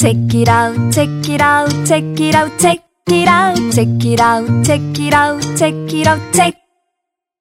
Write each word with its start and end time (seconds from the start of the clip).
Check 0.00 0.16
it 0.32 0.48
out, 0.48 0.90
check 0.90 1.28
it 1.28 1.42
out, 1.42 1.68
check 1.84 2.02
it 2.18 2.34
out, 2.34 2.58
check 2.58 2.80
it 3.08 3.28
out, 3.28 3.56
check 3.70 4.02
it 4.02 4.18
out, 4.18 4.64
check 4.64 4.80
it 4.98 5.12
out, 5.12 5.42
check 5.58 5.74
it 5.92 6.06
out, 6.06 6.32
check. 6.32 6.54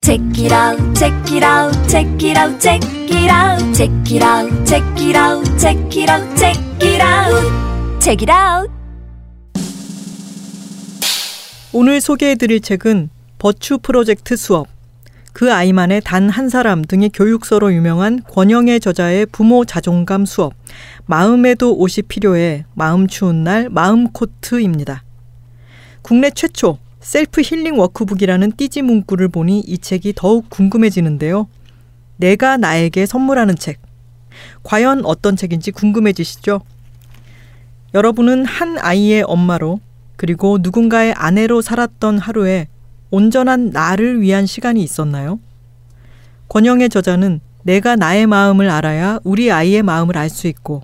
Check 0.01 0.19
it 0.37 0.51
out, 0.51 0.77
check 0.93 1.31
it 1.31 1.41
out, 1.41 1.71
check 1.87 2.21
it 2.21 2.35
out, 2.35 2.59
check 2.59 2.83
it 2.83 3.31
out, 3.31 3.73
check 3.73 4.11
it 4.11 4.21
out, 4.21 4.65
check 4.67 4.83
it 4.99 5.15
out, 5.15 5.57
check 5.57 5.95
it 5.95 6.09
out, 6.09 6.37
check 6.37 6.57
it 6.81 7.01
out, 7.01 8.01
check 8.01 8.21
it 8.23 8.29
out. 8.29 8.69
오늘 11.71 12.01
소개해드릴 12.01 12.59
책은 12.59 13.09
버추 13.37 13.77
프로젝트 13.77 14.35
수업, 14.35 14.67
그 15.31 15.53
아이만의 15.53 16.01
단 16.01 16.29
한 16.29 16.49
사람 16.49 16.81
등의 16.83 17.11
교육서로 17.13 17.71
유명한 17.71 18.21
권영애 18.29 18.79
저자의 18.79 19.27
부모 19.27 19.63
자존감 19.63 20.25
수업, 20.25 20.53
마음에도 21.09 21.75
옷이 21.75 22.03
필요해 22.07 22.65
마음 22.75 23.07
추운 23.07 23.43
날 23.43 23.67
마음 23.71 24.11
코트입니다. 24.11 25.03
국내 26.03 26.29
최초 26.29 26.77
셀프 26.99 27.41
힐링 27.41 27.79
워크북이라는 27.79 28.51
띠지 28.51 28.83
문구를 28.83 29.29
보니 29.29 29.61
이 29.61 29.79
책이 29.79 30.13
더욱 30.15 30.51
궁금해지는데요. 30.51 31.47
내가 32.17 32.57
나에게 32.57 33.07
선물하는 33.07 33.55
책. 33.55 33.81
과연 34.61 35.03
어떤 35.03 35.35
책인지 35.35 35.71
궁금해지시죠? 35.71 36.61
여러분은 37.95 38.45
한 38.45 38.77
아이의 38.77 39.23
엄마로 39.23 39.79
그리고 40.15 40.59
누군가의 40.61 41.13
아내로 41.13 41.63
살았던 41.63 42.19
하루에 42.19 42.67
온전한 43.09 43.71
나를 43.71 44.21
위한 44.21 44.45
시간이 44.45 44.83
있었나요? 44.83 45.39
권영의 46.49 46.89
저자는 46.89 47.39
내가 47.63 47.95
나의 47.95 48.27
마음을 48.27 48.69
알아야 48.69 49.17
우리 49.23 49.51
아이의 49.51 49.81
마음을 49.81 50.15
알 50.15 50.29
수 50.29 50.45
있고 50.45 50.83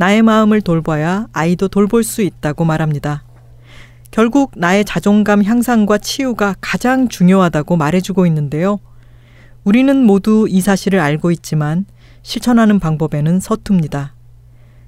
나의 0.00 0.22
마음을 0.22 0.62
돌봐야 0.62 1.26
아이도 1.34 1.68
돌볼 1.68 2.04
수 2.04 2.22
있다고 2.22 2.64
말합니다. 2.64 3.22
결국 4.10 4.52
나의 4.56 4.86
자존감 4.86 5.44
향상과 5.44 5.98
치유가 5.98 6.54
가장 6.62 7.08
중요하다고 7.08 7.76
말해주고 7.76 8.24
있는데요. 8.24 8.80
우리는 9.62 10.02
모두 10.02 10.46
이 10.48 10.62
사실을 10.62 11.00
알고 11.00 11.32
있지만 11.32 11.84
실천하는 12.22 12.78
방법에는 12.80 13.40
서툽니다. 13.40 14.14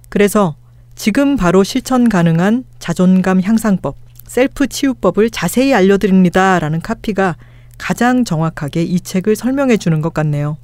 그래서 0.09 0.56
지금 0.95 1.36
바로 1.36 1.62
실천 1.62 2.08
가능한 2.08 2.64
자존감 2.79 3.42
향상법, 3.42 3.97
셀프 4.25 4.67
치유법을 4.67 5.29
자세히 5.29 5.75
알려드립니다. 5.75 6.58
라는 6.58 6.81
카피가 6.81 7.36
가장 7.77 8.25
정확하게 8.25 8.84
이 8.84 8.98
책을 8.98 9.36
설명해 9.36 9.77
주는 9.77 10.01
것 10.01 10.14
같네요. 10.14 10.56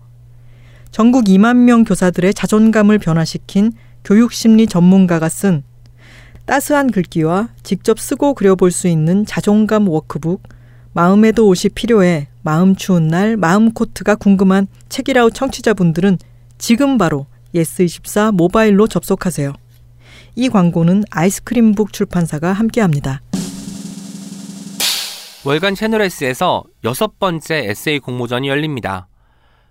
전국 0.91 1.27
2만 1.27 1.57
명 1.57 1.85
교사들의 1.85 2.33
자존감을 2.33 2.99
변화시킨 2.99 3.73
교육심리 4.05 4.67
전문가가 4.67 5.29
쓴 5.29 5.63
따스한 6.47 6.91
글귀와 6.91 7.49
직접 7.63 7.99
쓰고 8.01 8.35
그려볼 8.35 8.71
수 8.71 8.89
있는 8.89 9.27
자존감 9.27 9.87
워크북, 9.87 10.43
마음에도 10.93 11.47
옷이 11.47 11.71
필요해 11.75 12.29
마음 12.43 12.75
추운 12.75 13.09
날 13.09 13.37
마음 13.37 13.73
코트가 13.73 14.15
궁금한 14.15 14.67
책이라우 14.89 15.31
청취자분들은 15.31 16.19
지금 16.57 16.97
바로 16.97 17.27
예스24 17.55 18.33
모바일로 18.35 18.87
접속하세요. 18.87 19.53
이 20.37 20.49
광고는 20.49 21.05
아이스크림북 21.11 21.93
출판사가 21.93 22.53
함께합니다. 22.53 23.21
월간 25.45 25.75
채널예스에서 25.75 26.65
여섯 26.85 27.19
번째 27.19 27.69
에세이 27.69 28.01
공모전이 28.01 28.49
열립니다. 28.49 29.09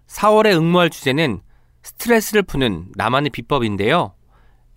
4월에 0.07 0.55
응모할 0.55 0.89
주제는 0.89 1.41
스트레스를 1.83 2.43
푸는 2.43 2.87
나만의 2.95 3.31
비법인데요. 3.31 4.13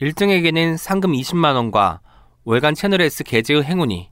1등에게는 0.01 0.77
상금 0.77 1.13
20만원과 1.13 2.01
월간 2.45 2.75
채널예스 2.75 3.23
게재의 3.23 3.65
행운이, 3.65 4.11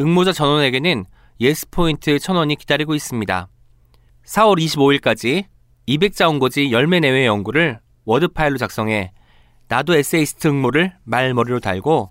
응모자 0.00 0.32
전원에게는 0.32 1.04
예스포인트 1.40 2.16
1000원이 2.16 2.58
기다리고 2.58 2.94
있습니다. 2.94 3.48
4월 4.24 4.58
25일까지 5.00 5.44
200자 5.88 6.26
원고지 6.28 6.68
10매 6.70 7.00
내외 7.00 7.26
원고를 7.26 7.80
워드 8.04 8.28
파일로 8.28 8.56
작성해 8.56 9.12
나도 9.68 9.96
에세이스트 9.96 10.48
응모를 10.48 10.96
말머리로 11.04 11.60
달고 11.60 12.10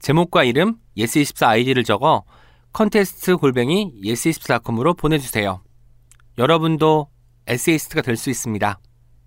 제목과 0.00 0.44
이름, 0.44 0.76
예스24 0.96 1.46
아이디를 1.46 1.84
적어 1.84 2.24
컨테스트 2.72 3.36
골뱅이 3.36 3.92
예스24.com으로 4.02 4.96
보내주세요. 4.96 5.62
여러분도 6.38 7.08
에세이스트가 7.46 8.02
될 8.02 8.16
수 8.16 8.30
있습니다. 8.30 8.78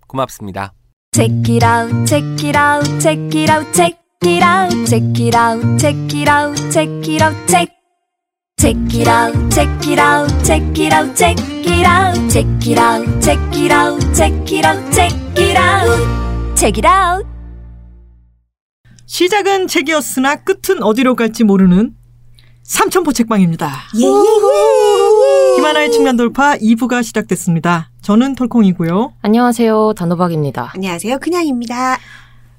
고맙습니다. 0.06 0.72
Check 1.12 1.48
it 1.48 1.64
out, 1.64 1.90
check 2.06 2.22
it 2.44 2.54
out, 2.54 2.84
check 3.00 3.34
it 3.34 3.50
out, 3.50 3.66
check 3.74 3.98
it 4.22 4.42
out, 4.44 4.70
check 4.86 5.18
it 5.18 5.34
out, 5.34 5.80
check 5.80 6.14
it 6.14 6.28
out, 6.28 6.56
check 6.70 7.08
it 7.08 7.20
out, 7.20 7.48
check. 7.48 7.68
Check 8.60 8.76
it 8.94 9.08
out, 9.08 9.50
check 9.50 9.88
it 9.88 9.98
out, 9.98 10.28
check 10.44 10.62
it 10.78 10.92
out, 10.92 11.16
check 11.16 11.36
it 11.66 11.84
out, 11.84 12.30
check 12.30 12.46
it 12.64 12.78
out, 12.78 13.20
check 13.20 13.56
it 13.56 13.72
out, 13.72 14.12
check 14.14 14.30
it 14.52 14.64
out, 14.64 14.92
check 14.94 15.12
it 15.36 15.56
out, 15.58 16.56
check 16.56 16.78
it 16.78 16.86
out. 16.86 17.26
시작은 19.06 19.66
책이었으나 19.66 20.36
끝은 20.44 20.80
어디로 20.80 21.16
갈지 21.16 21.42
모르는 21.42 21.96
삼천포 22.62 23.12
책방입니다. 23.12 23.68
히 23.94 24.04
마라야 25.70 25.88
측면 25.88 26.16
돌파 26.16 26.56
2부가 26.56 27.00
시작됐습니다. 27.04 27.90
저는 28.02 28.34
톨콩이고요. 28.34 29.12
안녕하세요. 29.22 29.92
단호박입니다. 29.96 30.72
안녕하세요. 30.74 31.20
그냥입니다. 31.20 31.96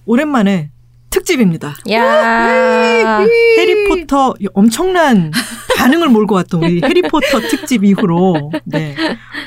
오랜만에 0.06 0.70
특집입니다. 1.10 1.76
야 1.92 3.26
해리포터 3.58 4.36
엄청난 4.54 5.30
반응을 5.78 6.08
몰고 6.08 6.36
왔던 6.36 6.64
우리 6.64 6.80
해리포터 6.88 7.42
특집 7.50 7.84
이후로 7.84 8.54
네. 8.64 8.96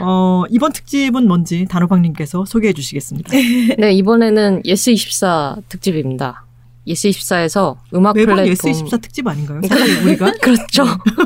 어, 0.03 0.43
이번 0.51 0.75
특집은 0.75 1.27
뭔지 1.27 1.65
단호박님께서 1.65 2.45
소개해 2.45 2.75
주시겠습니다. 2.75 3.31
네, 3.79 3.93
이번에는 3.93 4.61
예스24 4.65 5.63
특집입니다. 5.71 6.44
예스24에서 6.87 7.77
음악 7.95 8.15
매번 8.15 8.37
플랫폼 8.37 8.55
예스24 8.73 9.01
특집 9.01 9.27
아닌가요? 9.27 9.61
사실 9.69 10.05
우리가 10.05 10.33
그렇죠. 10.41 10.85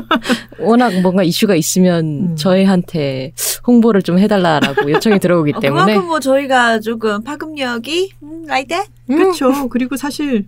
워낙 0.59 0.93
뭔가 1.01 1.23
이슈가 1.23 1.55
있으면 1.55 2.05
음. 2.31 2.35
저희한테 2.35 3.33
홍보를 3.67 4.01
좀 4.01 4.19
해달라라고 4.19 4.91
요청이 4.91 5.19
들어오기 5.19 5.53
어, 5.55 5.59
때문에 5.59 5.85
그만큼 5.85 6.07
뭐 6.07 6.19
저희가 6.19 6.79
조금 6.79 7.23
파급력이 7.23 8.11
음, 8.23 8.43
like 8.47 8.67
that? 8.67 8.89
그렇죠. 9.07 9.69
그리고 9.69 9.97
사실 9.97 10.45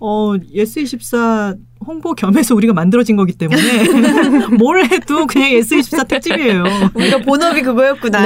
어, 0.00 0.34
예스24 0.54 1.58
홍보 1.86 2.14
겸해서 2.14 2.54
우리가 2.54 2.72
만들어진 2.72 3.16
거기 3.16 3.32
때문에 3.32 3.62
뭘 4.58 4.84
해도 4.84 5.26
그냥 5.26 5.50
예스24 5.50 6.08
특집이에요. 6.08 6.64
우리가 6.94 7.18
본업이 7.18 7.62
그거였구나. 7.62 8.22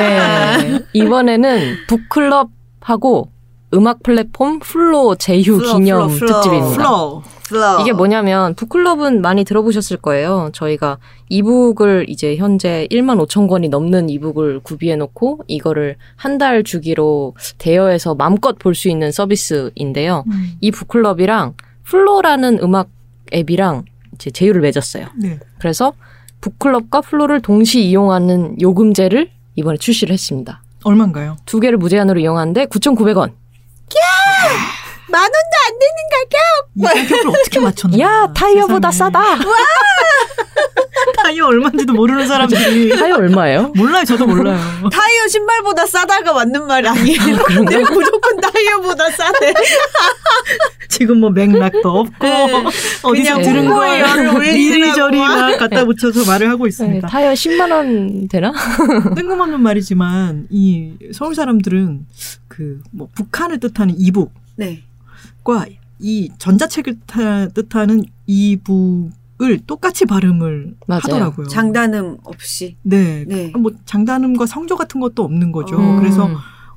네. 0.58 0.78
이번에는 0.92 1.76
북클럽 1.88 2.50
하고 2.80 3.30
음악 3.74 4.02
플랫폼 4.02 4.58
플로 4.58 5.14
제휴 5.14 5.58
기념 5.58 6.08
플로, 6.08 6.18
플로. 6.18 6.26
특집입니다. 6.32 6.82
이게 7.82 7.92
뭐냐면 7.92 8.54
북클럽은 8.54 9.20
많이 9.20 9.44
들어보셨을 9.44 9.98
거예요. 9.98 10.50
저희가 10.54 10.98
이북을 11.28 12.06
이제 12.08 12.36
현재 12.36 12.86
1만 12.90 13.22
5천 13.26 13.48
권이 13.48 13.68
넘는 13.68 14.08
이북을 14.10 14.60
구비해 14.60 14.96
놓고 14.96 15.40
이거를 15.48 15.96
한 16.16 16.38
달 16.38 16.64
주기로 16.64 17.34
대여해서 17.58 18.14
마음껏 18.14 18.58
볼 18.58 18.74
수 18.74 18.88
있는 18.88 19.12
서비스인데요. 19.12 20.24
음. 20.26 20.52
이 20.60 20.70
북클럽이랑 20.70 21.54
플로라는 21.84 22.58
음악 22.62 22.88
앱이랑 23.34 23.84
이제 24.14 24.30
제휴를 24.30 24.60
맺었어요. 24.62 25.06
네. 25.16 25.38
그래서 25.58 25.92
북클럽과 26.40 27.02
플로를 27.02 27.40
동시 27.40 27.84
이용하는 27.84 28.60
요금제를 28.60 29.30
이번에 29.56 29.76
출시를 29.76 30.12
했습니다. 30.12 30.62
얼마인가요? 30.84 31.36
두 31.44 31.60
개를 31.60 31.76
무제한으로 31.78 32.18
이용하는데 32.18 32.64
9,900원. 32.66 33.32
Yeah! 33.94 34.81
만 35.12 35.20
원도 35.20 35.36
안 35.66 35.78
되는 35.78 35.94
가격. 36.12 36.38
이 36.74 37.10
가격을 37.10 37.28
어떻게 37.40 37.60
맞췄나? 37.60 37.98
야, 37.98 38.32
타이어보다 38.34 38.90
세상에. 38.90 39.10
싸다. 39.12 39.36
타이어 41.22 41.46
얼마인지도 41.46 41.92
모르는 41.92 42.26
사람들이 42.26 42.90
타이어 42.98 43.16
얼마예요? 43.16 43.72
몰라요. 43.76 44.04
저도 44.04 44.26
몰라요. 44.26 44.58
타이어 44.90 45.28
신발보다 45.28 45.86
싸다가 45.86 46.32
맞는 46.32 46.66
말 46.66 46.86
아니에요. 46.86 47.36
내 47.68 47.78
무조건 47.78 48.40
타이어보다 48.40 49.10
싸대. 49.10 49.52
지금 50.88 51.18
뭐 51.18 51.30
맥락도 51.30 51.88
없고 51.88 52.26
네. 52.26 52.52
어디서 52.64 53.10
그냥 53.10 53.42
들은 53.42 53.66
홍보에 53.66 54.00
열을 54.00 54.28
거 54.30 54.36
올리느라고 54.36 54.42
이리저리 54.42 55.18
막 55.18 55.58
갖다 55.58 55.84
붙여서 55.84 56.24
말을 56.30 56.48
하고 56.50 56.64
네, 56.64 56.68
있습니다. 56.68 57.08
타이어 57.08 57.32
10만 57.32 57.70
원 57.72 58.28
되나? 58.28 58.52
뜬금없는 59.16 59.60
말이지만 59.60 60.46
이 60.50 60.92
서울 61.12 61.34
사람들은 61.34 62.06
그 62.48 62.80
뭐 62.92 63.08
북한을 63.14 63.60
뜻하는 63.60 63.94
이북 63.98 64.32
과 65.44 65.64
네. 65.64 65.78
이 65.98 66.30
전자책을 66.38 66.98
타- 67.06 67.48
뜻하는 67.48 68.02
이북 68.26 69.10
을 69.40 69.58
똑같이 69.66 70.04
발음을 70.06 70.76
맞아요. 70.86 71.00
하더라고요. 71.02 71.48
장단음 71.48 72.18
없이. 72.22 72.76
네. 72.82 73.24
네. 73.26 73.50
뭐 73.58 73.72
장단음과 73.86 74.46
성조 74.46 74.76
같은 74.76 75.00
것도 75.00 75.24
없는 75.24 75.50
거죠. 75.50 75.76
음. 75.80 75.98
그래서 75.98 76.30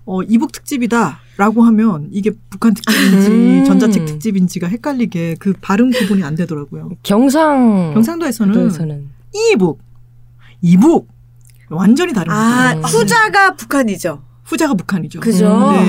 어, 0.05 0.23
이북 0.23 0.51
특집이다. 0.51 1.19
라고 1.37 1.61
하면 1.63 2.07
이게 2.11 2.31
북한 2.49 2.73
특집인지 2.73 3.29
음. 3.29 3.65
전자책 3.65 4.05
특집인지가 4.05 4.67
헷갈리게 4.67 5.35
그 5.37 5.53
발음 5.61 5.91
구분이 5.91 6.23
안 6.23 6.33
되더라고요. 6.35 6.89
경상 7.03 7.91
경상도에서는 7.93 8.53
도에서는 8.53 9.09
이북, 9.51 9.79
이북 10.61 11.07
완전히 11.69 12.13
다릅니다. 12.13 12.35
아, 12.35 12.73
음. 12.73 12.81
후자가 12.83 13.55
북한이죠. 13.57 14.23
후자가 14.43 14.73
북한이죠. 14.75 15.19
그죠? 15.19 15.71
네. 15.73 15.85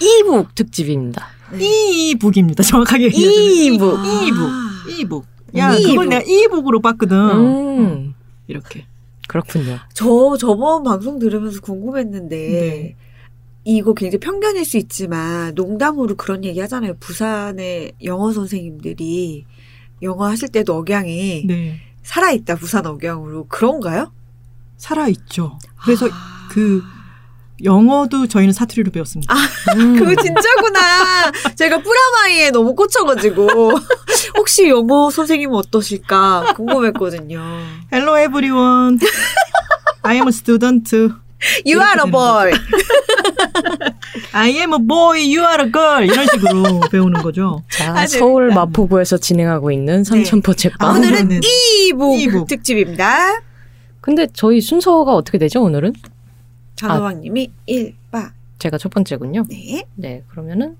이북 0.00 0.54
특집입니다. 0.54 1.26
이북입니다. 1.58 2.62
정확하게. 2.62 3.08
이북. 3.08 4.00
이북. 4.26 4.48
아. 4.48 4.84
이북. 4.98 5.26
야, 5.56 5.74
이북. 5.74 5.88
그걸 5.90 6.08
내가 6.08 6.22
이북으로 6.22 6.80
봤거든. 6.80 7.16
음, 7.16 8.14
이렇게. 8.46 8.86
그렇군요. 9.28 9.78
저 9.94 10.36
저번 10.38 10.82
방송 10.82 11.18
들으면서 11.18 11.60
궁금했는데 11.60 12.36
네. 12.36 12.96
이거 13.64 13.94
굉장히 13.94 14.20
편견일 14.20 14.64
수 14.64 14.76
있지만 14.76 15.54
농담으로 15.54 16.14
그런 16.16 16.44
얘기 16.44 16.60
하잖아요. 16.60 16.96
부산의 17.00 17.92
영어 18.04 18.32
선생님들이 18.32 19.46
영어 20.02 20.26
하실 20.26 20.48
때도 20.48 20.76
억양이 20.76 21.46
네. 21.46 21.80
살아있다 22.02 22.56
부산 22.56 22.84
억양으로 22.86 23.46
그런가요? 23.48 24.12
살아있죠. 24.76 25.58
그래서 25.82 26.06
아. 26.06 26.48
그 26.50 26.82
영어도 27.64 28.26
저희는 28.26 28.52
사투리로 28.52 28.90
배웠습니다. 28.92 29.34
음. 29.76 29.98
그거 29.98 30.14
진짜구나. 30.22 30.80
제가 31.56 31.78
뿌라마이에 31.82 32.50
너무 32.50 32.74
꽂혀가지고 32.74 33.72
혹시 34.36 34.68
영어 34.68 35.10
선생님 35.10 35.50
어떠실까 35.52 36.52
궁금했거든요. 36.56 37.42
Hello 37.92 38.18
everyone. 38.18 38.98
I 40.02 40.16
am 40.16 40.26
a 40.26 40.28
student. 40.28 40.94
You 41.66 41.80
are 41.80 42.00
a 42.04 42.10
boy. 42.10 42.52
I 44.32 44.50
am 44.50 44.72
a 44.74 44.78
boy. 44.78 45.18
You 45.18 45.40
are 45.42 45.64
a 45.64 45.72
girl. 45.72 46.04
이런 46.04 46.26
식으로 46.26 46.80
배우는 46.90 47.22
거죠. 47.22 47.62
자, 47.70 47.92
아, 47.96 48.06
서울 48.06 48.44
재밌다. 48.50 48.60
마포구에서 48.66 49.18
진행하고 49.18 49.70
있는 49.70 50.04
삼천포 50.04 50.54
책방. 50.54 50.88
아, 50.88 50.92
오늘은 50.94 51.28
네, 51.28 51.40
네. 51.40 51.46
이북 51.88 52.20
이북. 52.20 52.46
특집입니다. 52.48 53.42
근데 54.00 54.26
저희 54.34 54.60
순서가 54.60 55.14
어떻게 55.14 55.38
되죠, 55.38 55.62
오늘은? 55.62 55.92
전호왕님이 56.76 57.50
1박. 57.68 58.30
제가 58.58 58.78
첫 58.78 58.90
번째군요. 58.90 59.44
네. 59.48 59.84
네, 59.94 60.22
그러면은 60.28 60.76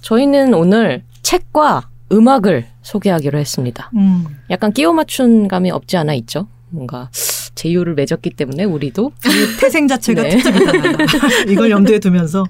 저희는 0.00 0.54
오늘 0.54 1.02
책과 1.22 1.88
음악을 2.12 2.66
소개하기로 2.82 3.38
했습니다. 3.38 3.90
음. 3.96 4.24
약간 4.50 4.72
끼워 4.72 4.92
맞춘 4.92 5.48
감이 5.48 5.70
없지 5.70 5.96
않아 5.96 6.14
있죠? 6.14 6.46
뭔가 6.70 7.10
제휴를 7.56 7.94
맺었기 7.94 8.30
때문에 8.30 8.64
우리도 8.64 9.12
이 9.24 9.60
태생 9.60 9.88
자체가 9.88 10.22
네. 10.22 10.38
이걸 11.48 11.70
염두에 11.70 11.98
두면서 11.98 12.44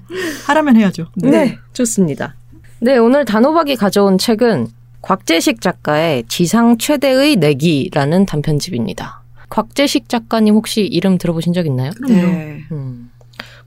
하라면 0.47 0.75
해야죠. 0.75 1.07
네. 1.15 1.57
좋습니다. 1.73 2.35
네, 2.79 2.97
오늘 2.97 3.25
단호박이 3.25 3.75
가져온 3.75 4.17
책은 4.17 4.67
곽재식 5.01 5.61
작가의 5.61 6.25
지상 6.27 6.77
최대의 6.77 7.37
내기라는 7.37 8.25
단편집입니다. 8.25 9.16
곽재식 9.49 10.09
작가님 10.09 10.55
혹시 10.55 10.81
이름 10.81 11.17
들어보신 11.17 11.53
적 11.53 11.65
있나요? 11.65 11.91
네. 12.07 12.63
음. 12.71 13.11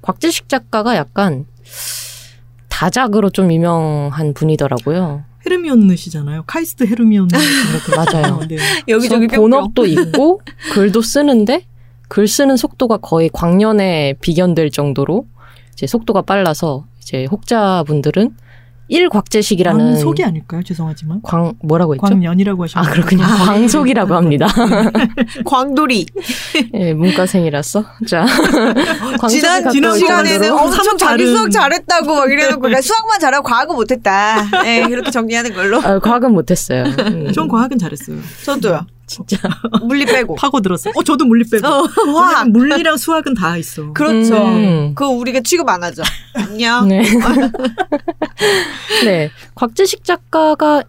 곽재식 0.03 0.49
작가가 0.49 0.97
약간 0.97 1.47
다작으로 2.69 3.31
좀 3.31 3.53
유명한 3.53 4.35
분이더라고요. 4.35 5.25
헤르미온느 5.44 5.97
시잖아요. 5.97 6.44
카이스트 6.47 6.85
헤르미온느. 6.85 7.29
맞아요. 7.97 8.41
네. 8.49 8.56
여기저기 8.88 9.27
본업도 9.27 9.87
있고 9.87 10.41
글도 10.73 11.03
쓰는데 11.03 11.65
글 12.09 12.27
쓰는 12.27 12.56
속도가 12.56 12.99
거의 12.99 13.31
광년에 13.32 14.15
비견될 14.21 14.71
정도로 14.71 15.27
이제 15.73 15.87
속도가 15.87 16.23
빨라서 16.23 16.87
이제 17.00 17.27
혹자분들은 17.31 18.35
일곽재식이라는 18.90 19.92
광속이 19.94 20.25
아닐까요? 20.25 20.62
죄송하지만. 20.62 21.20
광 21.22 21.54
뭐라고 21.62 21.94
했죠? 21.94 22.02
광년이라고 22.02 22.64
하시면 22.64 22.84
아 22.84 22.90
그렇군요. 22.90 23.22
광속이라고 23.46 24.14
합니다. 24.14 24.46
광돌이. 25.46 26.06
예, 26.75 26.92
문과생이라서 26.94 27.84
자 28.08 28.26
지난 29.31 29.70
지난 29.70 29.96
시간에는 29.96 30.52
엄청 30.52 30.96
자기 30.98 31.25
다른- 31.25 31.26
수학 31.34 31.50
잘했다고 31.50 32.14
막 32.14 32.31
이래놓고 32.31 32.60
그러니까 32.60 32.82
수학만 32.82 33.20
잘하고 33.20 33.44
과학은 33.44 33.75
못했다. 33.76 34.62
네, 34.62 34.84
이렇게 34.88 35.10
정리하는 35.10 35.54
걸로. 35.54 35.78
아, 35.81 35.98
과학은 36.00 36.32
못했어요. 36.32 36.84
음, 36.84 37.32
전 37.32 37.48
과학은 37.48 37.78
잘했어요. 37.78 38.16
저도요. 38.44 38.86
진짜 39.10 39.36
물리 39.82 40.06
빼고. 40.06 40.36
파고 40.36 40.60
들었어요. 40.60 40.92
어, 40.96 41.02
저도 41.02 41.24
물리 41.24 41.44
빼고. 41.48 41.66
어, 41.66 41.82
와. 42.14 42.44
물리랑 42.44 42.96
수학은 42.96 43.34
다 43.34 43.56
있어. 43.56 43.92
그렇죠. 43.92 44.36
음. 44.36 44.94
그거 44.94 45.10
우리가 45.10 45.40
취급 45.40 45.68
안 45.68 45.82
하죠. 45.82 46.02
안녕. 46.34 46.86
네. 46.86 47.02
네. 49.04 49.30
곽재식 49.56 50.04
작가가 50.04 50.84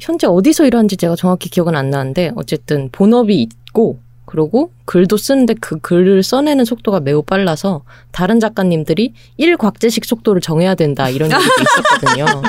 현재 0.00 0.26
어디서 0.26 0.64
일하는지 0.66 0.96
제가 0.96 1.14
정확히 1.14 1.50
기억은 1.50 1.76
안 1.76 1.90
나는데 1.90 2.32
어쨌든 2.36 2.88
본업이 2.90 3.42
있고 3.42 4.00
그리고 4.32 4.72
글도 4.86 5.18
쓰는데 5.18 5.52
그 5.60 5.78
글을 5.78 6.22
써내는 6.22 6.64
속도가 6.64 7.00
매우 7.00 7.22
빨라서 7.22 7.82
다른 8.12 8.40
작가님들이 8.40 9.12
1곽재식 9.38 10.06
속도를 10.06 10.40
정해야 10.40 10.74
된다 10.74 11.10
이런 11.10 11.30
얘기도 11.30 11.50
있었거든요. 11.60 12.42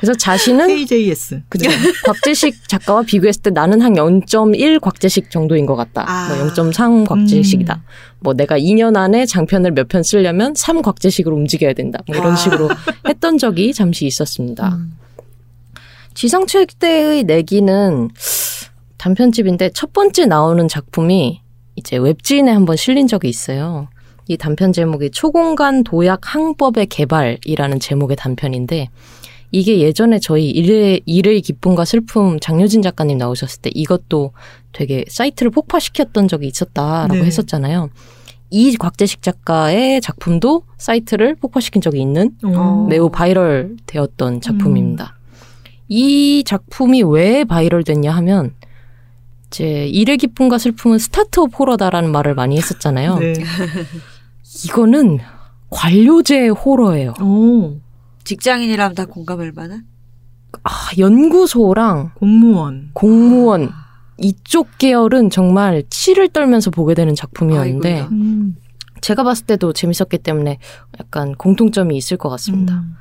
그래서 0.00 0.14
자신은 0.14 0.66
KJS. 0.66 1.42
그죠. 1.48 1.70
곽재식 2.04 2.68
작가와 2.68 3.02
비교했을 3.02 3.42
때 3.42 3.50
나는 3.50 3.80
한 3.82 3.94
0.1 3.94 4.80
곽재식 4.80 5.30
정도인 5.30 5.64
것 5.64 5.76
같다. 5.76 6.04
아. 6.08 6.28
뭐0.3 6.32 7.06
곽재식이다. 7.06 7.82
뭐 8.18 8.34
내가 8.34 8.58
2년 8.58 8.96
안에 8.96 9.24
장편을 9.26 9.70
몇 9.72 9.88
편 9.88 10.02
쓰려면 10.02 10.54
3 10.56 10.82
곽재식으로 10.82 11.36
움직여야 11.36 11.72
된다. 11.74 12.00
뭐 12.08 12.16
이런 12.16 12.32
아. 12.32 12.36
식으로 12.36 12.68
했던 13.08 13.38
적이 13.38 13.72
잠시 13.72 14.06
있었습니다. 14.06 14.74
음. 14.74 14.92
지상 16.14 16.46
최대의 16.46 17.22
내기는 17.24 18.10
단편집인데 19.08 19.70
첫 19.70 19.92
번째 19.92 20.26
나오는 20.26 20.68
작품이 20.68 21.40
이제 21.76 21.96
웹진에 21.96 22.50
한번 22.50 22.76
실린 22.76 23.06
적이 23.06 23.28
있어요. 23.28 23.88
이 24.26 24.36
단편 24.36 24.72
제목이 24.72 25.10
초공간 25.10 25.84
도약 25.84 26.34
항법의 26.34 26.86
개발이라는 26.86 27.80
제목의 27.80 28.16
단편인데 28.16 28.88
이게 29.50 29.80
예전에 29.80 30.18
저희 30.18 30.50
일의, 30.50 31.00
일의 31.06 31.40
기쁨과 31.40 31.86
슬픔 31.86 32.38
장류진 32.38 32.82
작가님 32.82 33.16
나오셨을 33.16 33.62
때 33.62 33.70
이것도 33.72 34.32
되게 34.72 35.04
사이트를 35.08 35.50
폭파시켰던 35.50 36.28
적이 36.28 36.48
있었다라고 36.48 37.14
네. 37.14 37.24
했었잖아요. 37.24 37.88
이 38.50 38.76
곽재식 38.76 39.22
작가의 39.22 40.02
작품도 40.02 40.64
사이트를 40.76 41.36
폭파시킨 41.36 41.80
적이 41.80 42.02
있는 42.02 42.32
어. 42.44 42.86
매우 42.90 43.08
바이럴 43.08 43.76
되었던 43.86 44.42
작품입니다. 44.42 45.14
이 45.88 46.44
작품이 46.44 47.02
왜 47.02 47.44
바이럴 47.44 47.84
됐냐 47.84 48.12
하면 48.16 48.52
이제 49.50 49.86
일의 49.88 50.16
기쁨과 50.16 50.58
슬픔은 50.58 50.98
스타트업 50.98 51.58
호러다라는 51.58 52.12
말을 52.12 52.34
많이 52.34 52.56
했었잖아요. 52.56 53.18
네. 53.18 53.34
이거는 54.66 55.18
관료제 55.70 56.48
호러예요. 56.48 57.14
오, 57.20 57.80
직장인이라면 58.24 58.94
다 58.94 59.04
공감할 59.06 59.52
만한? 59.52 59.84
아, 60.62 60.70
연구소랑 60.98 62.12
공무원. 62.14 62.90
공무원 62.92 63.70
이쪽 64.18 64.78
계열은 64.78 65.30
정말 65.30 65.82
치를 65.90 66.28
떨면서 66.28 66.70
보게 66.70 66.94
되는 66.94 67.14
작품이었는데. 67.14 68.08
음. 68.10 68.56
제가 69.00 69.22
봤을 69.22 69.46
때도 69.46 69.72
재밌었기 69.72 70.18
때문에 70.18 70.58
약간 70.98 71.34
공통점이 71.36 71.96
있을 71.96 72.16
것 72.16 72.28
같습니다. 72.30 72.78
음. 72.78 72.96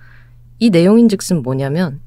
이 0.59 0.69
내용인즉슨 0.69 1.41
뭐냐면 1.41 2.01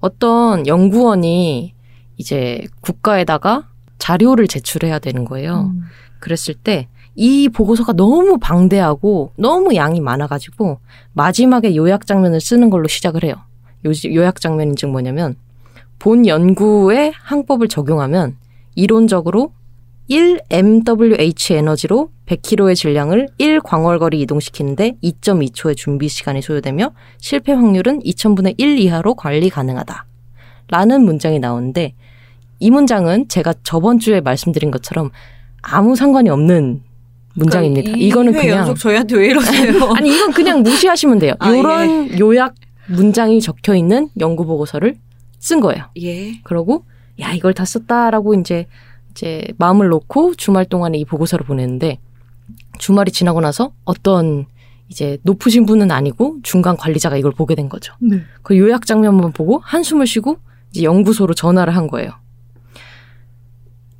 어떤 0.00 0.66
연구원이 0.66 1.74
이제 2.16 2.66
국가에다가 2.80 3.68
자료를 4.02 4.48
제출해야 4.48 4.98
되는 4.98 5.24
거예요. 5.24 5.72
음. 5.74 5.82
그랬을 6.18 6.54
때 6.54 6.88
이 7.14 7.48
보고서가 7.48 7.92
너무 7.92 8.38
방대하고 8.38 9.32
너무 9.36 9.74
양이 9.74 10.00
많아가지고 10.00 10.78
마지막에 11.12 11.76
요약 11.76 12.06
장면을 12.06 12.40
쓰는 12.40 12.70
걸로 12.70 12.88
시작을 12.88 13.24
해요. 13.24 13.34
요, 13.84 13.92
요약 14.14 14.40
장면인 14.40 14.76
즉 14.76 14.90
뭐냐면 14.90 15.34
본 15.98 16.26
연구의 16.26 17.12
항법을 17.14 17.68
적용하면 17.68 18.36
이론적으로 18.74 19.52
1 20.08 20.40
MWH 20.50 21.54
에너지로 21.54 22.10
100km의 22.26 22.74
질량을 22.74 23.28
1 23.38 23.60
광월거리 23.60 24.20
이동시키는데 24.22 24.96
2.2초의 25.02 25.76
준비 25.76 26.08
시간이 26.08 26.42
소요되며 26.42 26.92
실패 27.18 27.52
확률은 27.52 28.00
2000분의 28.00 28.54
1 28.58 28.78
이하로 28.78 29.14
관리 29.14 29.48
가능하다. 29.48 30.06
라는 30.68 31.04
문장이 31.04 31.38
나오는데 31.38 31.94
이 32.62 32.70
문장은 32.70 33.26
제가 33.26 33.54
저번 33.64 33.98
주에 33.98 34.20
말씀드린 34.20 34.70
것처럼 34.70 35.10
아무 35.62 35.96
상관이 35.96 36.30
없는 36.30 36.82
문장입니다. 37.34 37.82
그러니까 37.82 37.98
이 37.98 38.06
이거는 38.06 38.34
회 38.34 38.42
그냥 38.42 38.58
연속 38.58 38.78
저희한테 38.78 39.16
왜 39.16 39.26
이러세요? 39.30 39.90
아니 39.98 40.14
이건 40.14 40.30
그냥 40.30 40.62
무시하시면 40.62 41.18
돼요. 41.18 41.34
아, 41.40 41.50
이런 41.50 42.16
요약 42.20 42.54
문장이 42.86 43.40
적혀 43.40 43.74
있는 43.74 44.10
연구 44.20 44.46
보고서를 44.46 44.94
쓴 45.40 45.58
거예요. 45.58 45.86
예. 46.00 46.40
그러고 46.44 46.84
야 47.20 47.32
이걸 47.32 47.52
다 47.52 47.64
썼다라고 47.64 48.34
이제 48.34 48.66
이제 49.10 49.44
마음을 49.58 49.88
놓고 49.88 50.36
주말 50.36 50.64
동안에 50.64 50.98
이 50.98 51.04
보고서를 51.04 51.44
보냈는데 51.44 51.98
주말이 52.78 53.10
지나고 53.10 53.40
나서 53.40 53.72
어떤 53.84 54.46
이제 54.86 55.18
높으신 55.24 55.66
분은 55.66 55.90
아니고 55.90 56.36
중간 56.44 56.76
관리자가 56.76 57.16
이걸 57.16 57.32
보게 57.32 57.56
된 57.56 57.68
거죠. 57.68 57.92
네. 58.00 58.20
그 58.42 58.56
요약 58.56 58.86
장면만 58.86 59.32
보고 59.32 59.58
한숨을 59.64 60.06
쉬고 60.06 60.36
이제 60.70 60.84
연구소로 60.84 61.34
전화를 61.34 61.74
한 61.74 61.88
거예요. 61.88 62.22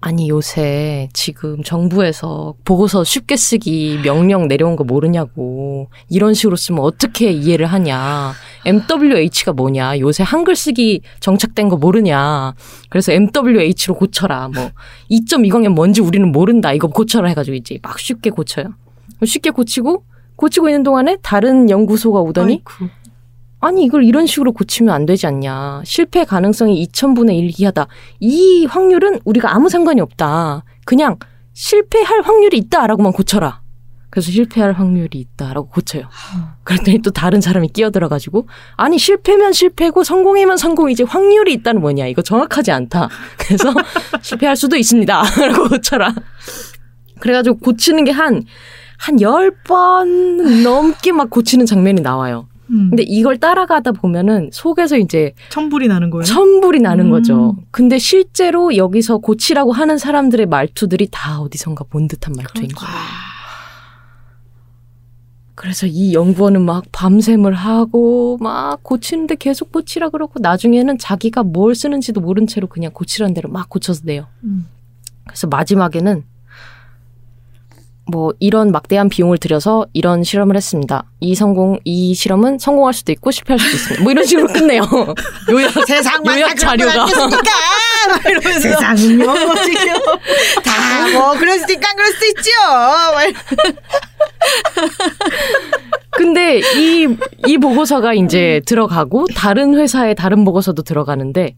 아니 0.05 0.29
요새 0.29 1.09
지금 1.13 1.63
정부에서 1.63 2.55
보고서 2.65 3.05
쉽게 3.05 3.37
쓰기 3.37 4.01
명령 4.03 4.49
내려온 4.49 4.75
거 4.75 4.83
모르냐고 4.83 5.91
이런 6.11 6.35
식으로 6.35 6.57
쓰면 6.57 6.81
어떻게 6.81 7.31
이해를 7.31 7.67
하냐. 7.67 8.33
MWH가 8.67 9.53
뭐냐. 9.53 10.01
요새 10.01 10.25
한글 10.25 10.57
쓰기 10.57 11.03
정착된 11.21 11.69
거 11.69 11.77
모르냐. 11.77 12.55
그래서 12.91 13.13
MWH로 13.13 13.95
고쳐라. 13.95 14.49
뭐 14.49 14.71
2.20이 15.09 15.69
뭔지 15.69 16.01
우리는 16.01 16.33
모른다. 16.33 16.73
이거 16.73 16.89
고쳐라 16.89 17.29
해가지고 17.29 17.55
이제 17.55 17.79
막 17.81 17.97
쉽게 17.97 18.31
고쳐요. 18.31 18.75
쉽게 19.25 19.51
고치고 19.51 20.05
고치고 20.35 20.69
있는 20.69 20.83
동안에 20.83 21.19
다른 21.23 21.71
연구소가 21.71 22.21
오더니 22.21 22.55
아이쿠. 22.55 22.89
아니 23.63 23.85
이걸 23.85 24.05
이런 24.05 24.27
식으로 24.27 24.53
고치면 24.53 24.93
안 24.93 25.07
되지 25.07 25.29
않냐. 25.29 25.83
실패 25.85 26.25
가능성이 26.25 26.85
2000분의 26.85 27.37
1 27.39 27.51
이하다. 27.59 27.87
이 28.19 28.67
확률은 28.67 29.21
우리가 29.25 29.55
아무 29.55 29.69
상관이 29.69 30.01
없다. 30.01 30.65
그냥 30.85 31.17
실패할 31.53 32.23
확률이 32.23 32.59
있다라고만 32.59 33.13
고쳐라. 33.13 33.63
그래서 34.11 34.33
실패할 34.33 34.73
확률이 34.73 35.21
있다라고 35.21 35.69
고쳐요. 35.69 36.09
그랬더니 36.65 37.03
또 37.03 37.13
다른 37.13 37.41
사람이 37.41 37.69
끼어들어가지고 37.69 38.49
아니 38.77 38.99
실패면 38.99 39.53
실패고 39.53 40.03
성공이면 40.03 40.57
성공이지 40.57 41.05
확률이 41.05 41.53
있다는 41.55 41.81
뭐냐. 41.81 42.09
이거 42.09 42.21
정확하지 42.21 42.73
않다. 42.73 43.09
그래서 43.39 43.73
실패할 44.23 44.57
수도 44.57 44.77
있습니다. 44.77 45.23
라고 45.47 45.69
고쳐라. 45.69 46.13
그래가지고 47.21 47.59
고치는 47.59 48.03
게 48.05 48.11
한, 48.11 48.43
한 48.99 49.21
열번 49.21 50.65
넘게 50.65 51.13
막 51.13 51.31
고치는 51.31 51.65
장면이 51.65 52.01
나와요. 52.01 52.49
음. 52.73 52.91
근데 52.91 53.03
이걸 53.03 53.39
따라가다 53.39 53.93
보면은 53.93 54.51
속에서 54.53 54.97
이제 54.97 55.33
천불이 55.51 55.89
나는 55.89 56.11
거예요. 56.11 56.25
천불이 56.25 56.81
나는 56.81 57.07
음. 57.07 57.11
거죠. 57.11 57.57
근데 57.71 57.99
실제로 57.99 58.77
여기서 58.77 59.19
고치라고 59.19 59.73
하는 59.73 59.99
사람들의 59.99 60.47
말투들이 60.47 61.09
다 61.11 61.41
어디선가 61.41 61.85
본 61.85 62.09
듯한 62.09 62.35
말투인 62.37 62.69
그렇죠. 62.69 62.87
거예요. 62.87 62.99
그래서 65.55 65.87
이 65.87 66.15
연구원은 66.15 66.63
막 66.63 66.85
밤샘을 66.93 67.53
하고 67.53 68.39
막 68.41 68.83
고치는데 68.83 69.37
계속 69.37 69.71
고치라 69.71 70.09
그러고 70.09 70.41
나중에는 70.41 70.99
자기가 70.99 71.43
뭘 71.45 71.75
쓰는지도 71.75 72.21
모른 72.21 72.47
채로 72.47 72.67
그냥 72.67 72.91
고치라는 72.93 73.35
대로 73.35 73.49
막 73.51 73.69
고쳐서 73.69 74.03
내요. 74.05 74.27
음. 74.43 74.67
그래서 75.25 75.47
마지막에는 75.47 76.25
뭐 78.05 78.33
이런 78.41 78.73
막대한 78.73 79.09
비용을 79.09 79.39
들여서 79.39 79.87
이런 79.93 80.25
실험을 80.25 80.57
했습니다. 80.57 81.05
이 81.21 81.35
성공 81.35 81.79
이 81.85 82.15
실험은 82.15 82.59
성공할 82.59 82.93
수도 82.95 83.13
있고 83.13 83.31
실패할 83.31 83.59
수도 83.61 83.77
있습니다. 83.77 84.03
뭐 84.03 84.13
이런 84.13 84.25
식으로 84.25 84.49
끝내요. 84.49 84.83
요약 85.51 85.73
세상만 85.87 86.39
요약 86.41 86.57
자료가. 86.57 87.07
이러면서 88.29 88.61
세상은요 88.61 89.35
지금 89.65 89.93
다뭐 91.13 91.39
그럴 91.39 91.59
수도 91.61 91.73
있고 91.73 91.87
안 91.87 91.97
그럴 91.97 92.13
수도 92.13 92.27
있죠. 92.27 92.51
근데 96.11 96.61
이, 96.77 97.09
이 97.47 97.59
보고서가 97.59 98.15
이제 98.15 98.61
들어가고 98.67 99.27
다른 99.35 99.75
회사의 99.79 100.15
다른 100.15 100.45
보고서도 100.45 100.83
들어가는데 100.83 101.55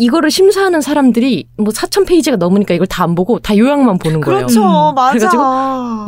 이거를 0.00 0.30
심사하는 0.30 0.80
사람들이 0.80 1.46
뭐 1.58 1.72
4천 1.72 2.06
페이지가 2.06 2.38
넘으니까 2.38 2.72
이걸 2.72 2.86
다 2.86 3.00
안 3.00 3.14
보고 3.14 3.38
다 3.38 3.56
요약만 3.56 3.98
보는 3.98 4.20
거예요. 4.20 4.40
그렇죠, 4.46 4.62
음. 4.62 4.94
맞아. 4.94 5.12
그래가지고 5.12 5.42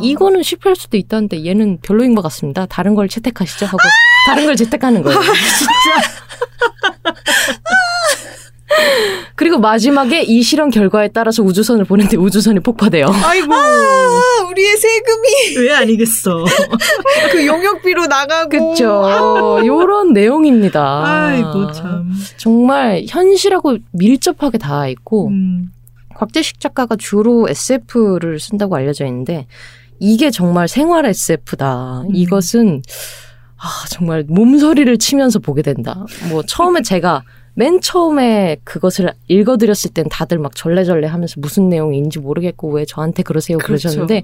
이거는 0.03 0.41
실패할 0.43 0.75
수도 0.75 0.95
있다는데 0.97 1.43
얘는 1.45 1.79
별로인 1.81 2.13
것 2.15 2.21
같습니다. 2.23 2.65
다른 2.67 2.93
걸 2.95 3.07
채택하시죠 3.09 3.65
하고 3.65 3.79
다른 4.27 4.45
걸 4.45 4.55
채택하는 4.55 5.01
거예요. 5.03 5.19
그리고 9.35 9.59
마지막에 9.59 10.21
이 10.21 10.41
실험 10.41 10.69
결과에 10.69 11.09
따라서 11.09 11.43
우주선을 11.43 11.85
보냈는데 11.85 12.17
우주선이 12.17 12.59
폭파돼요. 12.61 13.07
아이고 13.07 13.53
아, 13.53 14.47
우리의 14.49 14.77
세금이 14.77 15.57
왜 15.65 15.73
아니겠어. 15.73 16.45
그 17.31 17.45
용역비로 17.45 18.05
나가고 18.07 18.49
그쵸. 18.49 19.59
요런 19.65 20.13
내용입니다. 20.13 21.03
아이고 21.05 21.71
참. 21.71 22.11
정말 22.37 23.03
현실하고 23.07 23.77
밀접하게 23.91 24.57
닿아 24.57 24.87
있고 24.89 25.27
음. 25.27 25.71
곽재식 26.15 26.59
작가가 26.59 26.95
주로 26.95 27.47
SF를 27.49 28.39
쓴다고 28.39 28.75
알려져 28.75 29.05
있는데 29.05 29.47
이게 29.99 30.29
정말 30.31 30.67
생활 30.67 31.05
SF다. 31.05 32.01
음. 32.01 32.09
이것은 32.13 32.81
아 33.57 33.85
정말 33.89 34.25
몸서리를 34.27 34.97
치면서 34.97 35.39
보게 35.39 35.61
된다. 35.61 36.05
뭐 36.29 36.43
처음에 36.43 36.81
제가 36.81 37.23
맨 37.55 37.81
처음에 37.81 38.57
그것을 38.63 39.11
읽어드렸을 39.27 39.91
땐 39.93 40.05
다들 40.09 40.39
막 40.39 40.55
절레절레 40.55 41.07
하면서 41.07 41.35
무슨 41.37 41.69
내용인지 41.69 42.19
모르겠고 42.19 42.71
왜 42.71 42.85
저한테 42.85 43.23
그러세요 43.23 43.57
그렇죠. 43.57 43.89
그러셨는데 43.89 44.23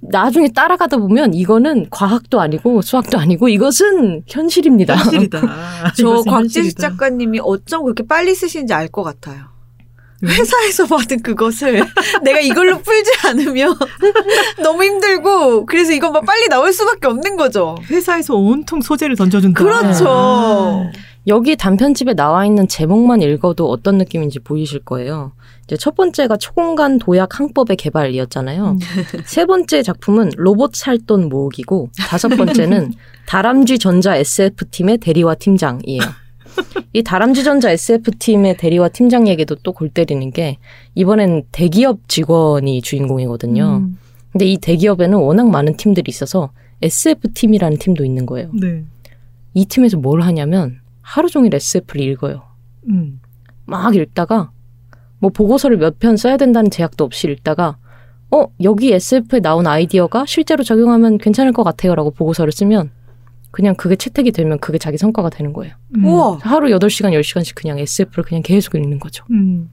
나중에 0.00 0.48
따라가다 0.48 0.96
보면 0.98 1.34
이거는 1.34 1.86
과학도 1.90 2.40
아니고 2.40 2.82
수학도 2.82 3.18
아니고 3.18 3.48
이것은 3.48 4.22
현실입니다. 4.28 4.94
현실이다. 4.94 5.40
저 5.96 6.02
이것은 6.02 6.30
곽재식 6.30 6.56
현실이다. 6.56 6.88
작가님이 6.90 7.40
어쩜 7.42 7.84
그렇게 7.84 8.06
빨리 8.06 8.34
쓰시는지 8.34 8.72
알 8.72 8.88
것 8.88 9.02
같아요. 9.02 9.44
왜? 10.20 10.34
회사에서 10.34 10.86
받은 10.86 11.22
그것을 11.22 11.84
내가 12.24 12.40
이걸로 12.40 12.78
풀지 12.80 13.10
않으면 13.28 13.76
너무 14.62 14.82
힘들고 14.82 15.66
그래서 15.66 15.92
이것만 15.92 16.24
빨리 16.24 16.48
나올 16.48 16.72
수밖에 16.72 17.06
없는 17.06 17.36
거죠. 17.36 17.76
회사에서 17.88 18.34
온통 18.34 18.80
소재를 18.80 19.14
던져준다. 19.16 19.62
그렇죠. 19.62 20.06
아. 20.08 20.90
여기 21.26 21.56
단편집에 21.56 22.14
나와 22.14 22.46
있는 22.46 22.68
제목만 22.68 23.20
읽어도 23.22 23.68
어떤 23.68 23.98
느낌인지 23.98 24.38
보이실 24.40 24.80
거예요. 24.80 25.32
이제 25.64 25.76
첫 25.76 25.94
번째가 25.94 26.38
초공간 26.38 26.98
도약 26.98 27.38
항법의 27.38 27.76
개발이었잖아요. 27.76 28.70
음. 28.70 28.78
세 29.26 29.44
번째 29.44 29.82
작품은 29.82 30.30
로봇 30.36 30.74
살돈 30.74 31.28
모으기고 31.28 31.90
다섯 32.08 32.28
번째는 32.28 32.92
다람쥐 33.26 33.78
전자 33.78 34.16
SF 34.16 34.70
팀의 34.70 34.98
대리와 34.98 35.34
팀장이에요. 35.34 36.00
이 36.94 37.02
다람쥐 37.02 37.44
전자 37.44 37.70
SF 37.70 38.12
팀의 38.18 38.56
대리와 38.56 38.88
팀장 38.88 39.28
얘기도 39.28 39.54
또 39.56 39.72
골 39.72 39.90
때리는 39.90 40.30
게 40.30 40.56
이번엔 40.94 41.44
대기업 41.52 42.08
직원이 42.08 42.80
주인공이거든요. 42.80 43.82
음. 43.82 43.98
근데 44.32 44.46
이 44.46 44.56
대기업에는 44.56 45.18
워낙 45.18 45.50
많은 45.50 45.76
팀들이 45.76 46.08
있어서 46.08 46.50
SF 46.80 47.34
팀이라는 47.34 47.78
팀도 47.78 48.04
있는 48.04 48.24
거예요. 48.24 48.50
네. 48.54 48.84
이 49.54 49.66
팀에서 49.66 49.98
뭘 49.98 50.22
하냐면 50.22 50.80
하루 51.08 51.28
종일 51.28 51.54
SF를 51.54 52.02
읽어요. 52.02 52.42
음. 52.88 53.20
막 53.64 53.94
읽다가 53.96 54.50
뭐 55.20 55.30
보고서를 55.30 55.78
몇 55.78 55.98
편 55.98 56.16
써야 56.16 56.36
된다는 56.36 56.70
제약도 56.70 57.04
없이 57.04 57.28
읽다가 57.30 57.76
어 58.30 58.46
여기 58.62 58.92
SF에 58.92 59.40
나온 59.40 59.66
아이디어가 59.66 60.26
실제로 60.26 60.62
적용하면 60.62 61.16
괜찮을 61.18 61.52
것 61.52 61.64
같아요라고 61.64 62.10
보고서를 62.10 62.52
쓰면 62.52 62.90
그냥 63.50 63.74
그게 63.74 63.96
채택이 63.96 64.32
되면 64.32 64.58
그게 64.58 64.76
자기 64.76 64.98
성과가 64.98 65.30
되는 65.30 65.54
거예요. 65.54 65.74
음. 65.96 66.04
우와. 66.04 66.38
하루 66.42 66.68
8시간 66.68 67.18
10시간씩 67.18 67.54
그냥 67.54 67.78
SF를 67.78 68.22
그냥 68.24 68.42
계속 68.42 68.74
읽는 68.74 68.98
거죠. 68.98 69.24
음. 69.30 69.70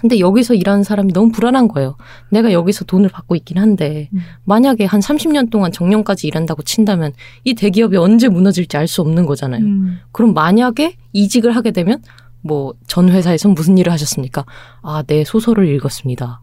근데 0.00 0.18
여기서 0.18 0.54
일하는 0.54 0.82
사람이 0.82 1.12
너무 1.12 1.30
불안한 1.32 1.68
거예요. 1.68 1.96
내가 2.30 2.52
여기서 2.52 2.84
돈을 2.84 3.08
받고 3.08 3.34
있긴 3.36 3.58
한데 3.58 4.08
음. 4.12 4.20
만약에 4.44 4.84
한 4.84 5.00
30년 5.00 5.50
동안 5.50 5.72
정년까지 5.72 6.26
일한다고 6.26 6.62
친다면 6.62 7.12
이 7.44 7.54
대기업이 7.54 7.96
언제 7.96 8.28
무너질지 8.28 8.76
알 8.76 8.86
수 8.86 9.00
없는 9.00 9.26
거잖아요. 9.26 9.62
음. 9.64 9.98
그럼 10.12 10.34
만약에 10.34 10.96
이직을 11.12 11.56
하게 11.56 11.70
되면 11.72 12.02
뭐 12.42 12.74
전 12.86 13.08
회사에선 13.10 13.54
무슨 13.54 13.76
일을 13.78 13.90
하셨습니까? 13.92 14.44
아, 14.82 15.02
네 15.06 15.24
소설을 15.24 15.66
읽었습니다. 15.74 16.40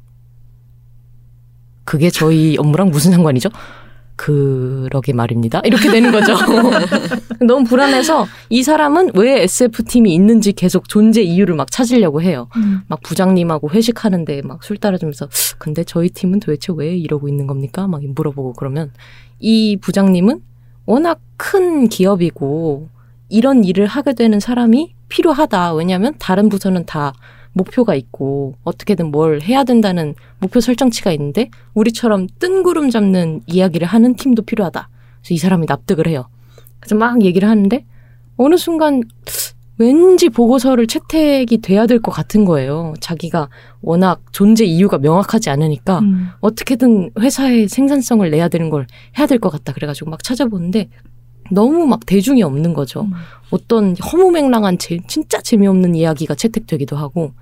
그게 1.86 2.10
저희 2.10 2.58
업무랑 2.58 2.90
무슨 2.90 3.12
상관이죠? 3.12 3.50
그러게 4.16 5.14
말입니다. 5.14 5.62
이렇게 5.64 5.92
되는 5.92 6.12
거죠. 6.12 6.34
너무 7.46 7.64
불안해서 7.66 8.26
이 8.50 8.64
사람은 8.64 9.12
왜 9.16 9.44
SF팀이 9.44 10.14
있는지 10.14 10.54
계속 10.54 10.88
존재 10.88 11.22
이유를 11.22 11.56
막 11.56 11.70
찾으려고 11.72 12.22
해요. 12.22 12.48
음. 12.56 12.82
막 12.88 13.02
부장님하고 13.04 13.70
회식하는데 13.72 14.42
막 14.44 14.64
술 14.64 14.78
따라주면서 14.78 15.28
근데 15.58 15.84
저희 15.84 16.10
팀은 16.10 16.40
도대체 16.40 16.72
왜 16.76 16.96
이러고 16.96 17.28
있는 17.28 17.48
겁니까? 17.48 17.88
막 17.88 18.02
물어보고 18.06 18.54
그러면 18.54 18.92
이 19.40 19.78
부장님은 19.82 20.40
워낙 20.86 21.20
큰 21.38 21.90
기업이고 21.90 22.90
이런 23.30 23.64
일을 23.64 23.88
하게 23.88 24.14
되는 24.14 24.40
사람이 24.40 24.94
필요하다. 25.10 25.74
왜냐하면 25.74 26.14
다른 26.20 26.50
부서는 26.50 26.86
다 26.86 27.14
목표가 27.54 27.96
있고 27.96 28.56
어떻게든 28.64 29.12
뭘 29.12 29.42
해야 29.42 29.64
된다는 29.64 30.16
목표 30.40 30.60
설정치가 30.60 31.12
있는데 31.12 31.50
우리처럼 31.74 32.28
뜬구름 32.40 32.90
잡는 32.90 33.42
이야기를 33.48 33.88
하는 33.88 34.16
팀도 34.16 34.42
필요하다. 34.44 34.90
그래서 35.22 35.34
이 35.34 35.38
사람이 35.38 35.66
납득을 35.68 36.08
해요. 36.08 36.28
그래서 36.80 36.96
막 36.96 37.22
얘기를 37.24 37.48
하는데 37.48 37.86
어느 38.38 38.58
순간 38.58 39.02
왠지 39.80 40.30
보고서를 40.30 40.86
채택이 40.88 41.58
돼야 41.60 41.88
될 41.88 42.00
것 42.00 42.12
같은 42.12 42.46
거예요. 42.46 42.94
자기가 43.00 43.50
워낙 43.82 44.22
존재 44.32 44.66
이유가 44.66 44.98
명확하지 45.00 45.50
않으니까 45.50 46.00
음. 46.00 46.30
어떻게든 46.42 47.12
회사의 47.20 47.68
생산성을 47.68 48.30
내야 48.30 48.50
되는 48.50 48.70
걸 48.70 48.86
해야 49.18 49.26
될 49.26 49.40
것 49.40 49.50
같다. 49.50 49.74
그래가지고 49.74 50.12
막 50.12 50.24
찾아보는데 50.24 50.90
너무 51.52 51.86
막 51.88 52.06
대중이 52.06 52.44
없는 52.44 52.74
거죠. 52.74 53.02
음. 53.04 53.14
어떤 53.52 53.96
허무맹랑한 53.98 54.78
제, 54.78 55.00
진짜 55.08 55.42
재미없는 55.42 55.96
이야기가 55.96 56.36
채택되기도 56.36 56.96
하고 56.98 57.34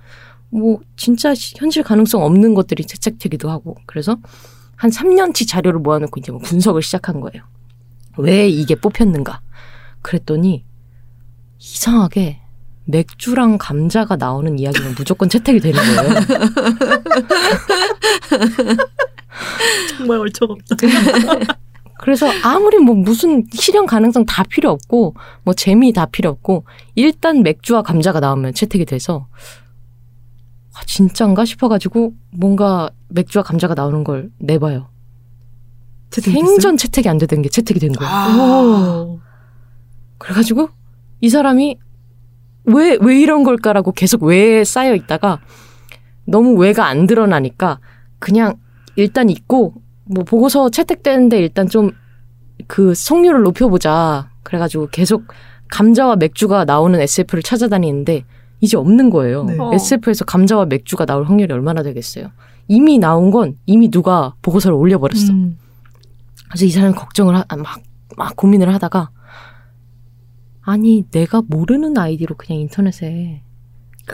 뭐 0.50 0.80
진짜 0.96 1.34
시- 1.34 1.54
현실 1.56 1.82
가능성 1.82 2.22
없는 2.22 2.54
것들이 2.54 2.84
채택되기도 2.84 3.50
하고 3.50 3.76
그래서 3.86 4.18
한 4.76 4.90
3년치 4.90 5.48
자료를 5.48 5.80
모아놓고 5.80 6.20
이제 6.20 6.30
뭐 6.32 6.40
분석을 6.42 6.82
시작한 6.82 7.20
거예요. 7.20 7.42
왜 8.18 8.48
이게 8.48 8.74
뽑혔는가? 8.74 9.40
그랬더니 10.02 10.64
이상하게 11.58 12.40
맥주랑 12.84 13.58
감자가 13.58 14.16
나오는 14.16 14.58
이야기는 14.58 14.94
무조건 14.96 15.28
채택이 15.28 15.60
되는 15.60 15.80
거예요. 15.80 16.14
정말 19.96 20.18
얼척없다. 20.18 20.76
그래서 22.02 22.26
아무리 22.42 22.78
뭐 22.78 22.96
무슨 22.96 23.44
실현 23.52 23.86
가능성 23.86 24.26
다 24.26 24.42
필요 24.42 24.70
없고 24.70 25.14
뭐 25.44 25.54
재미 25.54 25.92
다 25.92 26.04
필요 26.06 26.30
없고 26.30 26.64
일단 26.96 27.44
맥주와 27.44 27.82
감자가 27.82 28.18
나오면 28.18 28.54
채택이 28.54 28.84
돼서 28.84 29.28
아, 30.74 30.80
진짠가 30.84 31.44
싶어가지고 31.44 32.12
뭔가 32.32 32.90
맥주와 33.08 33.44
감자가 33.44 33.74
나오는 33.74 34.02
걸 34.02 34.30
내봐요. 34.38 34.88
생전 36.10 36.76
채택이 36.76 37.08
안 37.08 37.18
되던 37.18 37.40
게 37.40 37.48
채택이 37.48 37.78
된 37.78 37.92
거예요. 37.92 38.10
아. 38.12 39.16
그래가지고 40.18 40.70
이 41.20 41.28
사람이 41.28 41.78
왜, 42.64 42.98
왜 43.00 43.20
이런 43.20 43.44
걸까라고 43.44 43.92
계속 43.92 44.24
왜 44.24 44.64
쌓여 44.64 44.96
있다가 44.96 45.38
너무 46.24 46.58
왜가 46.58 46.86
안 46.86 47.06
드러나니까 47.06 47.78
그냥 48.18 48.56
일단 48.96 49.30
있고 49.30 49.81
뭐 50.04 50.24
보고서 50.24 50.70
채택되는데 50.70 51.38
일단 51.38 51.68
좀 51.68 51.92
그 52.66 52.94
성률을 52.94 53.42
높여보자. 53.42 54.30
그래가지고 54.42 54.88
계속 54.90 55.24
감자와 55.68 56.16
맥주가 56.16 56.64
나오는 56.64 57.00
SF를 57.00 57.42
찾아다니는데 57.42 58.24
이제 58.60 58.76
없는 58.76 59.10
거예요. 59.10 59.44
네. 59.44 59.56
어. 59.58 59.72
SF에서 59.72 60.24
감자와 60.24 60.66
맥주가 60.66 61.06
나올 61.06 61.24
확률이 61.24 61.52
얼마나 61.52 61.82
되겠어요. 61.82 62.28
이미 62.68 62.98
나온 62.98 63.30
건 63.30 63.56
이미 63.66 63.90
누가 63.90 64.34
보고서를 64.42 64.76
올려버렸어. 64.76 65.32
음. 65.32 65.58
그래서 66.48 66.64
이 66.64 66.70
사람이 66.70 66.94
걱정을 66.94 67.34
하, 67.34 67.44
막, 67.56 67.82
막 68.16 68.36
고민을 68.36 68.72
하다가 68.74 69.10
아니 70.60 71.04
내가 71.10 71.42
모르는 71.46 71.96
아이디로 71.98 72.36
그냥 72.36 72.60
인터넷에 72.60 73.42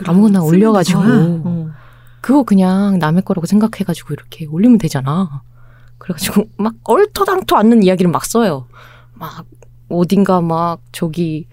아무거나 0.05 0.41
올려가지고. 0.41 0.99
어. 1.01 1.69
그거 2.21 2.43
그냥 2.43 2.99
남의 2.99 3.23
거라고 3.23 3.45
생각해가지고 3.45 4.13
이렇게 4.13 4.45
올리면 4.45 4.77
되잖아. 4.77 5.41
그래가지고 5.99 6.45
막 6.57 6.73
얼토당토 6.83 7.55
않는 7.55 7.83
이야기를 7.83 8.09
막 8.09 8.25
써요. 8.25 8.67
막 9.13 9.45
어딘가 9.89 10.41
막 10.41 10.81
저기 10.91 11.47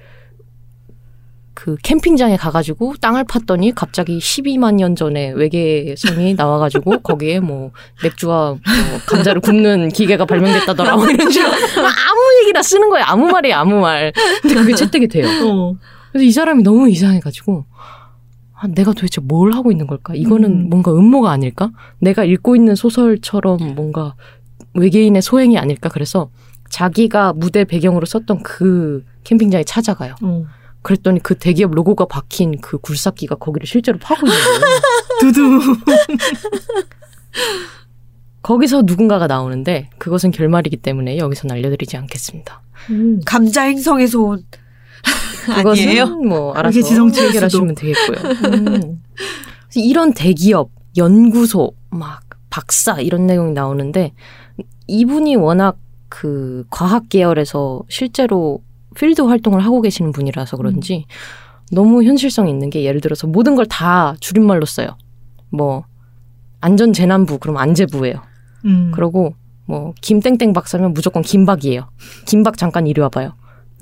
그 1.53 1.77
캠핑장에 1.83 2.37
가가지고 2.37 2.95
땅을 3.01 3.25
팠더니 3.25 3.73
갑자기 3.75 4.19
12만 4.19 4.75
년 4.75 4.95
전에 4.95 5.31
외계선이 5.31 6.35
나와가지고 6.39 7.01
거기에 7.01 7.41
뭐 7.41 7.73
맥주와 8.03 8.51
뭐 8.51 8.61
감자를 9.09 9.41
굽는 9.41 9.89
기계가 9.89 10.27
발명됐다더라 10.27 10.97
뭐 10.97 11.09
이런 11.09 11.31
식으로 11.31 11.51
막 11.51 11.59
아무 12.09 12.21
얘기나 12.43 12.63
쓰는 12.63 12.91
거예요. 12.91 13.07
아무 13.09 13.27
말이 13.27 13.53
아무 13.55 13.81
말. 13.81 14.13
근데 14.43 14.55
그게 14.55 14.75
채택이 14.75 15.09
돼요. 15.09 15.27
어. 15.45 15.75
그래서 16.13 16.25
이 16.25 16.31
사람이 16.31 16.63
너무 16.63 16.91
이상해가지고 16.91 17.65
아, 18.59 18.67
내가 18.69 18.93
도대체 18.93 19.21
뭘 19.21 19.53
하고 19.53 19.71
있는 19.71 19.87
걸까? 19.87 20.15
이거는 20.15 20.51
음. 20.51 20.69
뭔가 20.71 20.93
음모가 20.93 21.31
아닐까? 21.31 21.71
내가 21.99 22.25
읽고 22.25 22.57
있는 22.57 22.75
소설처럼 22.75 23.75
뭔가 23.75 24.15
외계인의 24.79 25.23
소행이 25.23 25.59
아닐까? 25.59 25.89
그래서 25.89 26.31
자기가 26.71 27.33
무대 27.35 27.65
배경으로 27.65 28.07
썼던 28.07 28.43
그 28.43 29.05
캠핑장에 29.25 29.65
찾아가요. 29.65 30.15
어. 30.23 30.45
그랬더니 30.83 31.21
그 31.21 31.37
대기업 31.37 31.73
로고가 31.73 32.07
박힌 32.07 32.61
그 32.61 32.79
굴삭기가 32.79 33.37
거기를 33.37 33.67
실제로 33.67 33.99
파고 33.99 34.27
있는 34.27 34.39
거예요. 34.39 34.81
두두. 35.21 35.61
거기서 38.43 38.83
누군가가 38.83 39.27
나오는데 39.27 39.91
그것은 39.99 40.31
결말이기 40.31 40.77
때문에 40.77 41.19
여기서는 41.19 41.57
알려드리지 41.57 41.97
않겠습니다. 41.97 42.63
음. 42.91 43.21
감자 43.25 43.63
행성에서 43.63 44.21
온 44.21 44.45
그것은 45.57 45.89
아니에요? 45.89 46.07
뭐 46.07 46.53
알아서 46.55 46.79
해결하시면 46.81 47.75
되겠고요. 47.75 48.19
음. 48.45 49.03
이런 49.75 50.13
대기업, 50.13 50.71
연구소, 50.97 51.73
막 51.91 52.23
박사 52.51 53.01
이런 53.01 53.27
내용이 53.27 53.53
나오는데 53.53 54.13
이분이 54.87 55.37
워낙 55.37 55.77
그 56.09 56.65
과학 56.71 57.09
계열에서 57.09 57.83
실제로 57.89 58.63
필드 58.95 59.23
활동을 59.23 59.61
하고 59.65 59.81
계시는 59.83 60.13
분이라서 60.13 60.57
그런지 60.57 61.07
너무 61.73 62.03
현실성 62.05 62.49
있는 62.49 62.71
게 62.71 62.85
예를 62.85 63.01
들어서 63.01 63.27
모든 63.27 63.57
걸 63.57 63.67
다 63.67 64.15
줄임말로 64.21 64.65
써요. 64.67 64.97
뭐 65.51 65.85
안전 66.61 66.93
재난부 66.93 67.39
그럼 67.39 67.57
안재부예요. 67.57 68.23
음. 68.65 68.93
그러고 68.95 69.35
뭐 69.67 69.93
김땡땡 70.01 70.53
박사면 70.53 70.95
무조건 70.95 71.23
김박이에요. 71.23 71.89
김박 72.27 72.57
잠깐 72.57 72.87
이리 72.87 73.01
와봐요. 73.01 73.33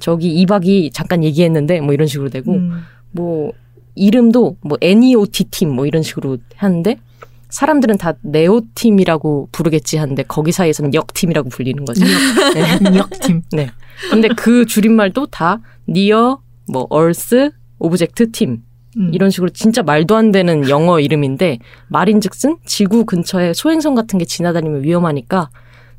저기 0.00 0.34
이박이 0.40 0.90
잠깐 0.92 1.22
얘기했는데 1.22 1.80
뭐 1.80 1.92
이런 1.94 2.06
식으로 2.08 2.30
되고 2.30 2.52
음. 2.54 2.82
뭐 3.12 3.52
이름도 3.94 4.56
뭐 4.62 4.76
NEOT 4.80 5.44
팀 5.50 5.70
뭐 5.70 5.86
이런 5.86 6.02
식으로 6.02 6.38
하는데 6.56 6.98
사람들은 7.54 7.98
다 7.98 8.14
NEO 8.22 8.62
팀이라고 8.74 9.48
부르겠지 9.52 9.96
하는데 9.96 10.20
거기 10.24 10.50
사이에서는 10.50 10.92
역 10.92 11.14
팀이라고 11.14 11.50
불리는 11.50 11.84
거죠. 11.84 12.04
네. 12.52 12.80
역팀. 12.98 13.42
네. 13.52 13.70
근데 14.10 14.26
그 14.36 14.66
줄임말도 14.66 15.26
다 15.26 15.60
Near 15.88 16.40
뭐 16.66 16.88
Earth 16.90 17.52
Object 17.78 18.32
팀 18.32 18.64
음. 18.96 19.10
이런 19.14 19.30
식으로 19.30 19.50
진짜 19.50 19.84
말도 19.84 20.16
안 20.16 20.32
되는 20.32 20.68
영어 20.68 20.98
이름인데 20.98 21.60
말인즉슨 21.86 22.56
지구 22.66 23.04
근처에 23.04 23.52
소행성 23.54 23.94
같은 23.94 24.18
게 24.18 24.24
지나다니면 24.24 24.82
위험하니까 24.82 25.50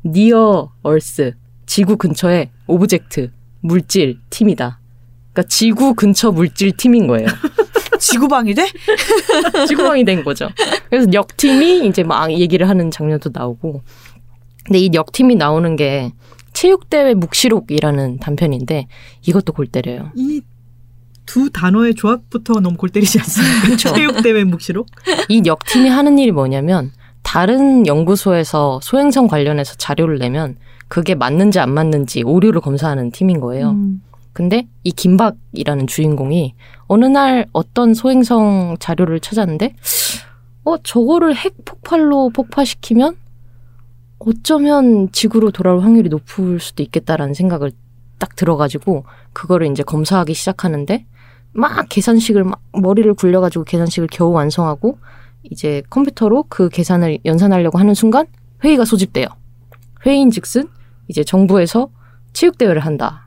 Near 0.04 0.72
Earth 0.82 1.36
지구 1.64 1.96
근처에 1.96 2.50
Object 2.66 3.30
물질 3.62 4.18
팀이다. 4.28 4.78
그러니까 5.32 5.48
지구 5.48 5.94
근처 5.94 6.30
물질 6.30 6.72
팀인 6.72 7.06
거예요. 7.06 7.28
지구방위대? 7.98 8.66
지구방위대인 9.68 10.24
거죠. 10.24 10.48
그래서 10.90 11.12
역팀이 11.12 11.86
이제 11.86 12.02
막 12.02 12.30
얘기를 12.32 12.68
하는 12.68 12.90
장면도 12.90 13.30
나오고. 13.32 13.82
근데 14.64 14.78
이 14.78 14.90
역팀이 14.92 15.36
나오는 15.36 15.76
게 15.76 16.12
체육대회 16.52 17.14
묵시록이라는 17.14 18.18
단편인데 18.18 18.86
이것도 19.26 19.52
골 19.52 19.66
때려요. 19.66 20.10
이 20.16 20.40
두 21.26 21.50
단어의 21.50 21.94
조합부터 21.94 22.60
너무 22.60 22.76
골 22.76 22.88
때리지 22.88 23.18
않습니까? 23.18 23.66
그쵸. 23.68 23.92
체육대회 23.94 24.44
묵시록? 24.44 24.86
이 25.28 25.42
역팀이 25.44 25.88
하는 25.88 26.18
일이 26.18 26.30
뭐냐면 26.30 26.92
다른 27.22 27.86
연구소에서 27.86 28.78
소행성 28.82 29.26
관련해서 29.26 29.74
자료를 29.74 30.18
내면 30.18 30.56
그게 30.88 31.16
맞는지 31.16 31.58
안 31.58 31.74
맞는지 31.74 32.22
오류를 32.22 32.60
검사하는 32.60 33.10
팀인 33.10 33.40
거예요. 33.40 33.70
음. 33.70 34.00
근데 34.36 34.68
이 34.84 34.92
김박이라는 34.92 35.86
주인공이 35.86 36.54
어느 36.88 37.06
날 37.06 37.46
어떤 37.54 37.94
소행성 37.94 38.76
자료를 38.78 39.18
찾았는데 39.18 39.74
어 40.64 40.76
저거를 40.76 41.34
핵 41.34 41.64
폭발로 41.64 42.28
폭파시키면 42.34 43.16
어쩌면 44.18 45.10
지구로 45.10 45.52
돌아올 45.52 45.80
확률이 45.80 46.10
높을 46.10 46.60
수도 46.60 46.82
있겠다라는 46.82 47.32
생각을 47.32 47.72
딱 48.18 48.36
들어가지고 48.36 49.06
그거를 49.32 49.70
이제 49.70 49.82
검사하기 49.82 50.34
시작하는데 50.34 51.06
막 51.52 51.86
계산식을 51.88 52.44
막 52.44 52.60
머리를 52.72 53.14
굴려가지고 53.14 53.64
계산식을 53.64 54.08
겨우 54.12 54.32
완성하고 54.32 54.98
이제 55.44 55.82
컴퓨터로 55.88 56.44
그 56.50 56.68
계산을 56.68 57.20
연산하려고 57.24 57.78
하는 57.78 57.94
순간 57.94 58.26
회의가 58.62 58.84
소집돼요. 58.84 59.28
회의인즉슨 60.04 60.68
이제 61.08 61.24
정부에서 61.24 61.88
체육대회를 62.34 62.80
한다. 62.80 63.25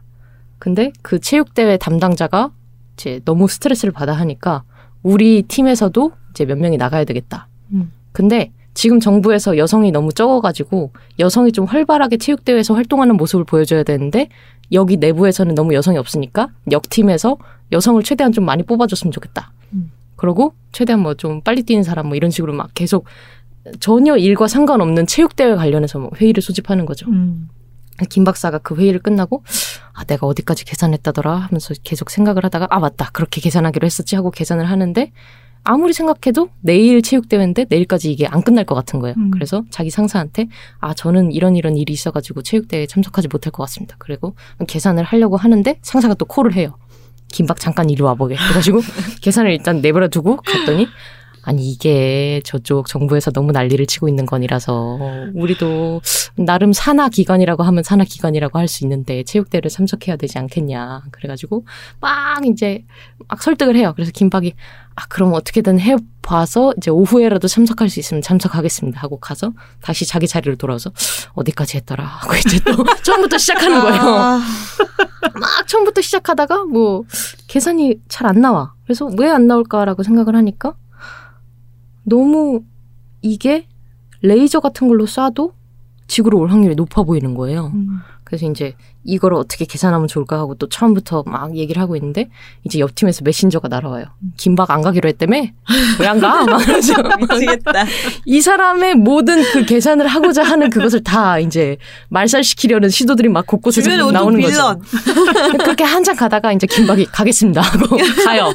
근데 0.59 0.91
그 1.01 1.19
체육대회 1.19 1.77
담당자가 1.77 2.51
이제 2.93 3.21
너무 3.25 3.47
스트레스를 3.47 3.91
받아 3.91 4.13
하니까 4.13 4.63
우리 5.03 5.43
팀에서도 5.43 6.11
이제 6.31 6.45
몇 6.45 6.57
명이 6.57 6.77
나가야 6.77 7.05
되겠다. 7.05 7.47
음. 7.73 7.91
근데 8.11 8.51
지금 8.73 8.99
정부에서 8.99 9.57
여성이 9.57 9.91
너무 9.91 10.11
적어가지고 10.13 10.91
여성이 11.19 11.51
좀 11.51 11.65
활발하게 11.65 12.17
체육대회에서 12.17 12.73
활동하는 12.75 13.17
모습을 13.17 13.45
보여줘야 13.45 13.83
되는데 13.83 14.29
여기 14.71 14.97
내부에서는 14.97 15.55
너무 15.55 15.73
여성이 15.73 15.97
없으니까 15.97 16.49
역팀에서 16.71 17.37
여성을 17.71 18.01
최대한 18.03 18.31
좀 18.31 18.45
많이 18.45 18.63
뽑아줬으면 18.63 19.11
좋겠다. 19.11 19.51
음. 19.73 19.91
그러고 20.15 20.53
최대한 20.71 21.01
뭐 21.01 21.13
좀 21.15 21.41
빨리 21.41 21.63
뛰는 21.63 21.83
사람 21.83 22.07
뭐 22.07 22.15
이런 22.15 22.29
식으로 22.31 22.53
막 22.53 22.69
계속 22.73 23.05
전혀 23.79 24.17
일과 24.17 24.47
상관없는 24.47 25.07
체육대회 25.07 25.55
관련해서 25.55 25.99
뭐 25.99 26.11
회의를 26.15 26.41
소집하는 26.41 26.85
거죠. 26.85 27.09
음. 27.09 27.49
김 28.07 28.23
박사가 28.23 28.59
그 28.59 28.75
회의를 28.75 29.01
끝나고 29.01 29.43
아 29.93 30.03
내가 30.05 30.27
어디까지 30.27 30.65
계산했다더라 30.65 31.35
하면서 31.35 31.73
계속 31.83 32.09
생각을 32.09 32.45
하다가 32.45 32.67
아 32.69 32.79
맞다 32.79 33.09
그렇게 33.11 33.41
계산하기로 33.41 33.85
했었지 33.85 34.15
하고 34.15 34.31
계산을 34.31 34.65
하는데 34.65 35.11
아무리 35.63 35.93
생각해도 35.93 36.49
내일 36.61 37.01
체육대회인데 37.01 37.65
내일까지 37.69 38.11
이게 38.11 38.25
안 38.27 38.41
끝날 38.41 38.65
것 38.65 38.75
같은 38.75 38.99
거예요. 38.99 39.15
음. 39.17 39.31
그래서 39.31 39.63
자기 39.69 39.89
상사한테 39.89 40.47
아 40.79 40.93
저는 40.93 41.31
이런 41.31 41.55
이런 41.55 41.75
일이 41.75 41.93
있어가지고 41.93 42.43
체육대회에 42.43 42.87
참석하지 42.87 43.27
못할 43.27 43.51
것 43.51 43.63
같습니다. 43.63 43.95
그리고 43.99 44.35
계산을 44.67 45.03
하려고 45.03 45.37
하는데 45.37 45.77
상사가 45.81 46.13
또 46.13 46.25
콜을 46.25 46.53
해요. 46.53 46.75
김박 47.31 47.59
잠깐 47.59 47.89
이리 47.89 48.01
와보게. 48.01 48.35
그래가지고 48.35 48.81
계산을 49.21 49.51
일단 49.51 49.81
내버려 49.81 50.07
두고 50.07 50.37
갔더니 50.37 50.87
아니 51.49 51.67
이게 51.71 52.41
저쪽 52.45 52.85
정부에서 52.85 53.31
너무 53.31 53.51
난리를 53.51 53.83
치고 53.87 54.07
있는 54.07 54.27
건이라서 54.27 54.99
우리도 55.33 55.99
나름 56.35 56.73
산하 56.73 57.09
기관이라고 57.09 57.63
하면 57.63 57.81
산하 57.83 58.05
기관이라고 58.05 58.59
할 58.59 58.67
수 58.67 58.83
있는데 58.83 59.23
체육대회를 59.23 59.71
참석해야 59.71 60.15
되지 60.15 60.37
않겠냐. 60.37 61.01
그래가지고 61.11 61.65
막 61.99 62.45
이제 62.45 62.85
막 63.27 63.41
설득을 63.41 63.75
해요. 63.75 63.93
그래서 63.95 64.11
김박이 64.13 64.53
아 64.95 65.07
그럼 65.07 65.33
어떻게든 65.33 65.79
해 65.79 65.95
봐서 66.21 66.71
이제 66.77 66.91
오후에라도 66.91 67.47
참석할 67.47 67.89
수 67.89 67.99
있으면 67.99 68.21
참석하겠습니다 68.21 69.01
하고 69.01 69.19
가서 69.19 69.51
다시 69.81 70.05
자기 70.05 70.27
자리로 70.27 70.55
돌아와서 70.57 70.91
어디까지 71.33 71.77
했더라 71.77 72.03
하고 72.05 72.35
이제 72.35 72.59
또 72.63 72.73
처음부터 73.01 73.39
시작하는 73.39 73.79
거예요. 73.81 74.01
아, 74.01 74.39
막 75.33 75.67
처음부터 75.67 76.01
시작하다가 76.01 76.65
뭐 76.65 77.05
계산이 77.47 77.95
잘 78.07 78.27
안 78.27 78.39
나와. 78.39 78.73
그래서 78.83 79.09
왜 79.17 79.27
안 79.31 79.47
나올까라고 79.47 80.03
생각을 80.03 80.35
하니까 80.35 80.75
너무 82.03 82.61
이게 83.21 83.67
레이저 84.21 84.59
같은 84.59 84.87
걸로 84.87 85.05
쏴도 85.05 85.53
지구로 86.07 86.39
올 86.39 86.49
확률이 86.49 86.75
높아 86.75 87.03
보이는 87.03 87.35
거예요. 87.35 87.71
음. 87.73 87.99
그래서 88.23 88.45
이제 88.47 88.75
이거를 89.03 89.37
어떻게 89.37 89.65
계산하면 89.65 90.07
좋을까 90.07 90.37
하고 90.37 90.53
또 90.53 90.69
처음부터 90.69 91.23
막 91.25 91.55
얘기를 91.55 91.81
하고 91.81 91.95
있는데 91.95 92.29
이제 92.63 92.77
옆 92.79 92.93
팀에서 92.93 93.21
메신저가 93.23 93.69
날아와요. 93.69 94.05
김박 94.37 94.69
안 94.69 94.83
가기로 94.83 95.09
했다며? 95.09 95.37
왜 95.99 96.07
안 96.07 96.19
가? 96.19 96.45
막 96.45 96.59
그러죠. 96.63 96.93
미치겠다. 97.19 97.85
이 98.25 98.39
사람의 98.41 98.95
모든 98.95 99.41
그 99.51 99.65
계산을 99.65 100.05
하고자 100.07 100.43
하는 100.43 100.69
그것을 100.69 101.03
다 101.03 101.39
이제 101.39 101.77
말살시키려는 102.09 102.89
시도들이 102.89 103.29
막 103.29 103.47
곳곳에서 103.47 103.89
나오는 104.11 104.39
거죠. 104.41 104.79
빌런. 104.79 105.57
그렇게 105.57 105.83
한참 105.83 106.15
가다가 106.15 106.53
이제 106.53 106.67
김박이 106.67 107.05
가겠습니다 107.05 107.61
하고 107.61 107.97
가요. 108.25 108.53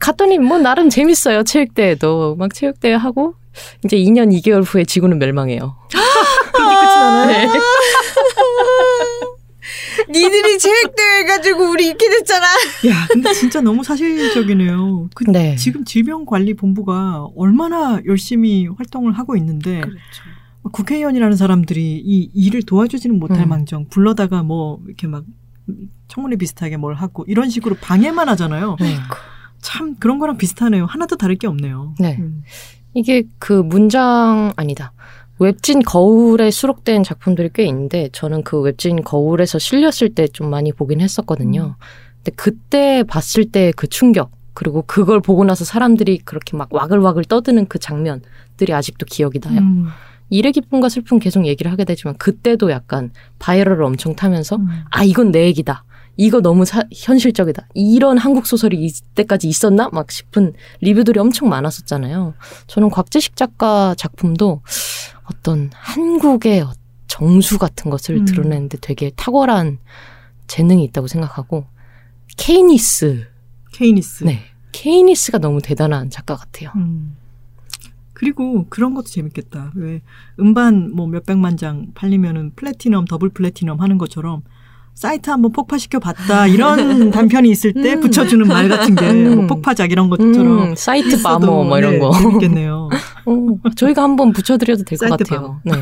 갔더니 0.00 0.38
뭐 0.38 0.58
나름 0.58 0.90
재밌어요 0.90 1.44
체육대회도 1.44 2.36
막 2.36 2.54
체육대회 2.54 2.94
하고 2.94 3.34
이제 3.84 3.96
2년 3.96 4.32
2개월 4.38 4.62
후에 4.64 4.84
지구는 4.84 5.18
멸망해요. 5.18 5.76
끝이? 6.52 7.26
네. 7.26 7.48
니들이 10.10 10.58
체육대회 10.58 11.24
가지고 11.24 11.70
우리 11.70 11.86
이렇게 11.86 12.08
됐잖아. 12.08 12.46
야, 12.86 13.06
근데 13.10 13.32
진짜 13.32 13.60
너무 13.60 13.82
사실적이네요. 13.84 15.10
그 15.14 15.24
네. 15.24 15.56
지금 15.56 15.84
질병관리본부가 15.84 17.28
얼마나 17.36 18.00
열심히 18.06 18.66
활동을 18.68 19.12
하고 19.12 19.36
있는데 19.36 19.80
그렇죠. 19.80 19.98
국회의원이라는 20.72 21.36
사람들이 21.36 22.02
이 22.04 22.30
일을 22.34 22.62
도와주지는 22.62 23.18
못할 23.18 23.40
음. 23.40 23.48
망정 23.48 23.88
불러다가 23.88 24.42
뭐 24.42 24.80
이렇게 24.86 25.06
막 25.06 25.24
청문회 26.08 26.36
비슷하게 26.36 26.76
뭘 26.76 26.94
하고 26.94 27.24
이런 27.26 27.50
식으로 27.50 27.76
방해만 27.80 28.28
하잖아요. 28.30 28.76
네. 28.80 28.96
참 29.60 29.96
그런 29.98 30.18
거랑 30.18 30.36
비슷하네요. 30.38 30.86
하나도 30.86 31.16
다를 31.16 31.36
게 31.36 31.46
없네요. 31.46 31.94
네. 31.98 32.16
음. 32.18 32.42
이게 32.94 33.24
그 33.38 33.52
문장 33.52 34.52
아니다. 34.56 34.92
웹진 35.40 35.82
거울에 35.82 36.50
수록된 36.50 37.04
작품들이 37.04 37.50
꽤 37.54 37.64
있는데 37.66 38.08
저는 38.12 38.42
그 38.42 38.60
웹진 38.60 39.04
거울에서 39.04 39.58
실렸을 39.58 40.14
때 40.14 40.26
좀 40.28 40.50
많이 40.50 40.72
보긴 40.72 41.00
했었거든요. 41.00 41.76
근데 42.16 42.32
그때 42.36 43.04
봤을 43.04 43.44
때 43.50 43.72
그 43.76 43.86
충격 43.86 44.32
그리고 44.54 44.82
그걸 44.86 45.20
보고 45.20 45.44
나서 45.44 45.64
사람들이 45.64 46.18
그렇게 46.24 46.56
막 46.56 46.72
와글와글 46.72 47.24
떠드는 47.26 47.66
그 47.66 47.78
장면들이 47.78 48.72
아직도 48.72 49.06
기억이 49.06 49.38
나요. 49.38 49.60
음. 49.60 49.86
일의 50.30 50.52
기쁨과 50.52 50.88
슬픔 50.88 51.18
계속 51.20 51.46
얘기를 51.46 51.70
하게 51.70 51.84
되지만 51.84 52.16
그때도 52.18 52.70
약간 52.70 53.10
바이럴을 53.38 53.82
엄청 53.84 54.16
타면서 54.16 54.56
음. 54.56 54.66
아 54.90 55.04
이건 55.04 55.30
내 55.30 55.44
얘기다. 55.46 55.84
이거 56.20 56.40
너무 56.40 56.64
사- 56.64 56.82
현실적이다. 56.92 57.68
이런 57.74 58.18
한국 58.18 58.44
소설이 58.46 58.76
이때까지 58.84 59.46
있었나? 59.48 59.88
막 59.92 60.10
싶은 60.10 60.52
리뷰들이 60.80 61.20
엄청 61.20 61.48
많았었잖아요. 61.48 62.34
저는 62.66 62.90
곽재식 62.90 63.36
작가 63.36 63.94
작품도 63.96 64.60
어떤 65.30 65.70
한국의 65.72 66.66
정수 67.06 67.58
같은 67.58 67.88
것을 67.90 68.16
음. 68.16 68.24
드러내는데 68.24 68.78
되게 68.80 69.10
탁월한 69.14 69.78
재능이 70.48 70.82
있다고 70.84 71.06
생각하고 71.06 71.66
K-ness, 72.36 73.26
K-ness. 73.72 74.24
네, 74.24 74.40
K-ness가 74.72 75.38
너무 75.38 75.62
대단한 75.62 76.10
작가 76.10 76.34
같아요. 76.34 76.72
음. 76.74 77.16
그리고 78.12 78.66
그런 78.68 78.94
것도 78.94 79.06
재밌겠다. 79.06 79.70
왜 79.76 80.02
음반 80.40 80.90
뭐 80.92 81.06
몇백만 81.06 81.56
장 81.56 81.92
팔리면은 81.94 82.54
platinum, 82.56 83.04
double 83.04 83.28
platinum 83.28 83.80
하는 83.80 83.98
것처럼 83.98 84.42
사이트 84.98 85.30
한번 85.30 85.52
폭파시켜 85.52 86.00
봤다 86.00 86.48
이런 86.48 87.10
단편이 87.12 87.48
있을 87.50 87.72
때 87.72 87.94
음. 87.94 88.00
붙여주는 88.00 88.44
말 88.48 88.68
같은 88.68 88.96
게 88.96 89.08
음. 89.08 89.36
뭐 89.36 89.46
폭파작 89.46 89.92
이런 89.92 90.10
것처럼 90.10 90.70
음, 90.70 90.74
site 90.74 91.22
bomber 91.22 91.62
뭐 91.62 91.78
이런 91.78 91.92
네, 91.92 91.98
거. 92.00 92.10
재밌겠네요. 92.12 92.88
어, 93.24 93.70
저희가 93.76 94.02
한번 94.02 94.32
붙여드려도 94.32 94.82
될 94.82 94.98
것 94.98 95.08
같아요. 95.10 95.60
네. 95.64 95.72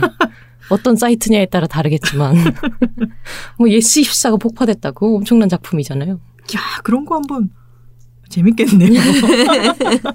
어떤 0.69 0.97
사이트냐에 0.97 1.47
따라 1.47 1.67
다르겠지만 1.67 2.37
뭐 3.59 3.71
예스 3.71 4.03
24가 4.03 4.39
폭파됐다고 4.39 5.17
엄청난 5.17 5.49
작품이잖아요. 5.49 6.13
야 6.13 6.61
그런 6.85 7.07
거 7.07 7.15
한번 7.15 7.49
재밌겠네요. 8.29 9.01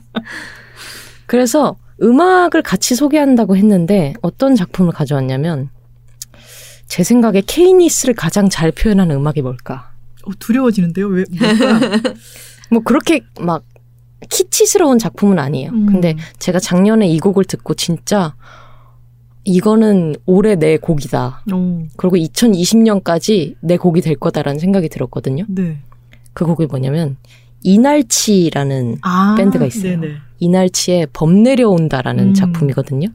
그래서 1.25 1.75
음악을 2.03 2.61
같이 2.61 2.93
소개한다고 2.93 3.57
했는데 3.57 4.13
어떤 4.21 4.53
작품을 4.53 4.93
가져왔냐면 4.93 5.69
제 6.91 7.05
생각에 7.05 7.41
K-ness를 7.47 8.15
가장 8.15 8.49
잘 8.49 8.69
표현하는 8.69 9.15
음악이 9.15 9.41
뭘까? 9.41 9.93
어, 10.25 10.31
두려워지는데요. 10.37 11.07
왜? 11.07 11.23
뭐 12.69 12.81
그렇게 12.83 13.21
막 13.39 13.63
키치스러운 14.29 14.99
작품은 14.99 15.39
아니에요. 15.39 15.71
음. 15.71 15.85
근데 15.85 16.17
제가 16.37 16.59
작년에 16.59 17.07
이 17.07 17.17
곡을 17.19 17.45
듣고 17.45 17.75
진짜 17.75 18.35
이거는 19.45 20.17
올해 20.25 20.55
내 20.55 20.75
곡이다. 20.75 21.45
어, 21.53 21.83
그리고 21.95 22.17
2020년까지 22.17 23.55
내 23.61 23.77
곡이 23.77 24.01
될 24.01 24.17
거다라는 24.17 24.59
생각이 24.59 24.89
들었거든요. 24.89 25.45
네. 25.47 25.77
그 26.33 26.45
곡이 26.45 26.65
뭐냐면 26.65 27.15
이날치라는 27.61 28.97
아, 29.01 29.35
밴드가 29.37 29.65
있어요. 29.65 29.97
네네. 29.97 30.15
이날치의 30.39 31.07
범 31.13 31.41
내려온다라는 31.41 32.27
음. 32.27 32.33
작품이거든요. 32.33 33.07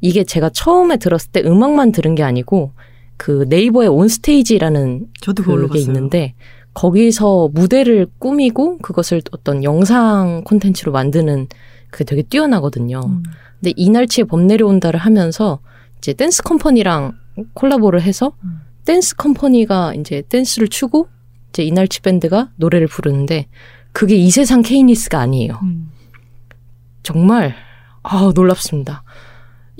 이게 0.00 0.24
제가 0.24 0.50
처음에 0.50 0.96
들었을 0.96 1.30
때 1.30 1.42
음악만 1.44 1.92
들은 1.92 2.16
게 2.16 2.24
아니고 2.24 2.72
그 3.20 3.44
네이버의 3.50 3.90
온스테이지라는 3.90 5.08
저도 5.20 5.42
그걸로 5.42 5.68
그게 5.68 5.80
봤어요. 5.80 5.92
있는데 5.92 6.34
거기서 6.72 7.50
무대를 7.52 8.06
꾸미고 8.18 8.78
그것을 8.78 9.20
어떤 9.30 9.62
영상 9.62 10.42
콘텐츠로 10.42 10.90
만드는 10.90 11.46
그게 11.90 12.04
되게 12.04 12.22
뛰어나거든요. 12.22 13.02
음. 13.04 13.22
근데 13.60 13.74
이날치의 13.76 14.24
범 14.24 14.46
내려온다를 14.46 14.98
하면서 14.98 15.60
이제 15.98 16.14
dance 16.14 16.42
company랑 16.44 17.12
콜라보를 17.52 18.00
해서 18.00 18.32
음. 18.42 18.60
dance 18.86 19.16
company가 19.16 19.92
이제 19.96 20.22
댄스를 20.30 20.68
추고 20.68 21.08
이제 21.50 21.62
이날치 21.62 22.00
밴드가 22.00 22.48
노래를 22.56 22.86
부르는데 22.86 23.48
그게 23.92 24.16
이 24.16 24.30
세상 24.30 24.62
K-ness가 24.62 25.20
아니에요. 25.20 25.60
음. 25.62 25.90
정말 27.02 27.54
아 28.02 28.32
놀랍습니다. 28.34 29.04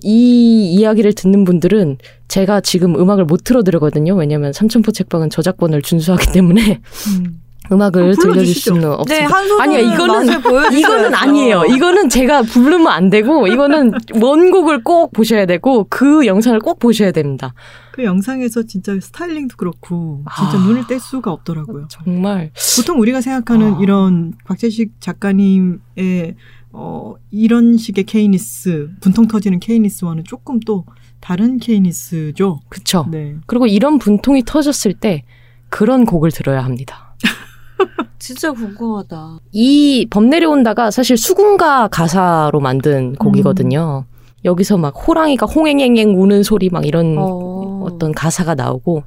이 0.03 0.75
이야기를 0.75 1.15
듣는 1.15 1.45
분들은 1.45 1.97
제가 2.31 2.61
지금 2.61 2.95
음악을 2.95 3.25
못 3.25 3.43
틀어드리거든요. 3.43 4.15
왜냐하면 4.15 4.53
삼천포 4.53 4.93
책방은 4.93 5.31
저작권을 5.31 5.83
준수하기 5.83 6.33
때문에 6.33 6.81
음. 7.19 7.41
음악을 7.73 8.11
어, 8.11 8.15
들려줄. 8.15 8.55
수는 8.55 8.85
없습니다. 8.85 9.15
네, 9.15 9.25
한 9.25 9.49
소절 9.49 9.63
아니요, 9.63 9.93
이거는. 9.93 10.79
이거는 10.79 11.15
아니에요. 11.15 11.65
이거는 11.67 12.09
제가 12.09 12.43
부르면 12.43 12.87
안 12.87 13.11
되고 13.11 13.47
이거는 13.49 13.93
원곡을 14.21 14.85
꼭 14.85 15.13
보셔야 15.13 15.45
되고 15.47 15.87
그 15.91 16.27
영상을 16.27 16.59
꼭 16.61 16.79
보셔야 16.79 17.11
됩니다. 17.11 17.53
그 17.93 18.05
영상에서 18.05 18.63
진짜 18.63 18.99
스타일링도 19.01 19.57
그렇고 19.57 20.25
진짜 20.37 20.59
아. 20.59 20.67
눈을 20.67 20.87
뗄 20.87 21.01
수가 21.01 21.33
없더라고요. 21.33 21.89
정말 21.89 22.53
보통 22.77 23.01
우리가 23.01 23.21
생각하는 23.21 23.75
아. 23.75 23.79
이런 23.81 24.35
곽재식 24.45 25.01
작가님의 25.01 26.37
어, 26.73 27.15
이런 27.31 27.77
식의 27.77 28.05
케이니스, 28.05 28.89
분통 29.01 29.27
터지는 29.27 29.59
케이니스와는 29.59 30.23
조금 30.25 30.61
또 30.61 30.85
다른 31.21 31.59
케이니스죠. 31.59 32.61
그쵸. 32.69 33.07
네. 33.11 33.37
그리고 33.47 33.67
이런 33.67 33.99
분통이 33.99 34.43
터졌을 34.45 34.95
때 34.95 35.23
그런 35.69 36.05
곡을 36.05 36.31
들어야 36.31 36.65
합니다. 36.65 37.15
진짜 38.19 38.53
궁금하다. 38.53 39.39
이 39.53 40.07
범 40.11 40.29
내려온다가 40.31 40.91
사실 40.91 41.17
수군가 41.17 41.89
가사로 41.89 42.61
만든 42.61 43.15
곡이거든요. 43.15 44.05
여기서 44.45 44.79
막 44.79 44.91
호랑이가 45.07 45.47
홍행행행 45.47 46.21
우는 46.21 46.43
소리 46.43 46.71
막 46.71 46.87
이런 46.87 47.17
어. 47.19 47.23
어. 47.25 47.85
어떤 47.85 48.13
가사가 48.13 48.55
나오고 48.55 49.05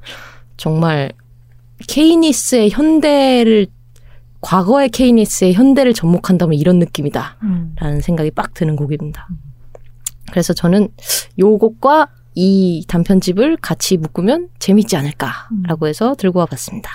정말 0.56 1.10
케이니스의 1.88 2.70
현대를 2.70 3.66
과거의 4.40 4.90
케이니스의 4.90 5.54
현대를 5.54 5.94
접목한다면 5.94 6.54
이런 6.58 6.78
느낌이다. 6.78 7.38
음. 7.42 7.74
라는 7.76 8.00
생각이 8.00 8.30
빡 8.30 8.54
드는 8.54 8.76
곡입니다. 8.76 9.26
그래서 10.34 10.52
저는 10.52 10.88
요 11.38 11.58
곡과 11.58 12.08
이 12.34 12.84
단편집을 12.88 13.58
같이 13.58 13.96
묶으면 13.96 14.48
재밌지 14.58 14.96
않을까라고 14.96 15.86
해서 15.86 16.16
들고 16.18 16.40
와봤습니다. 16.40 16.90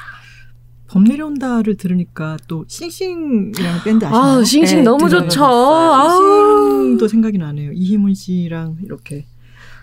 범 0.90 1.06
내려온다를 1.06 1.78
들으니까 1.78 2.36
또 2.50 2.66
싱싱이라는 2.68 3.84
밴드 3.86 4.04
아시나요? 4.04 4.40
아, 4.40 4.44
싱싱 4.44 4.80
네, 4.80 4.84
너무. 4.84 5.08
좋죠. 5.08 5.46
아우. 5.46 6.84
싱도 6.84 7.08
생각이 7.08 7.38
나네요. 7.38 7.72
이희문 7.72 8.14
씨랑 8.14 8.80
이렇게 8.84 9.26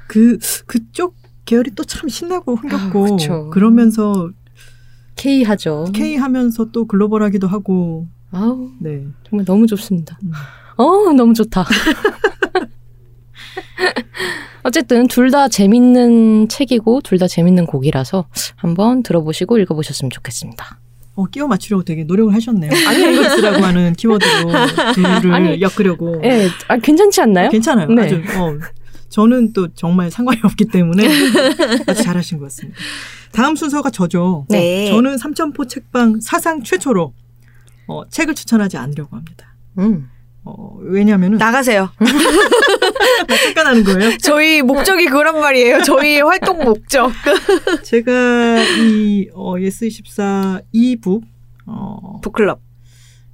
그 0.06 0.36
그쪽 0.66 1.16
계열이 1.46 1.70
또 1.70 1.82
참 1.84 2.10
신나고 2.10 2.56
흥겹고 2.56 3.16
아. 3.30 3.48
그러면서 3.50 4.28
K 5.14 5.44
하죠. 5.44 5.86
K 5.94 6.16
하면서 6.16 6.66
또 6.72 6.86
글로벌하기도 6.86 7.46
하고 7.48 8.06
아우, 8.32 8.68
네. 8.80 9.06
정말 9.26 9.46
너무 9.46 9.66
좋습니다. 9.66 10.18
음. 10.24 10.32
어, 10.76 11.10
너무 11.14 11.32
좋다. 11.32 11.64
어쨌든 14.62 15.06
둘 15.08 15.30
다 15.30 15.48
재밌는 15.48 16.48
책이고 16.48 17.00
둘 17.02 17.18
다 17.18 17.26
재밌는 17.28 17.66
곡이라서 17.66 18.26
한번 18.56 19.02
들어보시고 19.02 19.58
읽어보셨으면 19.58 20.10
좋겠습니다. 20.10 20.78
어, 21.14 21.24
끼워 21.26 21.48
맞추려고 21.48 21.82
되게 21.84 22.04
노력을 22.04 22.32
하셨네요. 22.34 22.70
아니라고 22.86 23.64
하는 23.64 23.92
키워드로 23.94 24.50
둘을 24.94 25.32
아니, 25.32 25.60
엮으려고. 25.60 26.20
예, 26.24 26.48
아, 26.68 26.76
괜찮지 26.76 27.20
않나요? 27.22 27.48
괜찮아요. 27.50 27.88
네. 27.88 28.02
아주 28.02 28.16
어, 28.16 28.58
저는 29.08 29.52
또 29.54 29.68
정말 29.74 30.10
상관이 30.10 30.40
없기 30.44 30.66
때문에 30.66 31.06
아주 31.88 32.02
잘하신 32.02 32.38
것 32.38 32.44
같습니다. 32.46 32.78
다음 33.32 33.56
순서가 33.56 33.90
저죠. 33.90 34.46
네. 34.50 34.90
저는 34.90 35.16
삼천포 35.16 35.66
책방 35.66 36.20
사상 36.20 36.62
최초로 36.62 37.14
어, 37.88 38.08
책을 38.10 38.34
추천하지 38.34 38.76
않으려고 38.76 39.16
합니다. 39.16 39.54
음. 39.78 40.10
어, 40.46 40.78
왜냐하면은 40.80 41.38
나가세요. 41.38 41.90
나 41.98 43.36
쫓겨나는 43.48 43.82
거예요. 43.82 44.16
저희 44.18 44.62
목적이 44.62 45.06
그런 45.06 45.40
말이에요. 45.40 45.82
저희 45.82 46.20
활동 46.20 46.64
목적. 46.64 47.10
제가 47.82 48.62
이 48.62 49.28
어, 49.34 49.54
예스24 49.54 50.62
이북 50.72 51.24
어, 51.66 52.20
북클럽. 52.22 52.60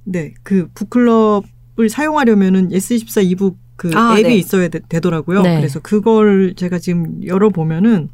네, 0.05 0.33
그 0.41 0.67
북클럽을 0.73 1.87
사용하려면은 1.89 2.69
예스24 2.69 3.23
이북 3.25 3.57
그 3.75 3.91
아, 3.93 4.15
앱이 4.17 4.23
네. 4.23 4.35
있어야 4.35 4.67
되, 4.67 4.79
더라고요 4.99 5.41
네. 5.41 5.57
그래서 5.57 5.79
그걸 5.79 6.53
제가 6.55 6.77
지금 6.79 7.25
열어 7.25 7.49
보면은 7.49 8.09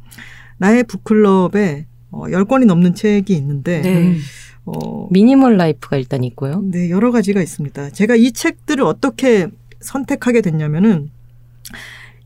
나의 0.58 0.84
북클럽에 0.84 1.86
어, 2.10 2.24
10권이 2.24 2.64
넘는 2.64 2.94
책이 2.94 3.32
있는데 3.34 3.80
네. 3.80 4.16
음. 4.64 4.72
어, 4.72 5.08
미니멀 5.10 5.56
라이프가 5.56 5.96
일단 5.96 6.24
있고요. 6.24 6.62
네, 6.64 6.90
여러 6.90 7.10
가지가 7.10 7.40
있습니다. 7.42 7.90
제가 7.90 8.16
이 8.16 8.32
책들을 8.32 8.84
어떻게 8.84 9.48
선택하게 9.80 10.42
됐냐면은 10.42 11.10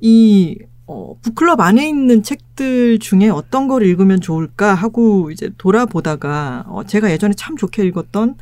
이 0.01 0.59
어, 0.87 1.17
북클럽 1.23 1.61
안에 1.61 1.89
있는 1.89 2.23
책들 2.23 2.99
중에 2.99 3.29
어떤 3.31 3.69
걸 3.69 3.85
읽으면 3.85 4.21
좋을까 4.21 4.75
하고 4.75 5.31
이제 5.31 5.51
돌아보다가 5.57 6.65
어, 6.69 6.85
제가 6.85 7.11
예전에 7.11 7.35
참 7.35 7.57
좋게 7.57 7.85
읽었던 7.87 8.37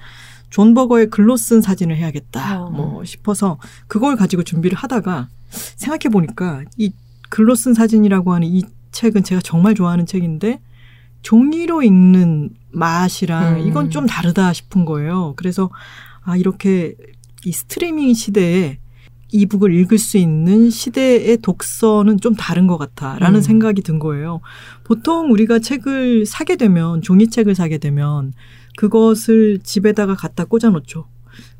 존 0.51 0.75
버거의 0.75 1.09
글로 1.09 1.37
쓴 1.37 1.61
사진을 1.61 1.97
해야겠다 1.97 2.65
어. 2.65 2.71
뭐 2.71 3.05
싶어서 3.05 3.59
그걸 3.87 4.17
가지고 4.17 4.43
준비를 4.43 4.77
하다가 4.77 5.29
생각해 5.51 6.13
보니까 6.13 6.65
이 6.77 6.93
글로 7.31 7.55
쓴 7.55 7.75
사진이라고 7.75 8.35
하는 8.35 8.49
이 8.49 8.63
책은 8.91 9.23
제가 9.23 9.41
정말 9.43 9.75
좋아하는 9.75 10.05
책인데 10.05 10.61
종이로 11.23 11.83
읽는 11.83 12.51
맛이랑 12.73 13.61
음. 13.61 13.67
이건 13.67 13.91
좀 13.91 14.07
다르다 14.07 14.53
싶은 14.53 14.85
거예요. 14.85 15.35
그래서 15.37 15.71
아 16.23 16.37
이렇게 16.37 16.95
이 17.45 17.53
스트리밍 17.53 18.15
시대에 18.15 18.79
이북을 19.33 19.75
읽을 19.75 19.99
수 19.99 20.19
있는 20.19 20.71
시대의 20.71 21.39
독서는 21.39 22.21
좀 22.21 22.35
다른 22.35 22.67
것 22.67 22.77
같아라는 22.77 23.41
음. 23.41 23.43
생각이 23.43 23.83
든 23.83 23.99
거예요. 23.99 24.41
보통 24.85 25.33
우리가 25.33 25.59
책을 25.59 26.27
사게 26.27 26.57
되면 26.57 27.01
종이책을 27.01 27.55
사게 27.55 27.79
되면 27.79 28.33
그것을 28.77 29.59
집에다가 29.63 30.15
갖다 30.15 30.45
꽂아놓죠. 30.45 31.07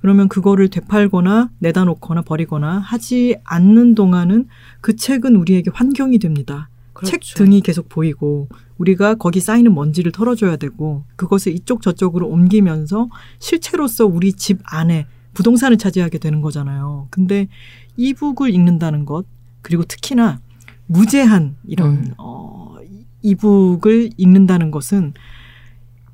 그러면 0.01 0.29
그거를 0.29 0.69
되팔거나 0.69 1.51
내다 1.59 1.85
놓거나 1.85 2.23
버리거나 2.23 2.79
하지 2.79 3.37
않는 3.45 3.95
동안은 3.95 4.49
그 4.83 4.97
책은 4.97 5.37
우리에게 5.37 5.71
환경이 5.73 6.19
됩니다. 6.19 6.69
책 7.05 7.21
그렇죠. 7.21 7.39
등이 7.39 7.61
계속 7.61 7.89
보이고 7.89 8.49
우리가 8.79 9.15
거기 9.15 9.41
쌓이는 9.41 9.75
먼지를 9.75 10.13
털어줘야 10.13 10.57
되고 10.57 11.05
그것을 11.17 11.53
이쪽 11.53 11.83
저쪽으로 11.83 12.29
옮기면서 12.29 13.09
실체로서 13.39 14.07
우리 14.07 14.33
집 14.33 14.61
안에 14.65 15.07
부동산을 15.35 15.79
차지하게 15.79 16.19
되는 16.19 16.41
거잖아요. 16.41 17.09
근데 17.11 17.49
이북을 17.97 18.55
읽는다는 18.55 19.05
것 19.05 19.25
그리고 19.63 19.85
특히나 19.85 20.41
무제한 20.87 21.57
이런 21.67 21.91
음. 21.91 22.15
어 22.19 22.77
이북을 23.23 24.11
읽는다는 24.17 24.71
것은 24.71 25.15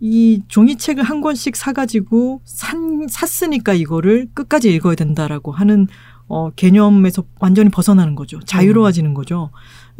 이 0.00 0.42
종이책을 0.46 1.02
한 1.02 1.20
권씩 1.20 1.56
사가지고 1.56 2.40
산, 2.44 3.08
샀으니까 3.08 3.72
이거를 3.72 4.28
끝까지 4.32 4.72
읽어야 4.72 4.94
된다라고 4.94 5.50
하는 5.50 5.88
어, 6.28 6.50
개념에서 6.50 7.24
완전히 7.40 7.70
벗어나는 7.70 8.14
거죠. 8.14 8.38
자유로워지는 8.40 9.14
거죠. 9.14 9.50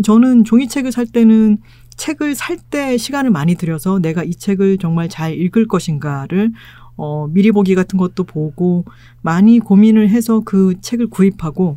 저는 0.02 0.44
종이책을 0.44 0.92
살 0.92 1.06
때는 1.06 1.58
책을 1.96 2.34
살 2.34 2.58
때 2.70 2.96
시간을 2.96 3.30
많이 3.30 3.54
들여서 3.56 3.98
내가 3.98 4.22
이 4.22 4.34
책을 4.34 4.78
정말 4.78 5.08
잘 5.08 5.34
읽을 5.34 5.66
것인가를 5.66 6.52
어, 6.96 7.26
미리 7.28 7.50
보기 7.52 7.74
같은 7.74 7.98
것도 7.98 8.24
보고 8.24 8.84
많이 9.22 9.58
고민을 9.58 10.08
해서 10.11 10.42
그 10.44 10.74
책을 10.80 11.08
구입하고 11.08 11.76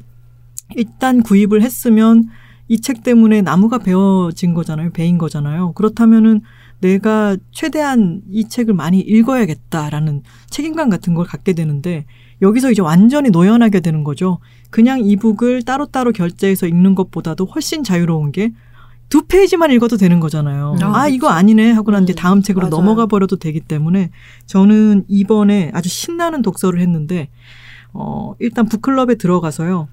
일단 0.75 1.21
구입을 1.23 1.61
했으면 1.61 2.29
이 2.67 2.79
책 2.79 3.03
때문에 3.03 3.41
나무가 3.41 3.77
베어진 3.79 4.53
거잖아요. 4.53 4.91
베인 4.91 5.17
거잖아요. 5.17 5.73
그렇다면은 5.73 6.41
내가 6.79 7.35
최대한 7.51 8.21
이 8.31 8.47
책을 8.47 8.73
많이 8.73 8.99
읽어야겠다라는 8.99 10.23
책임감 10.49 10.89
같은 10.89 11.13
걸 11.13 11.25
갖게 11.25 11.53
되는데 11.53 12.05
여기서 12.41 12.71
이제 12.71 12.81
완전히 12.81 13.29
노연하게 13.29 13.81
되는 13.81 14.03
거죠. 14.03 14.39
그냥 14.71 14.99
이북을 15.05 15.61
따로따로 15.61 16.11
결제해서 16.11 16.65
읽는 16.65 16.95
것보다도 16.95 17.45
훨씬 17.45 17.83
자유로운 17.83 18.31
게 18.31 18.51
두 19.11 19.23
페이지만 19.23 19.71
읽어도 19.71 19.97
되는 19.97 20.21
거잖아요. 20.21 20.77
아, 20.81 21.01
아, 21.01 21.07
이거 21.09 21.27
아니네 21.27 21.73
하고 21.73 21.91
난 21.91 22.05
뒤에 22.05 22.13
음, 22.13 22.15
다음 22.15 22.41
책으로 22.41 22.69
맞아요. 22.69 22.77
넘어가 22.81 23.07
버려도 23.07 23.35
되기 23.35 23.59
때문에 23.59 24.09
저는 24.45 25.03
이번에 25.09 25.69
아주 25.73 25.89
신나는 25.89 26.41
독서를 26.41 26.79
했는데 26.79 27.27
어, 27.91 28.35
일단 28.39 28.67
북클럽에 28.69 29.15
들어가서요. 29.15 29.89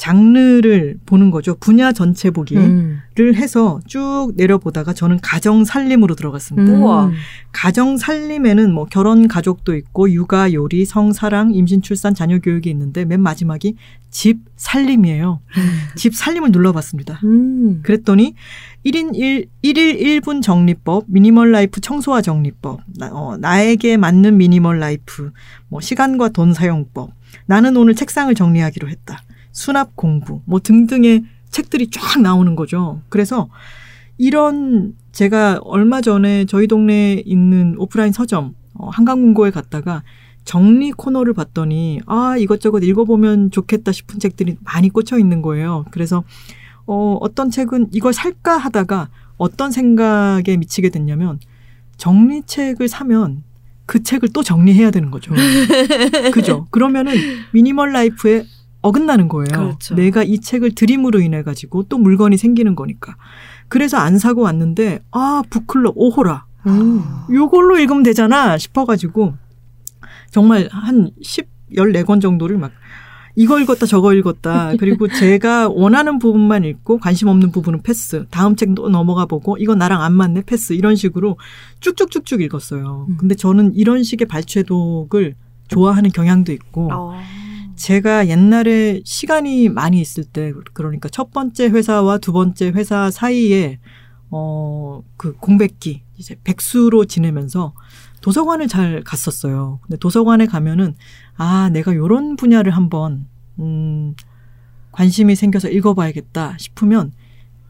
장르를 0.00 0.96
보는 1.04 1.30
거죠. 1.30 1.54
분야 1.60 1.92
전체 1.92 2.30
보기를 2.30 2.62
음. 2.62 3.00
해서 3.34 3.80
쭉 3.86 4.32
내려보다가 4.34 4.94
저는 4.94 5.18
가정 5.20 5.66
살림으로 5.66 6.14
들어갔습니다. 6.14 6.72
음. 6.72 6.82
우와. 6.82 7.10
가정 7.52 7.98
살림에는 7.98 8.72
뭐 8.72 8.86
결혼 8.86 9.28
가족도 9.28 9.76
있고 9.76 10.10
육아 10.10 10.54
요리 10.54 10.86
성 10.86 11.12
사랑 11.12 11.52
임신 11.52 11.82
출산 11.82 12.14
자녀 12.14 12.38
교육이 12.38 12.70
있는데 12.70 13.04
맨 13.04 13.20
마지막이 13.20 13.74
집 14.08 14.38
살림이에요. 14.56 15.42
집 15.96 16.14
살림을 16.14 16.50
눌러봤습니다. 16.50 17.20
음. 17.24 17.80
그랬더니 17.82 18.34
1인 18.86 19.14
1, 19.14 19.48
1일 19.62 20.00
1분 20.22 20.40
정리법, 20.40 21.04
미니멀 21.08 21.52
라이프 21.52 21.82
청소와 21.82 22.22
정리법, 22.22 22.80
나, 22.96 23.10
어, 23.12 23.36
나에게 23.36 23.98
맞는 23.98 24.38
미니멀 24.38 24.78
라이프, 24.78 25.30
뭐 25.68 25.82
시간과 25.82 26.30
돈 26.30 26.54
사용법, 26.54 27.10
나는 27.44 27.76
오늘 27.76 27.94
책상을 27.94 28.34
정리하기로 28.34 28.88
했다. 28.88 29.20
수납 29.52 29.96
공부, 29.96 30.42
뭐 30.44 30.60
등등의 30.60 31.24
책들이 31.50 31.90
쫙 31.90 32.20
나오는 32.20 32.54
거죠. 32.54 33.02
그래서 33.08 33.48
이런 34.18 34.94
제가 35.12 35.60
얼마 35.64 36.00
전에 36.00 36.44
저희 36.44 36.66
동네에 36.66 37.22
있는 37.24 37.74
오프라인 37.78 38.12
서점 38.12 38.54
어, 38.74 38.88
한강문고에 38.90 39.50
갔다가 39.50 40.02
정리 40.44 40.92
코너를 40.92 41.34
봤더니 41.34 42.00
아 42.06 42.36
이것저것 42.38 42.82
읽어보면 42.82 43.50
좋겠다 43.50 43.92
싶은 43.92 44.18
책들이 44.18 44.56
많이 44.60 44.88
꽂혀 44.88 45.18
있는 45.18 45.42
거예요. 45.42 45.84
그래서 45.90 46.24
어, 46.86 47.18
어떤 47.20 47.50
책은 47.50 47.88
이걸 47.92 48.12
살까 48.12 48.56
하다가 48.56 49.08
어떤 49.36 49.70
생각에 49.70 50.56
미치게 50.56 50.90
됐냐면 50.90 51.38
정리책을 51.96 52.88
사면 52.88 53.42
그 53.86 54.02
책을 54.02 54.30
또 54.32 54.42
정리해야 54.42 54.90
되는 54.90 55.10
거죠. 55.10 55.34
그죠? 56.32 56.66
그러면은 56.70 57.14
미니멀 57.52 57.92
라이프에 57.92 58.44
어긋나는 58.82 59.28
거예요. 59.28 59.46
그렇죠. 59.50 59.94
내가 59.94 60.22
이 60.22 60.40
책을 60.40 60.74
드림으로 60.74 61.20
인해 61.20 61.42
가지고 61.42 61.84
또 61.84 61.98
물건이 61.98 62.36
생기는 62.36 62.74
거니까. 62.74 63.16
그래서 63.68 63.98
안 63.98 64.18
사고 64.18 64.42
왔는데 64.42 65.00
아 65.10 65.42
북클럽 65.50 65.94
오호라 65.96 66.44
음. 66.66 67.02
요걸로 67.32 67.78
읽으면 67.78 68.02
되잖아 68.02 68.58
싶어가지고 68.58 69.34
정말 70.30 70.68
한 70.72 71.10
10, 71.22 71.46
14권 71.74 72.20
정도를 72.20 72.58
막 72.58 72.72
이거 73.36 73.60
읽었다 73.60 73.86
저거 73.86 74.12
읽었다. 74.14 74.72
그리고 74.78 75.06
제가 75.08 75.68
원하는 75.68 76.18
부분만 76.18 76.64
읽고 76.64 76.98
관심 76.98 77.28
없는 77.28 77.52
부분은 77.52 77.82
패스. 77.82 78.26
다음 78.30 78.56
책 78.56 78.74
또 78.74 78.88
넘어가 78.88 79.26
보고 79.26 79.56
이거 79.56 79.74
나랑 79.74 80.02
안 80.02 80.12
맞네 80.12 80.42
패스. 80.46 80.72
이런 80.72 80.96
식으로 80.96 81.38
쭉쭉쭉쭉 81.80 82.40
읽었어요. 82.42 83.06
음. 83.08 83.16
근데 83.18 83.34
저는 83.34 83.74
이런 83.74 84.02
식의 84.02 84.26
발췌독을 84.26 85.36
좋아하는 85.68 86.10
경향도 86.10 86.52
있고 86.52 86.90
어. 86.92 87.20
제가 87.80 88.28
옛날에 88.28 89.00
시간이 89.04 89.70
많이 89.70 90.00
있을 90.00 90.24
때 90.24 90.52
그러니까 90.74 91.08
첫 91.08 91.30
번째 91.30 91.68
회사와 91.68 92.18
두 92.18 92.32
번째 92.32 92.70
회사 92.70 93.10
사이에 93.10 93.78
어 94.30 94.80
그 95.20 95.34
공백기 95.34 96.02
이제 96.16 96.34
백수로 96.44 97.04
지내면서 97.04 97.74
도서관을 98.22 98.68
잘 98.68 99.02
갔었어요. 99.04 99.80
근데 99.82 99.98
도서관에 99.98 100.46
가면은 100.46 100.94
아 101.36 101.68
내가 101.70 101.94
요런 101.94 102.36
분야를 102.36 102.72
한번 102.72 103.26
음 103.58 104.14
관심이 104.92 105.36
생겨서 105.36 105.68
읽어봐야겠다 105.68 106.56
싶으면 106.58 107.12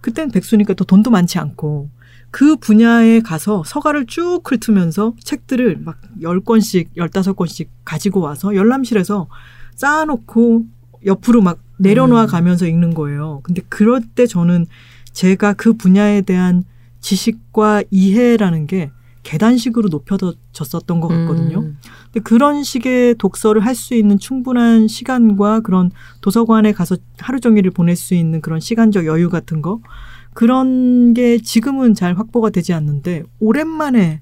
그땐 0.01 0.31
백수니까 0.31 0.75
또 0.75 0.85
돈도 0.85 1.11
많지 1.11 1.41
않고 1.41 1.91
그 2.31 2.55
분야에 2.55 3.19
가서 3.19 3.65
서가를 3.67 4.07
쭉 4.07 4.43
훑으면서 4.45 5.15
책들을 5.25 5.79
막 5.81 6.01
10권씩, 6.21 6.95
15권씩 6.97 7.67
가지고 7.85 8.21
와서 8.21 8.55
열람실에서 8.55 9.29
쌓아놓고 9.81 10.65
옆으로 11.07 11.41
막 11.41 11.59
내려놓아 11.79 12.27
가면서 12.27 12.67
읽는 12.67 12.93
거예요. 12.93 13.41
근데 13.43 13.63
그럴 13.71 14.03
때 14.15 14.27
저는 14.27 14.67
제가 15.13 15.55
그 15.55 15.73
분야에 15.73 16.21
대한 16.21 16.65
지식과 17.01 17.85
이해라는 17.91 18.67
게 18.67 18.91
계단식으로 19.23 19.89
높여졌었던 19.89 21.01
것 21.01 21.09
같거든요. 21.09 21.61
음. 21.61 21.79
근데 22.05 22.21
그런 22.21 22.63
식의 22.63 23.15
독서를 23.17 23.65
할 23.65 23.75
수 23.75 23.95
있는 23.95 24.19
충분한 24.19 24.87
시간과 24.89 25.61
그런 25.61 25.91
도서관에 26.21 26.73
가서 26.73 26.97
하루 27.19 27.41
종일을 27.41 27.71
보낼 27.71 27.97
수 27.97 28.15
있는 28.15 28.43
그런 28.43 28.61
시간적 28.61 29.07
여유 29.07 29.31
같은 29.31 29.63
거 29.63 29.81
그런 30.35 31.15
게 31.15 31.39
지금은 31.39 31.95
잘 31.95 32.19
확보가 32.19 32.51
되지 32.51 32.75
않는데 32.75 33.23
오랜만에 33.41 34.21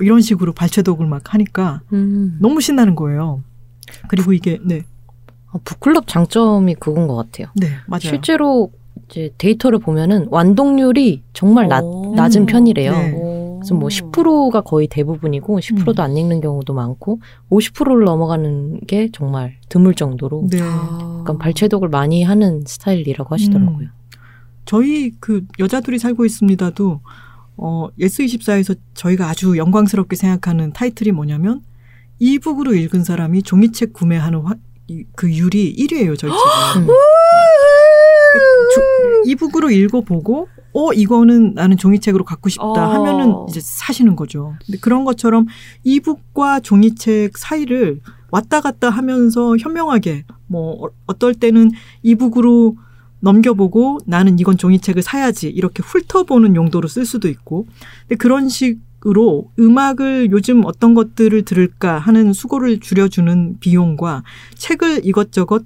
이런 0.00 0.20
식으로 0.20 0.52
발췌독을 0.52 1.06
막 1.06 1.32
하니까 1.32 1.80
음. 1.94 2.36
너무 2.40 2.60
신나는 2.60 2.94
거예요. 2.94 3.42
그리고 4.08 4.32
이게 4.32 4.58
네, 4.62 4.78
어, 4.78 4.97
북클럽 5.64 6.06
장점이 6.06 6.74
그건 6.74 7.06
것 7.06 7.16
같아요. 7.16 7.48
네 7.56 7.68
맞아요. 7.86 8.00
실제로 8.00 8.70
이제 9.08 9.30
데이터를 9.38 9.78
보면은 9.78 10.26
완독률이 10.30 11.22
정말 11.32 11.68
낮, 11.68 11.82
오. 11.82 12.14
낮은 12.14 12.46
편이래요. 12.46 12.92
네. 12.92 13.10
그래서 13.58 13.74
뭐 13.74 13.88
10%가 13.88 14.60
거의 14.60 14.86
대부분이고 14.86 15.58
10%도 15.58 16.02
음. 16.02 16.04
안 16.04 16.16
읽는 16.16 16.40
경우도 16.40 16.74
많고 16.74 17.20
50%를 17.50 18.04
넘어가는 18.04 18.80
게 18.86 19.08
정말 19.12 19.56
드물 19.68 19.94
정도로 19.94 20.46
네. 20.50 20.60
아. 20.62 21.18
약간 21.20 21.38
발췌독을 21.38 21.88
많이 21.88 22.22
하는 22.22 22.62
스타일이라고 22.66 23.34
하시더라고요. 23.34 23.88
저희 24.64 25.12
그 25.18 25.44
여자들이 25.58 25.98
살고 25.98 26.24
있습니다도 26.26 27.00
어 27.56 27.88
예스24에서 27.98 28.76
저희가 28.94 29.28
아주 29.28 29.56
영광스럽게 29.56 30.14
생각하는 30.14 30.72
타이틀이 30.72 31.10
뭐냐면 31.12 31.62
이북으로 32.20 32.74
읽은 32.74 33.02
사람이 33.04 33.42
종이책 33.42 33.92
구매하는 33.92 34.40
화, 34.40 34.54
이- 34.54 34.58
그 35.14 35.30
율이 35.32 35.74
1위예요, 35.76 36.16
저희 36.18 36.30
책은. 36.30 36.82
음. 36.82 36.86
그 38.32 38.38
조- 38.74 39.30
이북으로 39.30 39.70
읽어보고 39.70 40.48
어 40.74 40.92
이거는 40.92 41.54
나는 41.54 41.76
종이책으로 41.76 42.24
갖고 42.24 42.48
싶다 42.48 42.64
어. 42.64 42.74
하면은 42.74 43.34
이제 43.48 43.58
사시는 43.62 44.16
거죠. 44.16 44.54
근데 44.66 44.78
그런 44.78 45.04
것처럼 45.04 45.46
이북과 45.84 46.60
종이책 46.60 47.36
사이를 47.38 48.00
왔다 48.30 48.60
갔다 48.60 48.90
하면서 48.90 49.56
현명하게 49.56 50.24
뭐 50.46 50.84
어- 50.86 50.90
어떨 51.06 51.34
때는 51.34 51.70
이북으로 52.02 52.76
넘겨보고 53.20 53.98
나는 54.06 54.38
이건 54.38 54.58
종이책을 54.58 55.02
사야지 55.02 55.48
이렇게 55.48 55.82
훑어보는 55.82 56.54
용도로 56.54 56.86
쓸 56.86 57.04
수도 57.04 57.28
있고 57.28 57.66
근데 58.02 58.16
그런 58.16 58.48
식 58.48 58.78
으로 59.06 59.50
음악을 59.58 60.30
요즘 60.32 60.64
어떤 60.64 60.92
것들을 60.94 61.42
들을까 61.42 61.98
하는 61.98 62.32
수고를 62.32 62.80
줄여주는 62.80 63.58
비용과 63.60 64.24
책을 64.56 65.02
이것저것 65.06 65.64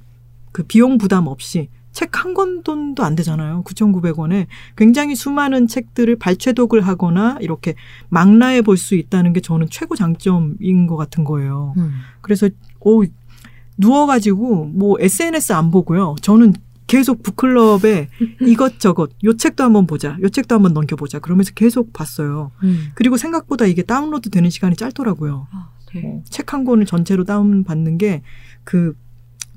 그 0.53 0.65
비용 0.65 0.99
부담 0.99 1.27
없이 1.27 1.69
책 1.93 2.11
한 2.17 2.35
권 2.35 2.63
돈도 2.63 3.03
안 3.03 3.15
되잖아요. 3.15 3.63
9,900원에 3.65 4.47
굉장히 4.77 5.15
수많은 5.15 5.67
책들을 5.67 6.17
발췌독을 6.17 6.81
하거나 6.83 7.37
이렇게 7.41 7.75
망라해 8.09 8.63
볼 8.63 8.77
수 8.77 8.95
있다는 8.95 9.33
게 9.33 9.41
저는 9.41 9.69
최고 9.71 9.95
장점인 9.97 10.87
것 10.87 10.97
같은 10.97 11.25
거예요. 11.25 11.75
음. 11.79 11.93
그래서 12.21 12.49
오 12.81 13.05
누워가지고 13.79 14.67
뭐 14.67 14.97
SNS 15.01 15.53
안 15.53 15.71
보고요. 15.71 16.17
저는 16.21 16.53
계속 16.93 17.23
북클럽에 17.23 18.09
이것저것 18.47 19.11
요 19.25 19.35
책도 19.35 19.65
한번 19.65 19.87
보자, 19.87 20.19
요 20.21 20.29
책도 20.29 20.55
한번 20.55 20.75
넘겨보자. 20.75 21.21
그러면서 21.21 21.53
계속 21.55 21.95
봤어요. 21.95 22.53
음. 22.63 22.91
그리고 22.95 23.17
생각보다 23.17 23.65
이게 23.65 23.83
다운로드 23.83 24.29
되는 24.29 24.51
시간이 24.51 24.77
짧더라고요. 24.77 25.49
아, 25.53 25.71
네. 25.95 26.23
책한 26.29 26.65
권을 26.65 26.85
전체로 26.85 27.25
다운 27.25 27.65
받는 27.65 27.97
게 27.97 28.23
그 28.65 28.95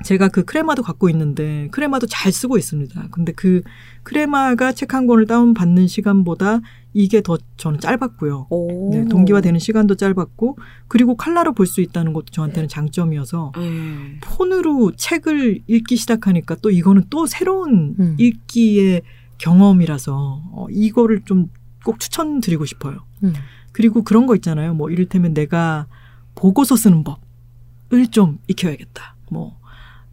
제가 0.03 0.27
그 0.27 0.43
크레마도 0.43 0.83
갖고 0.83 1.09
있는데 1.09 1.67
크레마도 1.71 2.05
잘 2.07 2.31
쓰고 2.31 2.57
있습니다. 2.57 3.07
근데 3.11 3.31
그 3.31 3.61
크레마가 4.03 4.73
책 4.73 4.93
한 4.93 5.07
권을 5.07 5.25
다운 5.25 5.53
받는 5.53 5.87
시간보다 5.87 6.61
이게 6.93 7.21
더 7.21 7.37
저는 7.57 7.79
짧았고요. 7.79 8.47
오. 8.49 8.89
네, 8.91 9.05
동기화 9.07 9.41
되는 9.41 9.59
시간도 9.59 9.95
짧았고 9.95 10.57
그리고 10.87 11.15
칼라로 11.15 11.53
볼 11.53 11.65
수 11.65 11.81
있다는 11.81 12.13
것도 12.13 12.25
저한테는 12.31 12.67
장점이어서 12.69 13.53
네. 13.57 14.19
폰으로 14.21 14.91
책을 14.95 15.61
읽기 15.67 15.95
시작하니까 15.95 16.55
또 16.61 16.69
이거는 16.71 17.05
또 17.09 17.25
새로운 17.25 17.95
음. 17.99 18.15
읽기의 18.19 19.01
경험이라서 19.37 20.41
어, 20.51 20.67
이거를 20.69 21.21
좀 21.25 21.49
꼭 21.85 21.99
추천드리고 21.99 22.65
싶어요. 22.65 22.97
음. 23.23 23.33
그리고 23.71 24.03
그런 24.03 24.25
거 24.25 24.33
있잖아요. 24.35 24.73
뭐 24.73 24.89
이를테면 24.89 25.35
내가 25.35 25.85
보고서 26.33 26.75
쓰는 26.75 27.03
법을 27.03 28.07
좀 28.07 28.39
익혀야겠다. 28.47 29.15
뭐 29.29 29.59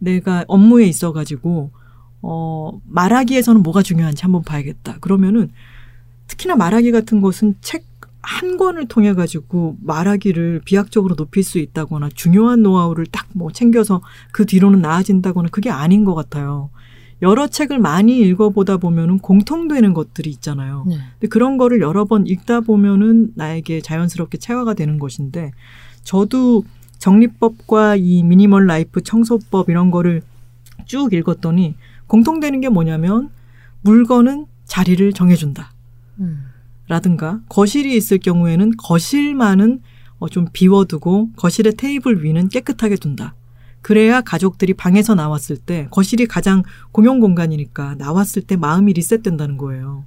내가 0.03 0.45
업무에 0.47 0.85
있어가지고 0.85 1.71
어 2.21 2.81
말하기에서는 2.85 3.63
뭐가 3.63 3.81
중요한지 3.81 4.23
한번 4.23 4.43
봐야겠다. 4.43 4.97
그러면은 4.99 5.51
특히나 6.27 6.55
말하기 6.55 6.91
같은 6.91 7.21
것은 7.21 7.55
책 7.61 7.93
한 8.23 8.55
권을 8.57 8.87
통해 8.87 9.13
가지고 9.13 9.75
말하기를 9.81 10.61
비약적으로 10.63 11.15
높일 11.15 11.43
수 11.43 11.59
있다거나 11.59 12.09
중요한 12.15 12.63
노하우를 12.63 13.05
딱 13.05 13.23
뭐 13.35 13.51
챙겨서 13.51 14.01
그 14.31 14.45
뒤로는 14.45 14.79
나아진다거나 14.81 15.49
그게 15.51 15.71
아닌 15.71 16.05
것 16.05 16.13
같아요. 16.13 16.69
여러 17.23 17.47
책을 17.47 17.79
많이 17.79 18.19
읽어보다 18.19 18.77
보면은 18.77 19.17
공통되는 19.17 19.91
것들이 19.95 20.29
있잖아요. 20.29 20.85
네. 20.87 20.97
근데 21.13 21.27
그런 21.29 21.57
거를 21.57 21.81
여러 21.81 22.05
번 22.05 22.27
읽다 22.27 22.61
보면은 22.61 23.31
나에게 23.33 23.81
자연스럽게 23.81 24.37
체화가 24.37 24.75
되는 24.75 24.99
것인데 24.99 25.51
저도 26.03 26.63
정리법과 27.03 27.97
이 27.97 28.23
미니멀 28.23 28.65
라이프 28.65 29.01
청소법 29.01 29.69
이런 29.69 29.91
거를 29.91 30.21
쭉 30.85 31.11
읽었더니 31.11 31.75
공통되는 32.07 32.61
게 32.61 32.69
뭐냐면 32.69 33.29
물건은 33.81 34.45
자리를 34.63 35.11
정해준다. 35.11 35.73
음. 36.21 36.45
라든가 36.87 37.41
거실이 37.49 37.93
있을 37.97 38.19
경우에는 38.19 38.77
거실만은 38.77 39.81
어, 40.19 40.29
좀 40.29 40.47
비워두고 40.53 41.31
거실의 41.35 41.73
테이블 41.75 42.23
위는 42.23 42.47
깨끗하게 42.47 42.95
둔다. 42.95 43.35
그래야 43.81 44.21
가족들이 44.21 44.73
방에서 44.73 45.13
나왔을 45.13 45.57
때 45.57 45.89
거실이 45.91 46.25
가장 46.27 46.63
공용 46.93 47.19
공간이니까 47.19 47.95
나왔을 47.97 48.43
때 48.43 48.55
마음이 48.55 48.93
리셋된다는 48.93 49.57
거예요. 49.57 50.05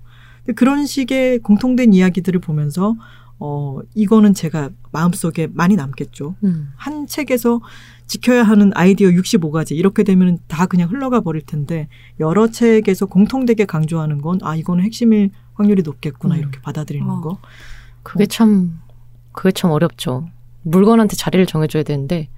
그런 0.55 0.87
식의 0.87 1.41
공통된 1.41 1.93
이야기들을 1.93 2.41
보면서 2.41 2.97
어 3.39 3.81
이거는 3.95 4.33
제가 4.35 4.71
마음속에 4.93 5.49
많이 5.53 5.77
남겠죠. 5.77 6.37
음. 6.45 6.71
한 6.77 7.07
책에서 7.07 7.61
지켜야 8.07 8.43
하는 8.43 8.71
아이디어 8.75 9.09
65가지 9.11 9.73
이렇게 9.77 10.05
되면 10.05 10.39
다 10.47 10.67
그냥 10.67 10.89
흘러가 10.91 11.21
버릴 11.21 11.43
텐데 11.43 11.89
여러 12.21 12.47
책에서 12.49 13.07
공통되게 13.07 13.65
강조하는 13.67 14.21
건 14.23 14.39
아 14.43 14.57
이거는 14.57 14.85
핵심일 14.85 15.31
확률이 15.55 15.83
높겠구나 15.83 16.35
음. 16.37 16.41
이렇게 16.41 16.61
받아들이는 16.61 17.11
어. 17.11 17.21
거. 17.21 17.39
그게 18.03 18.27
참 18.27 18.79
그게 19.33 19.51
참 19.53 19.71
어렵죠. 19.71 20.29
물건한테 20.63 21.17
자리를 21.17 21.45
정해 21.47 21.67
줘야 21.67 21.83
되는데 21.83 22.29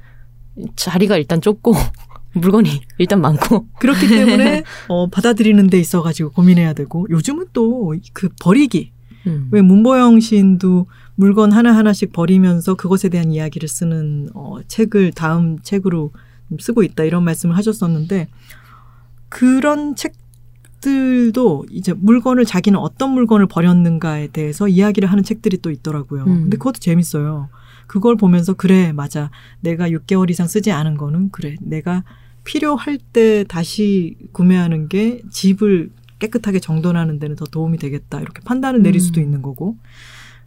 자리가 0.76 1.16
일단 1.16 1.40
좁고 1.40 1.72
물건이 2.34 2.82
일단 2.98 3.20
많고 3.20 3.68
그렇기 3.78 4.08
때문에 4.08 4.62
어 4.88 5.06
받아들이는 5.08 5.68
데 5.68 5.78
있어 5.78 6.02
가지고 6.02 6.30
고민해야 6.30 6.72
되고 6.72 7.06
요즘은 7.10 7.46
또 7.52 7.94
그 8.12 8.28
버리기 8.42 8.92
음. 9.28 9.48
왜 9.50 9.62
문보영 9.62 10.20
시인도 10.20 10.86
물건 11.14 11.52
하나하나씩 11.52 12.12
버리면서 12.12 12.74
그것에 12.74 13.08
대한 13.08 13.32
이야기를 13.32 13.68
쓰는 13.68 14.28
어, 14.34 14.58
책을 14.66 15.12
다음 15.12 15.58
책으로 15.60 16.12
쓰고 16.58 16.82
있다 16.82 17.04
이런 17.04 17.24
말씀을 17.24 17.56
하셨었는데 17.56 18.28
그런 19.28 19.94
책들도 19.96 21.66
이제 21.70 21.92
물건을 21.92 22.44
자기는 22.44 22.78
어떤 22.78 23.10
물건을 23.10 23.46
버렸는가에 23.46 24.28
대해서 24.28 24.68
이야기를 24.68 25.10
하는 25.10 25.22
책들이 25.22 25.58
또 25.58 25.70
있더라고요. 25.70 26.22
음. 26.22 26.42
근데 26.42 26.56
그것도 26.56 26.80
재밌어요. 26.80 27.48
그걸 27.86 28.16
보면서 28.16 28.52
그래 28.52 28.92
맞아 28.92 29.30
내가 29.60 29.88
6개월 29.88 30.30
이상 30.30 30.46
쓰지 30.46 30.70
않은 30.70 30.96
거는 30.96 31.30
그래 31.30 31.56
내가 31.60 32.04
필요할 32.44 32.98
때 33.12 33.44
다시 33.44 34.16
구매하는 34.32 34.88
게 34.88 35.20
집을 35.30 35.90
깨끗하게 36.18 36.58
정돈하는 36.60 37.18
데는 37.18 37.36
더 37.36 37.44
도움이 37.44 37.78
되겠다 37.78 38.20
이렇게 38.20 38.40
판단을 38.44 38.82
내릴 38.82 39.00
음. 39.00 39.00
수도 39.00 39.20
있는 39.20 39.42
거고 39.42 39.76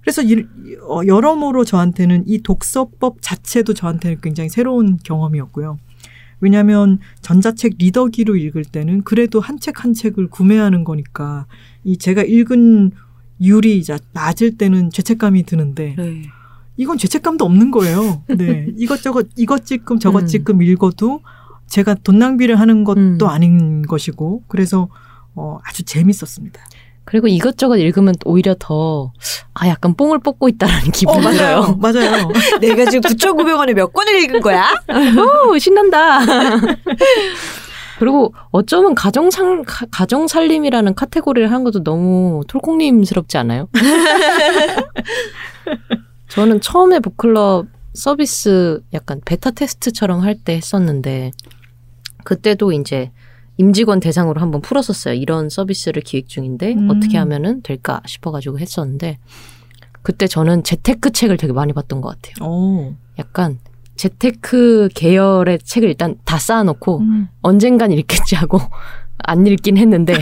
그래서 0.01 0.22
이, 0.24 0.45
어, 0.89 1.01
여러모로 1.05 1.63
저한테는 1.63 2.24
이 2.28 2.41
독서법 2.41 3.17
자체도 3.22 3.74
저한테는 3.74 4.17
굉장히 4.22 4.49
새로운 4.49 4.97
경험이었고요. 5.03 5.78
왜냐하면 6.39 6.97
전자책 7.22 7.76
리더기로 7.78 8.36
읽을 8.36 8.65
때는 8.65 9.03
그래도 9.03 9.39
한 9.39 9.59
책한 9.59 9.93
책을 9.93 10.28
구매하는 10.28 10.84
거니까 10.84 11.45
이 11.84 11.97
제가 11.97 12.24
읽은 12.24 12.91
율이 13.39 13.84
자- 13.84 13.99
낮을 14.13 14.57
때는 14.57 14.89
죄책감이 14.89 15.43
드는데 15.43 15.95
네. 15.97 16.24
이건 16.78 16.97
죄책감도 16.97 17.45
없는 17.45 17.69
거예요. 17.69 18.24
네. 18.28 18.67
이것저것 18.78 19.28
이것 19.36 19.65
찔끔 19.65 19.99
저것 19.99 20.34
음. 20.34 20.61
읽어도 20.63 21.22
제가 21.67 21.93
돈 22.03 22.17
낭비를 22.17 22.59
하는 22.59 22.84
것도 22.84 22.99
음. 22.99 23.28
아닌 23.28 23.84
것이고 23.84 24.43
그래서 24.47 24.89
어, 25.36 25.57
아주 25.65 25.84
재밌었습니다. 25.84 26.61
그리고 27.03 27.27
이것저것 27.27 27.77
읽으면 27.77 28.13
오히려 28.25 28.55
더, 28.59 29.11
아, 29.53 29.67
약간 29.67 29.95
뽕을 29.95 30.19
뽑고 30.19 30.47
있다라는 30.49 30.91
기분이 30.91 31.21
들어요. 31.21 31.77
맞아요. 31.82 32.29
내가 32.59 32.86
지금 32.89 33.01
9,900원에 33.09 33.73
몇 33.73 33.91
권을 33.91 34.23
읽은 34.23 34.41
거야? 34.41 34.69
오, 35.49 35.57
신난다. 35.57 36.19
그리고 37.99 38.34
어쩌면 38.51 38.95
가정상, 38.95 39.63
가- 39.65 39.86
가정살림이라는 39.91 40.95
카테고리를 40.95 41.49
하는 41.51 41.63
것도 41.63 41.84
너무 41.84 42.43
톨콩님스럽지 42.47 43.38
않아요? 43.39 43.67
저는 46.29 46.61
처음에 46.61 46.99
북클럽 46.99 47.67
서비스 47.93 48.82
약간 48.93 49.19
베타 49.25 49.51
테스트처럼 49.51 50.21
할 50.21 50.36
때 50.43 50.55
했었는데, 50.55 51.32
그때도 52.23 52.71
이제 52.71 53.11
임직원 53.62 53.99
대상으로 53.99 54.41
한번 54.41 54.62
풀었었어요. 54.62 55.14
이런 55.14 55.49
서비스를 55.49 56.01
기획 56.01 56.28
중인데, 56.28 56.74
음. 56.74 56.89
어떻게 56.89 57.20
하면은 57.20 57.62
될까 57.62 58.01
싶어가지고 58.07 58.57
했었는데, 58.57 59.20
그때 60.01 60.26
저는 60.26 60.64
재테크 60.64 61.12
책을 61.12 61.38
되게 61.38 61.53
많이 61.53 61.74
봤던 61.74 62.01
것 62.01 62.20
같아요. 62.20 62.49
오. 62.49 62.95
약간 63.20 63.59
재테크 63.95 64.89
계열의 64.95 65.59
책을 65.59 65.88
일단 65.88 66.16
다 66.26 66.39
쌓아놓고 66.39 66.99
음. 67.01 67.28
언젠간 67.41 67.91
읽겠지 67.91 68.36
하고 68.36 68.59
안 69.20 69.45
읽긴 69.45 69.78
했는데 69.78 70.16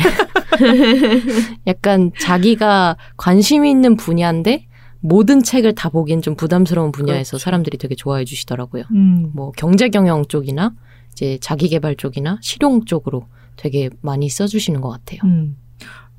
약간 1.65 2.11
자기가 2.19 2.97
관심 3.15 3.63
있는 3.63 3.95
분야인데 3.95 4.67
모든 4.99 5.41
책을 5.41 5.75
다 5.75 5.87
보기엔 5.87 6.21
좀 6.21 6.35
부담스러운 6.35 6.91
분야에서 6.91 7.31
그렇죠. 7.31 7.43
사람들이 7.43 7.77
되게 7.77 7.95
좋아해 7.95 8.25
주시더라고요. 8.25 8.83
음. 8.91 9.31
뭐 9.33 9.53
경제 9.55 9.87
경영 9.87 10.25
쪽이나 10.25 10.73
이제 11.19 11.37
자기 11.41 11.67
개발 11.67 11.97
쪽이나 11.97 12.37
실용 12.41 12.85
쪽으로 12.85 13.27
되게 13.57 13.89
많이 13.99 14.29
써주시는 14.29 14.79
것 14.79 14.89
같아요. 14.89 15.19
음. 15.25 15.57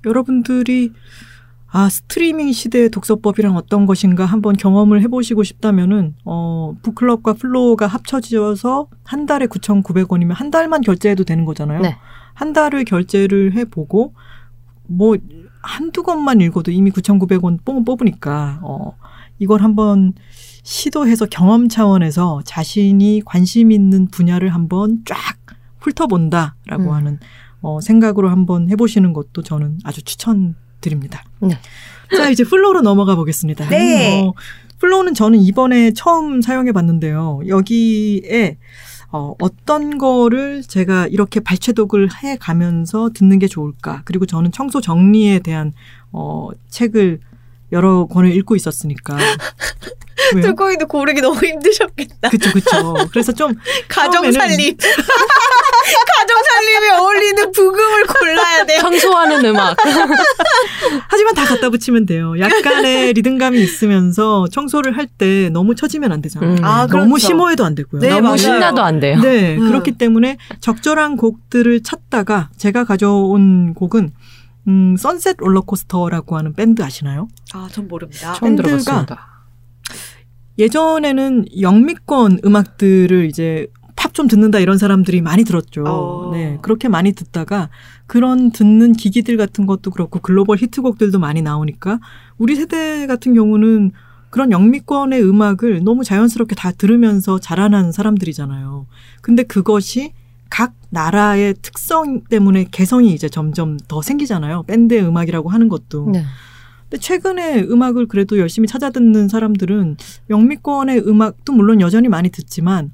여러분들이 0.05 0.93
아 1.69 1.89
스트리밍 1.89 2.53
시대의 2.53 2.91
독서법이란 2.91 3.57
어떤 3.57 3.87
것인가 3.87 4.27
한번 4.27 4.57
경험을 4.57 5.01
해보시고 5.03 5.43
싶다면은 5.43 6.17
어 6.27 6.75
북클럽과 6.83 7.35
플로가 7.35 7.87
합쳐져서 7.87 8.89
한 9.05 9.25
달에 9.25 9.47
9,900원이면 9.47 10.35
한 10.35 10.51
달만 10.51 10.83
결제해도 10.83 11.25
되는 11.25 11.47
거잖아요. 11.47 11.81
네. 11.81 11.97
한 12.35 12.53
달을 12.53 12.85
결제를 12.85 13.55
해보고 13.55 14.13
뭐 14.87 15.17
한두 15.63 16.03
권만 16.03 16.43
읽어도 16.43 16.73
이미 16.73 16.91
9,900원 16.91 17.65
뽕 17.65 17.85
뽑으니까 17.85 18.61
어 18.63 18.97
이걸 19.39 19.63
한번 19.63 20.13
시도해서 20.63 21.27
경험 21.27 21.69
차원에서 21.69 22.43
자신이 22.45 23.23
관심 23.25 23.73
있는 23.73 24.09
분야를 24.09 24.51
한번 24.55 25.03
쫙 25.05 25.17
훑어본다라고 25.79 26.83
음. 26.85 26.91
하는 26.91 27.19
어, 27.63 27.81
생각으로 27.81 28.31
한번 28.31 28.69
해보시는 28.71 29.13
것도 29.13 29.43
저는 29.43 29.79
아주 29.85 30.03
추천드립니다. 30.03 31.25
네. 31.41 31.59
자 32.17 32.29
이제 32.31 32.45
플로로 32.45 32.83
넘어가 32.83 33.15
보겠습니다. 33.15 33.69
네. 33.69 34.23
어, 34.23 34.33
플로는 34.79 35.15
저는 35.15 35.39
이번에 35.39 35.93
처음 35.93 36.41
사용해 36.41 36.73
봤는데요. 36.73 37.41
여기에 37.47 38.57
어, 39.13 39.35
어떤 39.41 39.99
거를 39.99 40.63
제가 40.63 41.07
이렇게 41.09 41.41
발췌독을 41.41 42.09
해 42.23 42.37
가면서 42.37 43.11
듣는 43.13 43.39
게 43.39 43.47
좋을까. 43.47 44.03
그리고 44.05 44.25
저는 44.25 44.53
청소 44.53 44.81
정리에 44.81 45.41
대한 45.41 45.73
어, 46.13 46.49
책을 46.69 47.21
여러 47.73 48.07
권을 48.07 48.35
읽고 48.37 48.57
있었으니까. 48.57 49.17
뚜껑이도 50.43 50.87
고르기 50.87 51.21
너무 51.23 51.41
힘드셨겠다. 51.45 52.29
그쵸, 52.29 52.51
그쵸. 52.53 52.95
그래서 53.11 53.33
좀 53.33 53.53
가정살림. 53.89 54.77
가정살림에 56.17 56.91
어울리는 56.99 57.53
부금을 57.53 58.05
골라야 58.07 58.65
돼요. 58.67 58.81
청소하는 58.81 59.45
음악. 59.47 59.77
하지만 61.09 61.35
다 61.35 61.45
갖다 61.47 61.69
붙이면 61.71 62.07
돼요. 62.07 62.39
약간의 62.39 63.13
리듬감이 63.15 63.61
있으면서 63.61 64.47
청소를 64.53 64.97
할 64.97 65.11
때 65.19 65.51
너무 65.51 65.75
처지면 65.75 66.13
안 66.13 66.23
되잖아요. 66.23 66.51
음. 66.53 66.65
아, 66.65 66.87
너무 66.87 67.09
그렇죠. 67.15 67.27
심오해도 67.27 67.65
안 67.65 67.75
되고요. 67.75 68.01
네, 68.01 68.11
너무 68.11 68.21
맞아요. 68.23 68.37
신나도 68.37 68.81
안 68.83 69.01
돼요. 69.01 69.19
네, 69.21 69.57
음. 69.57 69.67
그렇기 69.69 69.93
때문에 69.93 70.37
적절한 70.61 71.17
곡들을 71.17 71.83
찾다가 71.83 72.51
제가 72.57 72.85
가져온 72.85 73.75
곡은 73.75 74.13
음, 74.71 74.97
선셋 74.97 75.37
롤러코스터라고 75.39 76.37
하는 76.37 76.53
밴드 76.53 76.83
아시나요? 76.83 77.29
아, 77.53 77.69
전 77.73 77.89
모릅니다. 77.89 78.35
처음 78.35 78.51
밴드가 78.57 78.69
들어봤습니다. 78.69 79.29
예전에는 80.59 81.47
영미권 81.61 82.41
음악들을 82.45 83.27
이제 83.27 83.67
팝 83.97 84.15
좀 84.15 84.29
듣는다 84.29 84.59
이런 84.59 84.77
사람들이 84.77 85.21
많이 85.21 85.45
들었죠. 85.45 85.85
어. 85.87 86.31
네, 86.33 86.59
그렇게 86.63 86.89
많이 86.89 87.13
듣다가 87.13 87.69
그런 88.07 88.51
듣는 88.51 88.93
기기들 88.93 89.37
같은 89.37 89.67
것도 89.67 89.91
그렇고 89.91 90.19
글로벌 90.21 90.59
히트곡들도 90.59 91.19
많이 91.19 91.43
나오니까 91.43 92.01
우리 92.37 92.57
세대 92.57 93.07
같은 93.07 93.35
경우는 93.35 93.93
그런 94.31 94.51
영미권의 94.53 95.23
음악을 95.23 95.85
너무 95.85 96.03
자연스럽게 96.03 96.55
다 96.55 96.73
들으면서 96.73 97.39
자라난 97.39 97.93
사람들이잖아요. 97.93 98.87
근데 99.23 99.43
그것이 99.43 100.13
각 100.51 100.75
나라의 100.91 101.55
특성 101.63 102.23
때문에 102.25 102.67
개성이 102.71 103.15
이제 103.15 103.29
점점 103.29 103.79
더 103.89 104.03
생기잖아요. 104.03 104.65
밴드의 104.65 105.03
음악이라고 105.05 105.49
하는 105.49 105.69
것도. 105.69 106.11
네. 106.13 106.25
근데 106.83 107.01
최근에 107.01 107.63
음악을 107.63 108.07
그래도 108.07 108.37
열심히 108.39 108.67
찾아 108.67 108.91
듣는 108.91 109.29
사람들은 109.29 109.97
영미권의 110.29 111.07
음악도 111.07 111.53
물론 111.53 111.81
여전히 111.81 112.09
많이 112.09 112.31
듣지만 112.31 112.91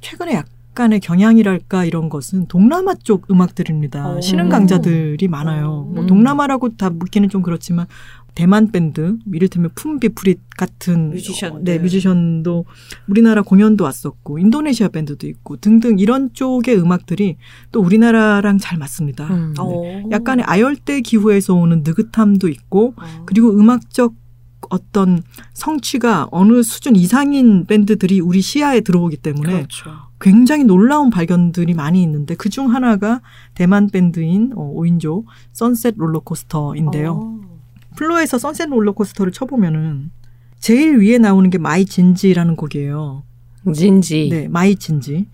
최근에 0.00 0.34
약간의 0.34 1.00
경향이랄까 1.00 1.84
이런 1.84 2.08
것은 2.08 2.46
동남아 2.46 2.94
쪽 2.94 3.28
음악들입니다. 3.30 4.14
오. 4.14 4.20
신흥 4.20 4.48
강자들이 4.48 5.26
많아요. 5.26 5.88
뭐 5.92 6.04
음. 6.04 6.06
동남아라고 6.06 6.76
다 6.76 6.88
묻기는 6.90 7.28
좀 7.28 7.42
그렇지만 7.42 7.86
대만 8.36 8.70
밴드, 8.70 9.16
이를테면 9.32 9.70
품비 9.74 10.10
프릿 10.10 10.38
같은 10.58 11.08
뮤지션들. 11.10 11.56
어, 11.58 11.64
네, 11.64 11.78
뮤지션도 11.82 12.66
우리나라 13.08 13.40
공연도 13.40 13.82
왔었고 13.84 14.38
인도네시아 14.38 14.88
밴드도 14.88 15.26
있고 15.26 15.56
등등 15.56 15.98
이런 15.98 16.32
쪽의 16.34 16.78
음악들이 16.78 17.36
또 17.72 17.80
우리나라랑 17.80 18.58
잘 18.58 18.76
맞습니다. 18.78 19.26
음. 19.28 19.54
네. 19.56 19.62
어. 20.04 20.08
약간의 20.12 20.44
아열대 20.44 21.00
기후에서 21.00 21.54
오는 21.54 21.82
느긋함도 21.82 22.48
있고 22.48 22.92
어. 22.98 23.22
그리고 23.24 23.50
음악적 23.58 24.14
어떤 24.68 25.22
성취가 25.54 26.28
어느 26.30 26.62
수준 26.62 26.94
이상인 26.94 27.64
밴드들이 27.64 28.20
우리 28.20 28.42
시야에 28.42 28.80
들어오기 28.82 29.16
때문에 29.18 29.52
그렇죠. 29.52 29.90
굉장히 30.20 30.64
놀라운 30.64 31.08
발견들이 31.08 31.72
많이 31.72 32.02
있는데 32.02 32.34
그 32.34 32.50
중 32.50 32.74
하나가 32.74 33.22
대만 33.54 33.88
밴드인 33.88 34.52
어, 34.56 34.74
5인조 34.74 35.24
선셋 35.52 35.94
롤러코스터인데요. 35.96 37.12
어. 37.12 37.55
플로에서 37.96 38.38
선셋 38.38 38.68
롤러코스터를 38.70 39.32
쳐보면은 39.32 40.10
제일 40.60 40.98
위에 40.98 41.18
나오는 41.18 41.48
게 41.50 41.58
마이 41.58 41.84
진지라는 41.84 42.56
곡이에요. 42.56 43.22
진지. 43.74 44.28
네, 44.30 44.48
마이 44.48 44.76
진지. 44.76 45.26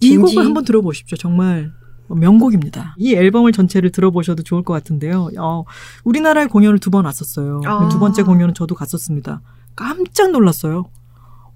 이 0.00 0.08
진지. 0.08 0.16
곡을 0.18 0.44
한번 0.44 0.64
들어보십시오. 0.64 1.16
정말 1.16 1.72
명곡입니다. 2.08 2.94
이 2.98 3.14
앨범을 3.14 3.52
전체를 3.52 3.90
들어보셔도 3.90 4.42
좋을 4.42 4.62
것 4.62 4.72
같은데요. 4.74 5.30
어, 5.38 5.64
우리나라에 6.04 6.46
공연을 6.46 6.78
두 6.78 6.90
번 6.90 7.04
왔었어요. 7.06 7.60
아. 7.64 7.88
두 7.88 7.98
번째 7.98 8.22
공연은 8.22 8.54
저도 8.54 8.74
갔었습니다. 8.74 9.40
깜짝 9.74 10.30
놀랐어요. 10.30 10.84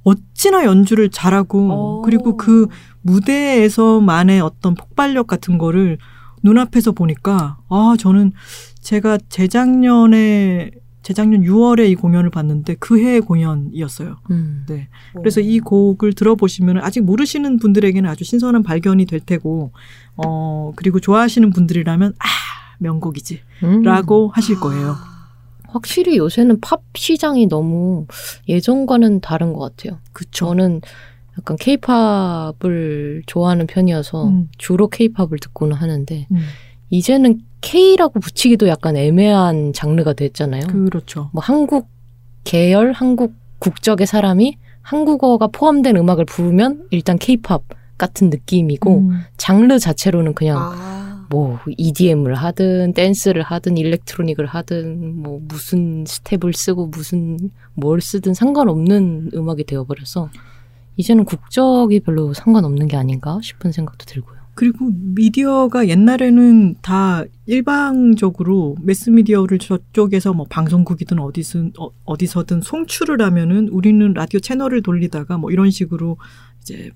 어찌나 0.04 0.64
연주를 0.64 1.10
잘하고 1.10 1.72
어. 1.72 2.02
그리고 2.02 2.36
그 2.36 2.66
무대에서만의 3.02 4.40
어떤 4.40 4.74
폭발력 4.74 5.26
같은 5.26 5.58
거를 5.58 5.98
눈앞에서 6.42 6.92
보니까 6.92 7.58
아 7.68 7.96
저는 7.98 8.32
제가 8.80 9.18
재작년에 9.28 10.70
재작년 11.08 11.42
6월에 11.42 11.88
이 11.88 11.94
공연을 11.94 12.28
봤는데 12.28 12.76
그 12.80 12.98
해의 12.98 13.22
공연이었어요. 13.22 14.16
음. 14.30 14.66
네. 14.68 14.88
그래서 15.16 15.40
이 15.40 15.58
곡을 15.58 16.12
들어보시면 16.12 16.78
아직 16.78 17.00
모르시는 17.02 17.58
분들에게는 17.58 18.10
아주 18.10 18.24
신선한 18.24 18.62
발견이 18.62 19.06
될 19.06 19.20
테고, 19.20 19.72
어, 20.18 20.72
그리고 20.76 21.00
좋아하시는 21.00 21.48
분들이라면, 21.48 22.12
아, 22.18 22.26
명곡이지. 22.78 23.40
음. 23.64 23.82
라고 23.82 24.30
하실 24.34 24.60
거예요. 24.60 24.96
확실히 25.68 26.18
요새는 26.18 26.60
팝 26.60 26.82
시장이 26.94 27.46
너무 27.46 28.06
예전과는 28.46 29.20
다른 29.20 29.54
것 29.54 29.60
같아요. 29.60 30.00
그쵸. 30.12 30.48
저는 30.48 30.82
약간 31.38 31.56
케이팝을 31.56 33.22
좋아하는 33.26 33.66
편이어서 33.66 34.28
음. 34.28 34.48
주로 34.58 34.88
케이팝을 34.88 35.38
듣고는 35.40 35.76
하는데 35.76 36.26
음. 36.30 36.36
이제는 36.90 37.40
K라고 37.60 38.20
붙이기도 38.20 38.68
약간 38.68 38.96
애매한 38.96 39.72
장르가 39.72 40.12
됐잖아요. 40.12 40.66
그렇죠. 40.68 41.30
뭐 41.32 41.42
한국 41.42 41.88
계열, 42.44 42.92
한국 42.92 43.34
국적의 43.58 44.06
사람이 44.06 44.56
한국어가 44.82 45.48
포함된 45.48 45.96
음악을 45.96 46.24
부르면 46.24 46.86
일단 46.90 47.18
케이팝 47.18 47.62
같은 47.98 48.30
느낌이고 48.30 48.98
음. 48.98 49.20
장르 49.36 49.78
자체로는 49.78 50.34
그냥 50.34 50.58
아. 50.58 51.26
뭐 51.30 51.58
EDM을 51.66 52.34
하든 52.34 52.94
댄스를 52.94 53.42
하든 53.42 53.76
일렉트로닉을 53.76 54.46
하든 54.46 55.22
뭐 55.22 55.40
무슨 55.42 56.04
스텝을 56.06 56.54
쓰고 56.54 56.86
무슨 56.86 57.36
뭘 57.74 58.00
쓰든 58.00 58.32
상관없는 58.32 59.32
음악이 59.34 59.64
되어버려서 59.64 60.30
이제는 60.98 61.24
국적이 61.24 62.00
별로 62.00 62.34
상관없는 62.34 62.88
게 62.88 62.96
아닌가 62.96 63.38
싶은 63.42 63.72
생각도 63.72 64.04
들고요. 64.04 64.36
그리고 64.54 64.90
미디어가 64.92 65.86
옛날에는 65.86 66.74
다 66.82 67.22
일방적으로 67.46 68.74
매스미디어를 68.82 69.60
저쪽에서 69.60 70.32
뭐 70.32 70.46
방송국이든 70.50 71.20
어디든 71.20 71.74
어, 71.78 71.90
어디서든 72.04 72.62
송출을 72.62 73.22
하면은 73.22 73.68
우리는 73.68 74.12
라디오 74.12 74.40
채널을 74.40 74.82
돌리다가 74.82 75.38
뭐 75.38 75.52
이런 75.52 75.70
식으로 75.70 76.16
이제 76.60 76.90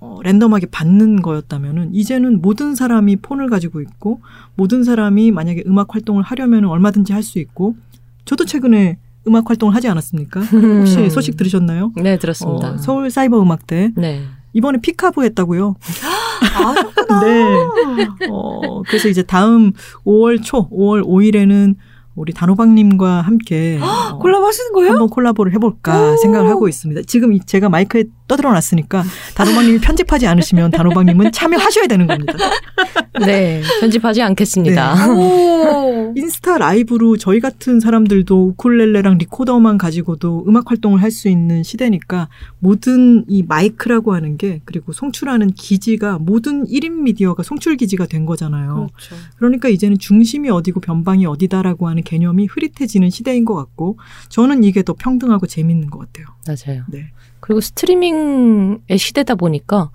어, 0.00 0.18
랜덤하게 0.24 0.66
받는 0.72 1.22
거였다면은 1.22 1.94
이제는 1.94 2.42
모든 2.42 2.74
사람이 2.74 3.16
폰을 3.16 3.48
가지고 3.48 3.80
있고 3.80 4.20
모든 4.56 4.82
사람이 4.82 5.30
만약에 5.30 5.62
음악 5.68 5.94
활동을 5.94 6.24
하려면 6.24 6.64
얼마든지 6.64 7.12
할 7.12 7.22
수 7.22 7.38
있고 7.38 7.76
저도 8.24 8.44
최근에 8.44 8.98
음악 9.26 9.48
활동을 9.48 9.74
하지 9.74 9.88
않았습니까? 9.88 10.40
혹시 10.52 11.10
소식 11.10 11.36
들으셨나요? 11.36 11.92
네, 11.96 12.18
들었습니다. 12.18 12.72
어, 12.72 12.78
서울 12.78 13.10
사이버 13.10 13.40
음악대 13.40 13.92
네. 13.96 14.22
이번에 14.52 14.78
피카브 14.80 15.24
했다고요. 15.24 15.76
아. 16.54 17.20
네. 17.20 18.26
어, 18.30 18.82
그래서 18.82 19.08
이제 19.08 19.22
다음 19.22 19.72
5월 20.04 20.42
초, 20.42 20.68
5월 20.70 21.04
5일에는 21.04 21.76
우리 22.14 22.32
단호박님과 22.34 23.22
함께 23.22 23.78
어, 23.80 24.18
콜라보 24.18 24.44
하시는 24.46 24.72
거예요? 24.72 24.90
한번 24.90 25.08
콜라보를 25.08 25.52
해볼까 25.54 26.12
오. 26.12 26.16
생각을 26.18 26.50
하고 26.50 26.68
있습니다. 26.68 27.02
지금 27.06 27.32
이- 27.32 27.40
제가 27.40 27.68
마이크에 27.70 28.04
떠들어놨으니까 28.28 29.02
단호박님이 29.34 29.78
편집하지 29.80 30.26
않으시면 30.26 30.70
단호박님은 30.72 31.32
참여하셔야 31.32 31.86
되는 31.86 32.06
겁니다. 32.06 32.34
네, 33.26 33.62
편집하지 33.80 34.22
않겠습니다. 34.22 35.08
오. 35.10 36.12
인스타 36.16 36.58
라이브로 36.58 37.16
저희 37.16 37.40
같은 37.40 37.80
사람들도 37.80 38.48
우쿨렐레랑 38.48 39.16
리코더만 39.18 39.78
가지고도 39.78 40.44
음악 40.48 40.70
활동을 40.70 41.00
할 41.00 41.12
수 41.12 41.28
있는 41.28 41.62
시대니까 41.62 42.28
모든 42.58 43.24
이 43.28 43.42
마이크라고 43.42 44.14
하는 44.14 44.38
게 44.38 44.62
그리고 44.64 44.92
송출하는 44.92 45.48
기지가 45.52 46.18
모든 46.18 46.66
1인 46.66 47.02
미디어가 47.02 47.42
송출 47.42 47.76
기지가 47.76 48.06
된 48.06 48.24
거잖아요. 48.24 48.88
그렇죠. 48.94 49.14
그러니까 49.36 49.68
이제는 49.68 49.98
중심이 49.98 50.48
어디고 50.48 50.80
변방이 50.80 51.26
어디다라고 51.26 51.86
하는 51.88 52.01
개념이 52.02 52.46
흐릿해지는 52.46 53.10
시대인 53.10 53.44
것 53.44 53.54
같고 53.54 53.98
저는 54.28 54.64
이게 54.64 54.82
더 54.82 54.94
평등하고 54.94 55.46
재밌는 55.46 55.90
것 55.90 55.98
같아요. 55.98 56.26
맞아요. 56.46 56.84
네. 56.88 57.12
그리고 57.40 57.60
스트리밍의 57.60 58.98
시대다 58.98 59.34
보니까 59.34 59.90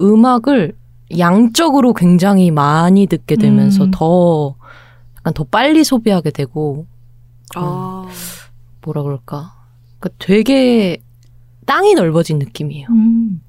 음악을 0.00 0.74
양적으로 1.18 1.94
굉장히 1.94 2.50
많이 2.50 3.06
듣게 3.06 3.36
되면서 3.36 3.84
음. 3.84 3.90
더 3.92 4.56
약간 5.16 5.32
더 5.32 5.44
빨리 5.44 5.84
소비하게 5.84 6.30
되고 6.30 6.86
아. 7.54 8.08
뭐라 8.82 9.02
그럴까? 9.02 9.54
그러니까 9.98 10.24
되게 10.24 10.98
땅이 11.66 11.94
넓어진 11.94 12.38
느낌이에요. 12.38 12.88
음. 12.90 13.42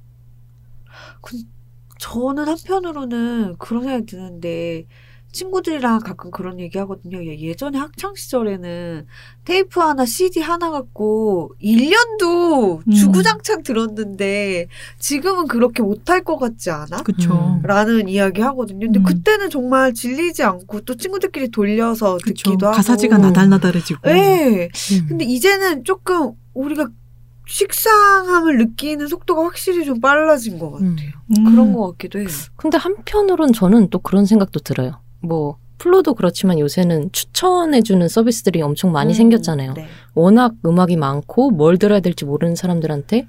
저는 2.00 2.48
한편으로는 2.48 3.56
그런 3.58 3.84
생각이 3.84 4.06
드는데 4.06 4.86
친구들이랑 5.32 6.00
가끔 6.00 6.32
그런 6.32 6.60
얘기 6.60 6.78
하거든요. 6.80 7.24
예- 7.24 7.40
예전에 7.40 7.78
학창 7.78 8.16
시절에는 8.16 9.06
테이프 9.46 9.80
하나, 9.80 10.06
CD 10.06 10.42
하나 10.42 10.72
갖고 10.72 11.52
1년도 11.62 12.82
음. 12.88 12.92
주구장창 12.92 13.62
들었는데 13.64 14.68
지금은 14.98 15.48
그렇게 15.48 15.84
못할 15.84 16.24
것 16.24 16.38
같지 16.38 16.72
않아? 16.72 17.04
그쵸. 17.04 17.60
음. 17.62 17.62
라는 17.68 18.08
이야기 18.10 18.42
하거든요. 18.42 18.80
근데 18.88 19.00
음. 19.00 19.04
그때는 19.04 19.50
정말 19.50 19.94
질리지 19.94 20.44
않고 20.44 20.82
또 20.82 20.96
친구들끼리 20.96 21.50
돌려서 21.50 22.18
그쵸. 22.24 22.50
듣기도 22.50 22.68
하고. 22.68 22.76
가사지가 22.78 23.18
나달나달해지고. 23.20 24.02
네. 24.10 24.70
음. 24.94 25.06
근데 25.08 25.26
이제는 25.26 25.84
조금 25.84 26.32
우리가 26.54 26.90
식상함을 27.48 28.58
느끼는 28.58 29.08
속도가 29.08 29.44
확실히 29.44 29.84
좀 29.86 30.00
빨라진 30.00 30.60
것 30.60 30.72
같아요. 30.72 30.88
음. 30.90 30.98
음. 31.38 31.44
그런 31.46 31.74
것 31.74 31.92
같기도 31.92 32.20
해요. 32.20 32.28
근데 32.56 32.78
한편으론 32.78 33.54
저는 33.54 33.90
또 33.90 34.00
그런 34.00 34.26
생각도 34.26 34.60
들어요. 34.60 35.02
뭐 35.22 35.58
플로도 35.78 36.14
그렇지만 36.14 36.60
요새는 36.60 37.12
추천해주는 37.12 38.08
서비스들이 38.08 38.62
엄청 38.62 38.92
많이 38.92 39.14
음, 39.14 39.16
생겼잖아요. 39.16 39.74
네. 39.74 39.88
워낙 40.14 40.54
음악이 40.66 40.98
많고 40.98 41.52
뭘 41.52 41.78
들어야 41.78 42.02
될지 42.02 42.26
모르는 42.26 42.56
사람들한테 42.56 43.28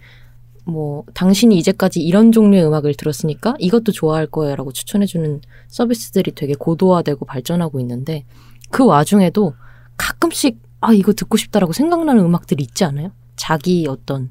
뭐 0.64 1.04
당신이 1.14 1.56
이제까지 1.58 2.00
이런 2.00 2.32
종류의 2.32 2.66
음악을 2.66 2.94
들었으니까 2.94 3.54
이것도 3.58 3.92
좋아할 3.92 4.26
거예요라고 4.26 4.72
추천해주는 4.72 5.40
서비스들이 5.68 6.32
되게 6.32 6.54
고도화되고 6.54 7.24
발전하고 7.24 7.80
있는데 7.80 8.24
그 8.70 8.84
와중에도 8.84 9.54
가끔씩 9.96 10.58
아 10.80 10.92
이거 10.92 11.12
듣고 11.12 11.36
싶다라고 11.36 11.72
생각나는 11.72 12.24
음악들이 12.24 12.62
있지 12.62 12.84
않아요? 12.84 13.12
자기 13.36 13.86
어떤 13.88 14.30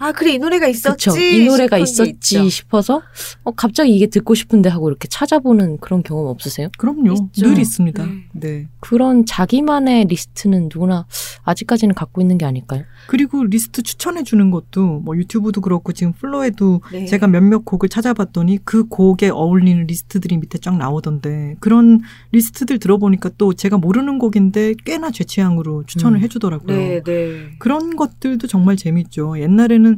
아 0.00 0.12
그래 0.12 0.32
이 0.32 0.38
노래가 0.38 0.66
있었지. 0.66 1.10
그쵸 1.10 1.20
이 1.20 1.44
노래가 1.44 1.76
있었지. 1.76 2.48
싶어서 2.48 3.02
어 3.44 3.50
갑자기 3.50 3.94
이게 3.94 4.06
듣고 4.06 4.34
싶은데 4.34 4.70
하고 4.70 4.88
이렇게 4.88 5.06
찾아보는 5.08 5.76
그런 5.78 6.02
경험 6.02 6.26
없으세요? 6.26 6.68
그럼요. 6.78 7.12
있죠. 7.12 7.46
늘 7.46 7.58
있습니다. 7.58 8.06
네. 8.06 8.24
네. 8.32 8.68
그런 8.80 9.26
자기만의 9.26 10.06
리스트는 10.06 10.70
누구나 10.72 11.06
아직까지는 11.44 11.94
갖고 11.94 12.22
있는 12.22 12.38
게 12.38 12.46
아닐까요? 12.46 12.84
그리고 13.08 13.44
리스트 13.44 13.82
추천해 13.82 14.22
주는 14.22 14.50
것도 14.50 15.00
뭐 15.00 15.16
유튜브도 15.18 15.60
그렇고 15.60 15.92
지금 15.92 16.14
플로에도 16.14 16.80
네. 16.92 17.04
제가 17.04 17.26
몇몇 17.26 17.66
곡을 17.66 17.90
찾아봤더니 17.90 18.60
그 18.64 18.88
곡에 18.88 19.28
어울리는 19.28 19.86
리스트들이 19.86 20.38
밑에 20.38 20.58
쫙 20.58 20.78
나오던데 20.78 21.56
그런 21.60 22.00
리스트들 22.32 22.78
들어보니까 22.78 23.32
또 23.36 23.52
제가 23.52 23.76
모르는 23.76 24.18
곡인데 24.18 24.74
꽤나 24.86 25.10
제 25.10 25.24
취향으로 25.24 25.84
추천을 25.86 26.20
음. 26.20 26.22
해주더라고요. 26.22 26.74
네, 26.74 27.02
네. 27.02 27.50
그런 27.58 27.96
것들도 27.96 28.46
정말 28.46 28.76
재밌죠. 28.76 29.38
옛날에는 29.38 29.89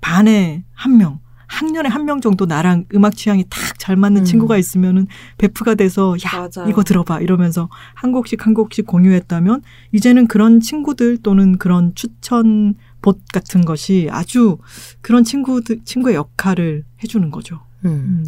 반에 0.00 0.64
한 0.72 0.96
명, 0.96 1.20
학년에 1.46 1.88
한 1.88 2.04
명 2.04 2.20
정도 2.20 2.46
나랑 2.46 2.86
음악 2.94 3.16
취향이 3.16 3.44
딱 3.50 3.70
잘 3.80 3.96
맞는 3.96 4.22
음. 4.22 4.24
친구가 4.24 4.58
있으면은 4.58 5.06
베프가 5.38 5.74
돼서 5.74 6.14
야 6.26 6.48
맞아요. 6.54 6.68
이거 6.68 6.84
들어봐 6.84 7.20
이러면서 7.20 7.70
한 7.94 8.12
곡씩 8.12 8.46
한 8.46 8.52
곡씩 8.52 8.86
공유했다면 8.86 9.62
이제는 9.92 10.28
그런 10.28 10.60
친구들 10.60 11.16
또는 11.22 11.56
그런 11.56 11.94
추천 11.94 12.74
봇 13.00 13.18
같은 13.32 13.64
것이 13.64 14.08
아주 14.10 14.58
그런 15.00 15.24
친구들 15.24 15.80
친구의 15.84 16.14
역할을 16.14 16.84
해주는 17.02 17.30
거죠. 17.30 17.60
음. 17.86 17.90
음. 17.90 18.26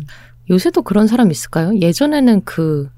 요새도 0.50 0.82
그런 0.82 1.06
사람 1.06 1.30
있을까요? 1.30 1.78
예전에는 1.78 2.40
그 2.46 2.88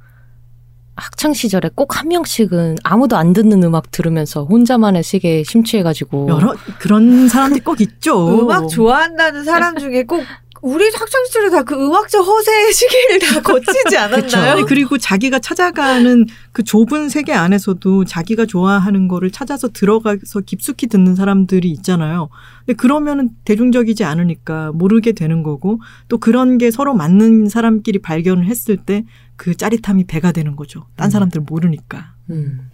학창 0.97 1.33
시절에 1.35 1.71
꼭 1.75 1.95
한 1.95 2.09
명씩은 2.09 2.79
아무도 2.83 3.17
안 3.17 3.33
듣는 3.33 3.63
음악 3.63 3.91
들으면서 3.91 4.45
혼자만의 4.45 5.03
세계에 5.05 5.45
심취해가지고 5.45 6.29
여러 6.29 6.55
그런 6.81 7.29
사람들이 7.29 7.63
꼭 7.63 7.81
있죠. 7.81 8.41
음악 8.43 8.69
좋아한다는 8.69 9.45
사람 9.45 9.77
중에 9.79 10.03
꼭 10.05 10.25
우리 10.63 10.85
학창 10.87 11.25
시절에 11.27 11.51
다 11.51 11.63
그 11.63 11.75
음악적 11.75 12.25
허세의 12.27 12.73
시기를 12.73 13.19
다 13.19 13.41
거치지 13.43 13.97
않았나요? 13.99 14.65
그리고 14.67 14.97
자기가 14.97 15.39
찾아가는 15.39 16.25
그 16.53 16.63
좁은 16.65 17.11
세계 17.11 17.33
안에서도 17.35 18.05
자기가 18.07 18.47
좋아하는 18.47 19.07
거를 19.07 19.31
찾아서 19.31 19.69
들어가서 19.69 20.41
깊숙이 20.47 20.87
듣는 20.87 21.17
사람들이 21.17 21.71
있잖아요. 21.71 22.31
근데 22.65 22.77
그러면은 22.77 23.29
대중적이지 23.45 24.05
않으니까 24.05 24.73
모르게 24.73 25.13
되는 25.13 25.43
거고 25.43 25.81
또 26.09 26.17
그런 26.17 26.57
게 26.57 26.71
서로 26.71 26.95
맞는 26.95 27.51
사람끼리 27.51 27.99
발견을 28.01 28.47
했을 28.47 28.79
때 28.79 29.05
그 29.37 29.55
짜릿함이 29.55 30.05
배가 30.05 30.33
되는 30.33 30.57
거죠. 30.57 30.87
딴 30.97 31.09
음. 31.09 31.11
사람들 31.11 31.43
모르니까. 31.43 32.15
음. 32.31 32.71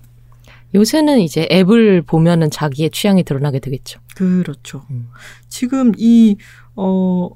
요새는 0.75 1.21
이제 1.21 1.49
앱을 1.51 2.03
보면은 2.03 2.51
자기의 2.51 2.91
취향이 2.91 3.25
드러나게 3.25 3.59
되겠죠. 3.59 4.01
그렇죠. 4.15 4.87
음. 4.91 5.09
지금 5.49 5.93
이, 5.97 6.37
어, 6.77 7.31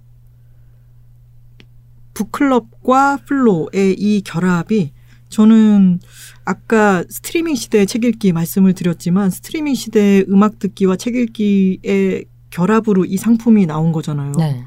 북클럽과 2.14 3.18
플로의 3.27 3.95
이 3.99 4.22
결합이 4.22 4.93
저는 5.29 5.99
아까 6.45 7.03
스트리밍 7.09 7.57
시대의 7.57 7.87
책 7.87 8.05
읽기 8.05 8.33
말씀을 8.33 8.72
드렸지만 8.72 9.31
스트리밍 9.31 9.75
시대의 9.75 10.27
음악 10.29 10.61
듣기와 10.61 10.95
책 10.95 11.16
읽기의 11.16 12.27
결합으로 12.51 13.05
이 13.05 13.16
상품이 13.16 13.66
나온 13.66 13.91
거잖아요. 13.91 14.33
네. 14.39 14.64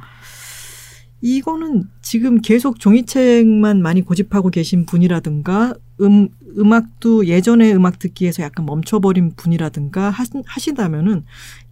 이거는 1.22 1.86
지금 2.02 2.42
계속 2.42 2.80
종이책만 2.80 3.82
많이 3.82 4.02
고집하고 4.04 4.50
계신 4.50 4.86
분이라든가 4.86 5.74
음, 6.02 6.30
음악도 6.58 7.26
예전의 7.26 7.74
음악 7.76 7.98
듣기에서 7.98 8.44
약간 8.44 8.66
멈춰버린 8.68 9.32
분이라든가 9.36 10.10
하, 10.12 10.24
하시다면은 10.46 11.24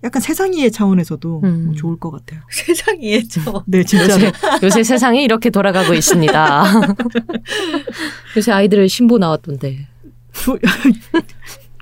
약간 0.03 0.21
세상 0.21 0.53
이의 0.53 0.71
차원에서도 0.71 1.41
음. 1.43 1.73
좋을 1.75 1.97
것 1.97 2.09
같아요. 2.11 2.41
세상이죠. 2.49 3.63
네, 3.67 3.83
진짜로. 3.83 4.13
요새, 4.25 4.31
요새 4.63 4.83
세상이 4.83 5.23
이렇게 5.23 5.49
돌아가고 5.51 5.93
있습니다. 5.93 6.63
요새 8.37 8.51
아이들의 8.51 8.89
신보 8.89 9.17
나왔던데. 9.19 9.87
조- 10.33 10.57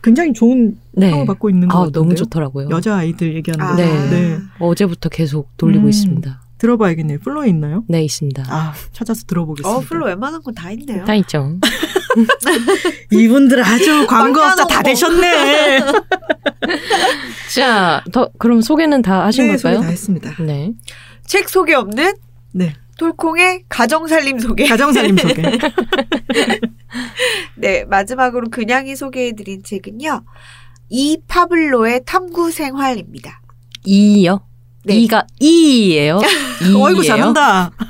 굉장히 0.03 0.33
좋은 0.33 0.77
네. 0.91 1.11
평을 1.11 1.25
받고 1.25 1.49
있는 1.49 1.69
것 1.69 1.77
아, 1.77 1.79
같은데요. 1.81 2.03
너무 2.03 2.15
좋더라고요. 2.15 2.69
여자 2.71 2.97
아이들 2.97 3.35
얘기하는 3.35 3.65
아. 3.65 3.69
거. 3.69 3.75
네. 3.77 4.09
네. 4.09 4.37
어제부터 4.59 5.07
계속 5.09 5.55
돌리고 5.57 5.85
음. 5.85 5.89
있습니다. 5.89 6.42
들어봐야겠네요. 6.63 7.19
플로에 7.19 7.49
있나요? 7.49 7.83
네, 7.89 8.01
있습니다. 8.03 8.43
아, 8.47 8.73
찾아서 8.93 9.23
들어보겠습니다. 9.27 9.69
어, 9.77 9.81
플로 9.81 10.05
웬만한 10.05 10.41
건 10.41 10.53
다 10.55 10.71
있네요. 10.71 11.03
다 11.03 11.13
있죠. 11.15 11.59
이분들 13.11 13.61
아주 13.63 14.05
광고업자 14.07 14.65
다. 14.67 14.81
되셨네. 14.81 15.81
자, 17.53 18.03
더, 18.13 18.29
그럼 18.37 18.61
소개는 18.61 19.01
다 19.01 19.25
하신 19.25 19.47
네, 19.47 19.57
소개 19.57 19.63
걸까요? 19.73 19.81
다 19.81 19.87
했습니다. 19.89 20.35
네. 20.43 20.71
책 21.25 21.49
소개 21.49 21.73
없는 21.73 22.13
네. 22.53 22.73
톨콩의 22.97 23.63
가정살림 23.67 24.39
소개. 24.39 24.65
가정살림 24.67 25.17
소개. 25.17 25.41
네, 27.55 27.83
마지막으로 27.85 28.49
그냥이 28.49 28.95
소개해드린 28.95 29.63
책은요. 29.63 30.23
이 30.89 31.17
파블로의 31.27 32.01
탐구 32.05 32.51
생활입니다. 32.51 33.41
이요? 33.85 34.45
네. 34.83 34.95
이가 34.95 35.25
이예요? 35.39 36.19
어이구, 36.75 37.03
잘한다. 37.03 37.71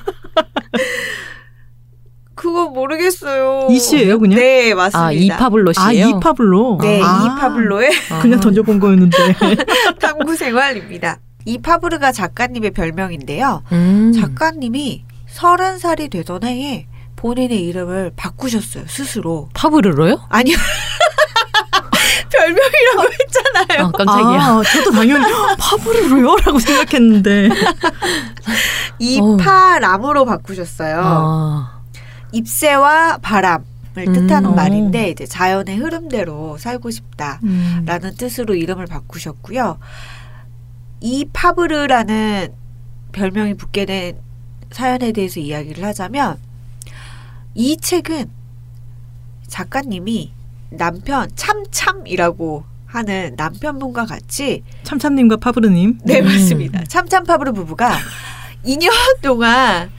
그거 2.36 2.68
모르겠어요. 2.68 3.68
이 3.72 3.80
씨예요, 3.80 4.20
그냥? 4.20 4.38
네, 4.38 4.74
맞습니다. 4.74 5.06
아, 5.06 5.12
이파블로 5.12 5.72
아, 5.78 5.92
씨예요? 5.92 6.10
이파블로? 6.10 6.80
네, 6.82 7.00
아, 7.02 7.24
이 7.24 7.40
파블로의 7.40 7.92
그냥 8.22 8.40
던져본 8.40 8.80
거였는데. 8.80 9.18
탐구 10.02 10.36
생활입니다. 10.36 11.20
이 11.46 11.58
파블르가 11.60 12.12
작가님의 12.12 12.72
별명인데요. 12.72 13.64
음. 13.72 14.14
작가님이 14.14 15.06
서른 15.28 15.80
살이 15.80 16.10
되던 16.10 16.44
해에 16.44 16.88
본인의 17.16 17.62
이름을 17.66 18.12
바꾸셨어요, 18.16 18.84
스스로. 18.88 19.48
파브르로요? 19.54 20.26
아니요. 20.30 20.58
별명이라고 22.34 23.04
했잖아요. 23.14 23.88
아, 23.88 23.92
깜짝이야. 23.92 24.42
아, 24.42 24.64
저도 24.64 24.92
당연히 24.92 25.26
파블로요? 25.58 26.36
라고 26.38 26.60
생각했는데. 26.60 27.50
이파람으로 29.00 30.26
바꾸셨어요. 30.26 31.02
아. 31.04 31.82
ip새와 32.32 33.20
바람을 33.22 33.64
음. 34.08 34.14
뜻하는 34.14 34.52
어. 34.52 34.54
말인데 34.54 35.10
이제 35.10 35.26
자연의 35.26 35.78
흐름대로 35.78 36.58
살고 36.58 36.90
싶다. 36.90 37.40
음. 37.44 37.84
라는 37.86 38.16
뜻으로 38.16 38.56
이름을 38.56 38.88
바꾸셨고요. 38.88 39.78
이 41.02 41.26
파브르라는 41.32 42.54
별명이 43.12 43.56
붙게 43.56 43.86
된 43.86 44.18
사연에 44.72 45.12
대해서 45.12 45.40
이야기를 45.40 45.84
하자면 45.84 46.38
이 47.54 47.78
책은 47.78 48.32
작가님이 49.48 50.32
남편 50.78 51.30
참참이라고 51.36 52.64
하는 52.86 53.34
남편분과 53.38 54.06
같이 54.06 54.64
참참님과 54.84 55.38
파브르님. 55.38 56.00
네 56.04 56.20
음. 56.20 56.26
맞습니다. 56.26 56.84
참참 56.86 57.24
파브르 57.24 57.52
부부가 57.54 57.98
2년 58.66 58.92
동안 59.22 59.90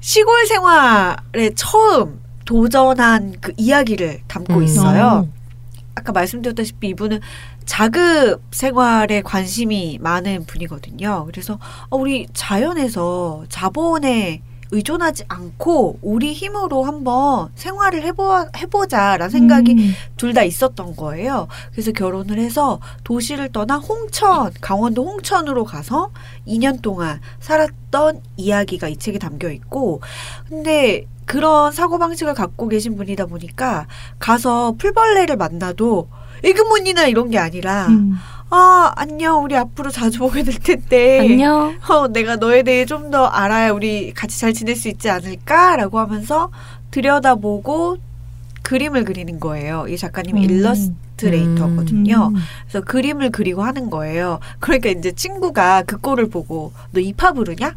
시골 0.00 0.46
생활에 0.46 1.50
처음 1.54 2.20
도전한 2.44 3.36
그 3.40 3.52
이야기를 3.56 4.20
담고 4.26 4.54
음. 4.54 4.62
있어요. 4.62 5.28
아까 5.94 6.12
말씀드렸다시피 6.12 6.88
이분은 6.88 7.20
자급 7.64 8.42
생활에 8.52 9.22
관심이 9.22 9.98
많은 10.00 10.44
분이거든요. 10.46 11.26
그래서 11.26 11.58
어, 11.88 11.96
우리 11.96 12.26
자연에서 12.32 13.44
자본에 13.48 14.42
의존하지 14.70 15.24
않고 15.28 15.98
우리 16.02 16.32
힘으로 16.32 16.84
한번 16.84 17.50
생활을 17.54 18.02
해보, 18.02 18.46
해보자라는 18.56 19.30
생각이 19.30 19.72
음. 19.72 19.94
둘다 20.16 20.42
있었던 20.42 20.96
거예요. 20.96 21.48
그래서 21.72 21.92
결혼을 21.92 22.38
해서 22.38 22.80
도시를 23.04 23.52
떠나 23.52 23.76
홍천, 23.78 24.52
강원도 24.60 25.04
홍천으로 25.04 25.64
가서 25.64 26.10
2년 26.46 26.82
동안 26.82 27.20
살았던 27.40 28.22
이야기가 28.36 28.88
이 28.88 28.96
책에 28.96 29.18
담겨 29.18 29.50
있고, 29.50 30.00
근데 30.48 31.06
그런 31.24 31.72
사고방식을 31.72 32.34
갖고 32.34 32.68
계신 32.68 32.96
분이다 32.96 33.26
보니까 33.26 33.86
가서 34.18 34.74
풀벌레를 34.78 35.36
만나도 35.36 36.08
에그문이나 36.44 37.06
이런 37.06 37.30
게 37.30 37.38
아니라, 37.38 37.86
음. 37.88 38.16
아, 38.50 38.92
안녕, 38.96 39.42
우리 39.42 39.56
앞으로 39.56 39.90
자주 39.90 40.20
보게 40.20 40.42
될 40.44 40.54
텐데. 40.58 41.20
안녕. 41.20 41.76
어, 41.88 42.08
내가 42.08 42.36
너에 42.36 42.62
대해 42.62 42.84
좀 42.84 43.10
더 43.10 43.26
알아야 43.26 43.70
우리 43.72 44.12
같이 44.12 44.40
잘 44.40 44.52
지낼 44.52 44.74
수 44.76 44.88
있지 44.88 45.08
않을까라고 45.10 45.98
하면서 46.00 46.50
들여다보고 46.90 47.98
그림을 48.62 49.04
그리는 49.04 49.38
거예요. 49.38 49.86
이 49.88 49.96
작가님이 49.96 50.40
음. 50.46 50.50
일러스 50.50 50.92
트레이터거든요. 51.16 52.30
음. 52.34 52.40
그래서 52.68 52.84
그림을 52.84 53.30
그리고 53.30 53.62
하는 53.62 53.90
거예요. 53.90 54.38
그러니까 54.58 54.90
이제 54.90 55.12
친구가 55.12 55.84
그 55.86 55.98
꼴을 55.98 56.28
보고 56.28 56.72
너 56.92 57.00
이파브르냐? 57.00 57.74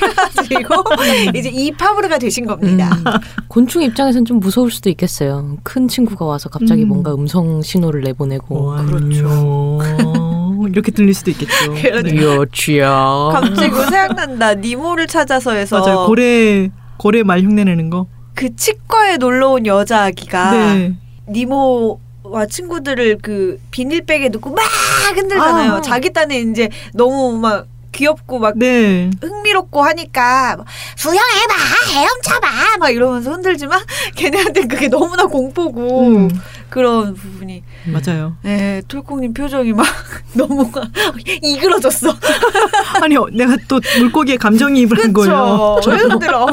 해가지고 0.00 0.84
이제 1.34 1.48
이파브르가 1.48 2.18
되신 2.18 2.46
겁니다. 2.46 2.90
음. 2.94 3.04
곤충 3.48 3.82
입장에선 3.82 4.24
좀 4.24 4.40
무서울 4.40 4.70
수도 4.70 4.90
있겠어요. 4.90 5.56
큰 5.62 5.88
친구가 5.88 6.24
와서 6.24 6.48
갑자기 6.48 6.82
음. 6.82 6.88
뭔가 6.88 7.14
음성 7.14 7.62
신호를 7.62 8.02
내보내고. 8.02 8.72
어, 8.72 8.84
그렇죠. 8.84 9.78
이렇게 10.70 10.92
들릴 10.92 11.12
수도 11.14 11.30
있겠죠. 11.30 11.74
그렇죠. 11.74 13.30
갑자기 13.32 13.74
생각난다. 13.74 14.54
니모를 14.54 15.06
찾아서에서 15.06 15.80
맞아요. 15.80 16.06
고래 16.06 16.70
고래 16.96 17.22
말 17.22 17.42
흉내내는 17.42 17.90
거. 17.90 18.06
그 18.34 18.54
치과에 18.54 19.16
놀러 19.18 19.50
온 19.50 19.66
여자 19.66 20.04
아기가 20.04 20.52
네. 20.52 20.94
니모 21.28 22.00
와 22.32 22.46
친구들을 22.46 23.18
그 23.20 23.60
비닐백에 23.70 24.30
넣고 24.30 24.50
막 24.50 24.64
흔들잖아요. 25.14 25.72
아. 25.72 25.80
자기 25.82 26.10
딴에 26.14 26.40
이제 26.40 26.70
너무 26.94 27.38
막 27.38 27.66
귀엽고 27.92 28.38
막 28.38 28.56
네. 28.56 29.10
흥미롭고 29.20 29.82
하니까 29.82 30.56
막 30.56 30.66
수영해봐, 30.96 31.54
헤엄쳐봐 31.92 32.78
막 32.80 32.88
이러면서 32.88 33.32
흔들지만 33.32 33.78
걔네한테 34.16 34.66
그게 34.66 34.88
너무나 34.88 35.26
공포고 35.26 36.06
음, 36.08 36.30
그런 36.70 37.14
부분이 37.14 37.62
맞아요. 37.84 38.38
네, 38.42 38.80
톨콩님 38.88 39.34
표정이 39.34 39.74
막 39.74 39.86
너무 40.32 40.70
이그러졌어. 41.42 42.16
아니 43.02 43.14
어, 43.18 43.26
내가 43.30 43.58
또 43.68 43.78
물고기에 43.98 44.38
감정이입을 44.38 44.98
한 44.98 45.12
거예요. 45.12 45.78
왜 45.86 45.96
흔들어? 45.96 46.46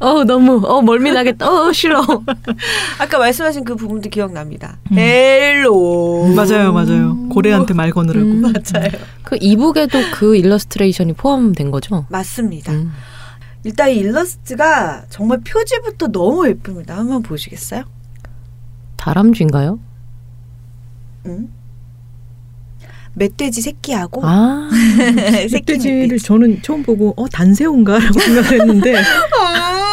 어, 0.00 0.24
너무, 0.24 0.60
어, 0.66 0.82
멀미나겠다. 0.82 1.48
어, 1.50 1.72
싫어. 1.72 2.02
아까 2.98 3.18
말씀하신 3.18 3.64
그 3.64 3.76
부분도 3.76 4.10
기억납니다. 4.10 4.78
음. 4.90 4.98
Hello. 4.98 6.32
맞아요, 6.34 6.72
맞아요. 6.72 7.28
고래한테 7.28 7.74
말 7.74 7.90
거느라고. 7.90 8.26
음. 8.26 8.40
맞아요. 8.42 8.88
그 9.22 9.36
이북에도 9.40 9.98
그 10.14 10.36
일러스트레이션이 10.36 11.12
포함된 11.14 11.70
거죠? 11.70 12.06
맞습니다. 12.10 12.72
음. 12.72 12.92
일단 13.64 13.90
이 13.90 13.94
일러스트가 13.94 15.04
정말 15.08 15.40
표지부터 15.40 16.08
너무 16.08 16.46
예쁩니다. 16.48 16.96
한번 16.96 17.22
보시겠어요? 17.22 17.84
다람쥐인가요? 18.96 19.78
응? 21.26 21.48
멧돼지 23.14 23.62
새끼하고 23.62 24.22
아, 24.24 24.68
새끼 25.48 25.72
멧돼지를 25.74 26.18
저는 26.18 26.62
처음 26.62 26.82
보고 26.82 27.14
어 27.16 27.28
단새우인가라고 27.28 28.18
생각했는데 28.18 28.96
아 29.40 29.83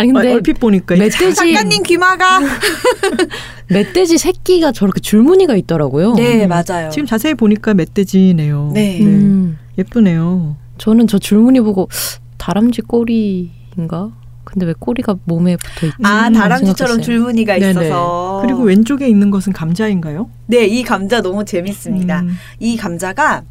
니 0.00 0.12
근데 0.12 0.32
얼핏 0.32 0.60
보니까 0.60 0.94
멧돼지 0.96 1.34
작가님 1.34 1.82
귀마가 1.82 2.38
멧돼지 3.68 4.16
새끼가 4.18 4.72
저렇게 4.72 5.00
줄무늬가 5.00 5.56
있더라고요. 5.56 6.14
네 6.14 6.46
맞아요. 6.46 6.90
지금 6.90 7.06
자세히 7.06 7.34
보니까 7.34 7.74
멧돼지네요. 7.74 8.70
네. 8.74 9.00
음, 9.02 9.58
예쁘네요. 9.76 10.56
저는 10.78 11.06
저 11.08 11.18
줄무늬 11.18 11.60
보고 11.60 11.88
다람쥐 12.36 12.82
꼬리인가? 12.82 14.10
근데 14.44 14.64
왜 14.64 14.72
꼬리가 14.78 15.16
몸에 15.24 15.56
붙어 15.56 15.86
있지? 15.86 15.96
아 16.04 16.28
음, 16.28 16.32
다람쥐처럼 16.32 16.76
생각했어요. 17.02 17.02
줄무늬가 17.04 17.58
네네. 17.58 17.70
있어서 17.70 18.38
그리고 18.42 18.62
왼쪽에 18.62 19.06
있는 19.08 19.30
것은 19.30 19.52
감자인가요? 19.52 20.30
네 20.46 20.64
이 20.66 20.82
감자 20.84 21.20
너무 21.20 21.44
재밌습니다. 21.44 22.20
음, 22.20 22.36
이 22.60 22.76
감자가 22.76 23.42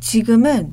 지금은 0.00 0.72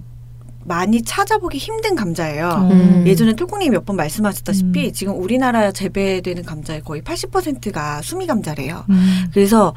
많이 0.67 1.01
찾아보기 1.03 1.57
힘든 1.59 1.95
감자예요. 1.95 2.47
어. 2.49 2.69
음. 2.71 3.03
예전에 3.07 3.33
톨콩님이 3.35 3.71
몇 3.71 3.85
번 3.85 3.95
말씀하셨다시피 3.97 4.87
음. 4.87 4.93
지금 4.93 5.21
우리나라 5.21 5.71
재배되는 5.71 6.43
감자의 6.43 6.81
거의 6.81 7.01
80%가 7.03 8.01
수미 8.01 8.25
감자래요. 8.25 8.83
음. 8.89 9.27
그래서 9.31 9.75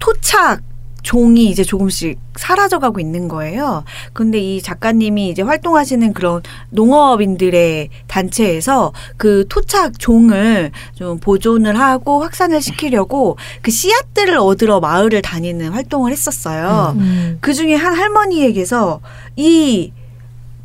토착 0.00 0.62
종이 1.02 1.46
이제 1.46 1.64
조금씩 1.64 2.18
사라져가고 2.36 3.00
있는 3.00 3.28
거예요. 3.28 3.84
근데 4.12 4.38
이 4.38 4.62
작가님이 4.62 5.30
이제 5.30 5.42
활동하시는 5.42 6.12
그런 6.12 6.42
농업인들의 6.70 7.88
단체에서 8.06 8.92
그 9.16 9.44
토착 9.48 9.98
종을 9.98 10.70
좀 10.94 11.18
보존을 11.18 11.78
하고 11.78 12.22
확산을 12.22 12.60
시키려고 12.60 13.36
그 13.62 13.70
씨앗들을 13.70 14.36
얻으러 14.38 14.80
마을을 14.80 15.22
다니는 15.22 15.70
활동을 15.70 16.12
했었어요. 16.12 16.94
음. 16.98 17.38
그 17.40 17.54
중에 17.54 17.74
한 17.74 17.94
할머니에게서 17.94 19.00
이 19.36 19.92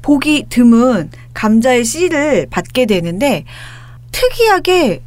보기 0.02 0.46
드문 0.50 1.10
감자의 1.34 1.84
씨를 1.84 2.48
받게 2.50 2.86
되는데 2.86 3.44
특이하게 4.12 5.02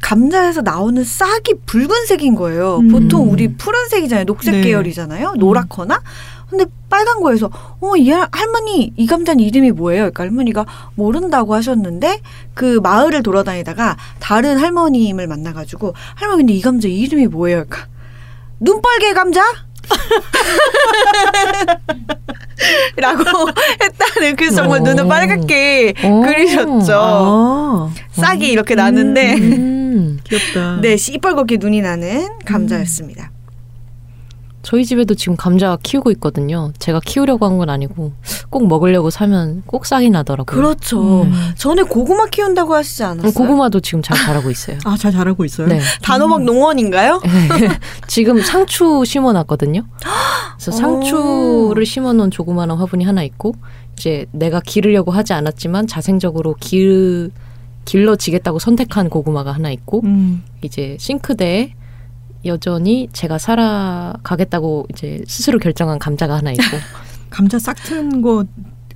감자에서 0.00 0.62
나오는 0.62 1.04
싹이 1.04 1.54
붉은색인 1.66 2.34
거예요. 2.34 2.78
음. 2.78 2.88
보통 2.88 3.30
우리 3.30 3.54
푸른색이잖아요. 3.54 4.24
녹색 4.24 4.52
네. 4.52 4.62
계열이잖아요. 4.62 5.34
노랗거나. 5.36 6.00
근데 6.48 6.64
빨간 6.88 7.20
거에서 7.20 7.48
어, 7.80 7.96
이 7.96 8.10
할- 8.10 8.26
할머니 8.32 8.92
이 8.96 9.06
감자는 9.06 9.44
이름이 9.44 9.70
뭐예요? 9.70 10.10
그러니까 10.10 10.24
할머니가 10.24 10.66
모른다고 10.96 11.54
하셨는데 11.54 12.20
그 12.54 12.80
마을을 12.82 13.22
돌아다니다가 13.22 13.96
다른 14.18 14.58
할머님을 14.58 15.28
만나 15.28 15.52
가지고 15.52 15.94
할머니 16.16 16.38
근데 16.42 16.54
이 16.54 16.60
감자 16.60 16.88
이름이 16.88 17.28
뭐예요? 17.28 17.66
그러니까 17.68 17.86
눈빨개 18.58 19.12
감자? 19.12 19.42
라고 22.96 23.22
했다는 23.82 24.36
그래서 24.36 24.56
정말 24.56 24.80
오. 24.80 24.84
눈을 24.84 25.08
빨갛게 25.08 25.94
오. 26.04 26.20
그리셨죠. 26.22 26.92
아, 26.94 27.90
싹이 28.12 28.48
이렇게 28.48 28.74
나는데 28.74 29.34
음. 29.34 29.76
귀엽다. 30.24 30.80
네 30.80 30.94
시뻘겋게 30.96 31.58
눈이 31.60 31.80
나는 31.82 32.28
감자였습니다. 32.44 33.30
저희 34.62 34.84
집에도 34.84 35.14
지금 35.14 35.36
감자 35.36 35.78
키우고 35.82 36.10
있거든요. 36.12 36.70
제가 36.78 37.00
키우려고 37.04 37.46
한 37.46 37.56
건 37.56 37.70
아니고 37.70 38.12
꼭 38.50 38.68
먹으려고 38.68 39.08
사면 39.08 39.62
꼭 39.64 39.86
싹이 39.86 40.10
나더라고요. 40.10 40.54
그렇죠. 40.54 41.22
음. 41.22 41.32
전에 41.56 41.82
고구마 41.82 42.26
키운다고 42.26 42.74
하시지 42.74 43.02
않았어요? 43.02 43.26
음, 43.30 43.32
고구마도 43.32 43.80
지금 43.80 44.02
잘 44.02 44.18
자라고 44.18 44.50
있어요. 44.50 44.76
아, 44.84 44.96
잘 44.98 45.12
자라고 45.12 45.46
있어요? 45.46 45.66
네. 45.66 45.80
단호박 46.02 46.42
농원인가요? 46.44 47.22
지금 48.06 48.40
상추 48.42 49.02
심어놨거든요. 49.06 49.82
그래서 50.58 50.72
오. 50.72 50.74
상추를 50.74 51.86
심어놓은 51.86 52.30
조그마한 52.30 52.70
화분이 52.72 53.04
하나 53.04 53.22
있고 53.22 53.54
이제 53.96 54.26
내가 54.30 54.60
기르려고 54.60 55.10
하지 55.10 55.32
않았지만 55.32 55.86
자생적으로 55.86 56.54
길 56.60 57.30
길러지겠다고 57.84 58.58
선택한 58.58 59.08
고구마가 59.10 59.52
하나 59.52 59.70
있고 59.70 60.00
음. 60.04 60.42
이제 60.62 60.96
싱크대에 60.98 61.74
여전히 62.44 63.08
제가 63.12 63.38
살아가겠다고 63.38 64.86
이제 64.90 65.22
스스로 65.26 65.58
결정한 65.58 65.98
감자가 65.98 66.36
하나 66.36 66.52
있고 66.52 66.62
감자 67.30 67.58
싹 67.58 67.76
트는 67.76 68.22
거, 68.22 68.44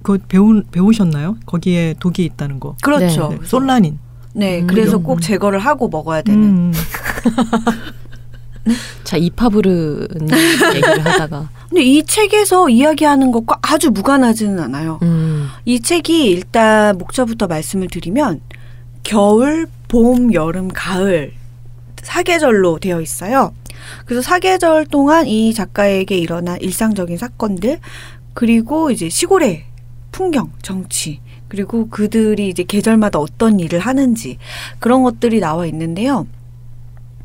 그거 0.02 0.18
배우, 0.28 0.62
배우셨나요? 0.70 1.36
거기에 1.46 1.94
독이 2.00 2.24
있다는 2.24 2.60
거. 2.60 2.76
그렇죠. 2.82 3.36
네, 3.40 3.46
솔라닌. 3.46 3.98
네, 4.34 4.60
음, 4.60 4.66
그래서. 4.66 4.98
꼭 4.98 5.20
제거를 5.22 5.60
하고 5.60 5.88
먹어야 5.88 6.22
되는. 6.22 6.42
음. 6.42 6.72
자 9.04 9.18
이파브르 9.18 10.08
얘기를 10.74 11.04
하다가 11.04 11.50
근데 11.68 11.82
이 11.82 12.02
책에서 12.02 12.70
이야기하는 12.70 13.30
것과 13.30 13.58
아주 13.60 13.90
무관하지는 13.90 14.58
않아요. 14.58 14.98
음, 15.02 15.48
이 15.66 15.80
책이 15.80 16.30
일단 16.30 16.96
목차부터 16.96 17.46
말씀을 17.46 17.88
드리면 17.88 18.40
겨울, 19.04 19.68
봄, 19.86 20.32
여름, 20.34 20.68
가을 20.68 21.32
사계절로 22.02 22.78
되어 22.78 23.00
있어요. 23.00 23.54
그래서 24.06 24.22
사계절 24.22 24.86
동안 24.86 25.26
이 25.26 25.52
작가에게 25.54 26.16
일어난 26.16 26.60
일상적인 26.60 27.18
사건들 27.18 27.78
그리고 28.32 28.90
이제 28.90 29.08
시골의 29.08 29.64
풍경, 30.10 30.52
정치 30.62 31.20
그리고 31.48 31.88
그들이 31.88 32.48
이제 32.48 32.64
계절마다 32.64 33.18
어떤 33.18 33.60
일을 33.60 33.78
하는지 33.78 34.38
그런 34.80 35.02
것들이 35.02 35.38
나와 35.38 35.66
있는데요. 35.66 36.26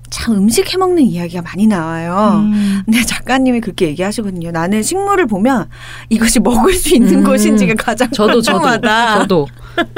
참 0.09 0.35
음식 0.35 0.73
해먹는 0.73 1.03
이야기가 1.03 1.41
많이 1.41 1.67
나와요. 1.67 2.41
음. 2.43 2.81
근데 2.85 3.03
작가님이 3.03 3.61
그렇게 3.61 3.87
얘기하시거든요. 3.87 4.51
나는 4.51 4.83
식물을 4.83 5.25
보면 5.27 5.69
이것이 6.09 6.39
먹을 6.39 6.73
수 6.73 6.95
있는 6.95 7.19
음. 7.19 7.23
것인지가 7.23 7.75
가장 7.75 8.09
저도 8.11 8.41
저도 8.41 8.59
궁금하다. 8.59 9.19
저도 9.19 9.47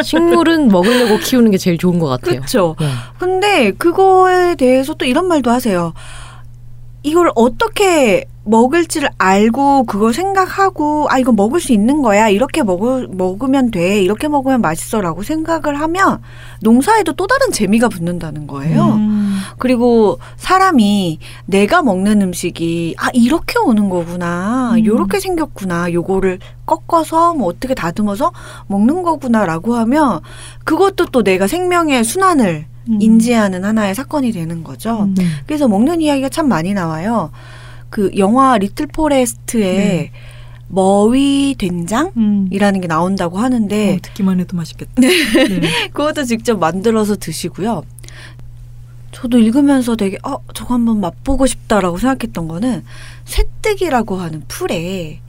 식물은 0.04 0.68
먹으려고 0.68 1.18
키우는 1.18 1.52
게 1.52 1.58
제일 1.58 1.78
좋은 1.78 2.00
것 2.00 2.08
같아요. 2.08 2.36
그렇죠. 2.36 2.76
네. 2.80 2.88
근데 3.18 3.72
그거에 3.72 4.56
대해서 4.56 4.94
또 4.94 5.06
이런 5.06 5.28
말도 5.28 5.50
하세요. 5.52 5.94
이걸 7.04 7.32
어떻게 7.36 8.26
먹을지를 8.44 9.10
알고 9.18 9.84
그걸 9.84 10.14
생각하고 10.14 11.08
아 11.10 11.20
이거 11.20 11.32
먹을 11.32 11.60
수 11.60 11.74
있는 11.74 12.02
거야 12.02 12.30
이렇게 12.30 12.64
먹을 12.64 13.08
먹으면 13.08 13.70
돼 13.70 14.02
이렇게 14.02 14.28
먹으면 14.28 14.62
맛있어라고 14.62 15.22
생각을 15.22 15.80
하면 15.80 16.22
농사에도 16.62 17.14
또 17.14 17.28
다른 17.28 17.52
재미가 17.52 17.88
붙는다는 17.90 18.48
거예요. 18.48 18.86
음. 18.94 19.38
그리고 19.58 20.20
사람이 20.38 21.20
내가 21.46 21.84
먹는 21.84 22.22
음식이 22.22 22.96
아 22.98 23.10
이렇게 23.14 23.60
오는 23.60 23.90
거구나 23.90 24.74
음. 24.74 24.86
요렇게 24.86 25.20
생겼구나 25.20 25.94
요거를 25.94 26.40
꺾어서 26.66 27.34
뭐 27.34 27.48
어떻게 27.48 27.76
다듬어서 27.76 28.32
먹는 28.68 29.04
거구나라고 29.04 29.76
하면 29.76 30.20
그것도 30.64 31.08
또 31.08 31.22
내가 31.22 31.46
생명의 31.46 32.04
순환을 32.04 32.66
음. 32.68 32.71
인지하는 32.88 33.64
하나의 33.64 33.96
사건이 33.96 34.32
되는 34.32 34.64
거죠. 34.64 35.04
음. 35.04 35.16
그래서 35.46 35.68
먹는 35.68 36.02
이야기가 36.02 36.30
참 36.30 36.48
많이 36.48 36.74
나와요. 36.74 37.32
그 37.90 38.12
영화 38.18 38.58
리틀 38.58 38.88
포레스트에 38.88 39.76
네. 39.76 40.12
머위 40.68 41.56
된장이라는 41.58 42.16
음. 42.18 42.82
게 42.82 42.88
나온다고 42.88 43.38
하는데 43.38 43.96
어, 43.96 44.00
듣기만 44.02 44.40
해도 44.40 44.56
맛있겠다. 44.56 44.94
네. 44.98 45.10
그것도 45.92 46.24
직접 46.24 46.58
만들어서 46.58 47.18
드시고요. 47.18 47.84
저도 49.12 49.38
읽으면서 49.40 49.96
되게 49.98 50.18
어 50.24 50.38
저거 50.54 50.74
한번 50.74 51.02
맛보고 51.02 51.46
싶다라고 51.46 51.98
생각했던 51.98 52.48
거는 52.48 52.84
쇠뜨기라고 53.26 54.16
하는 54.16 54.44
풀에 54.48 55.20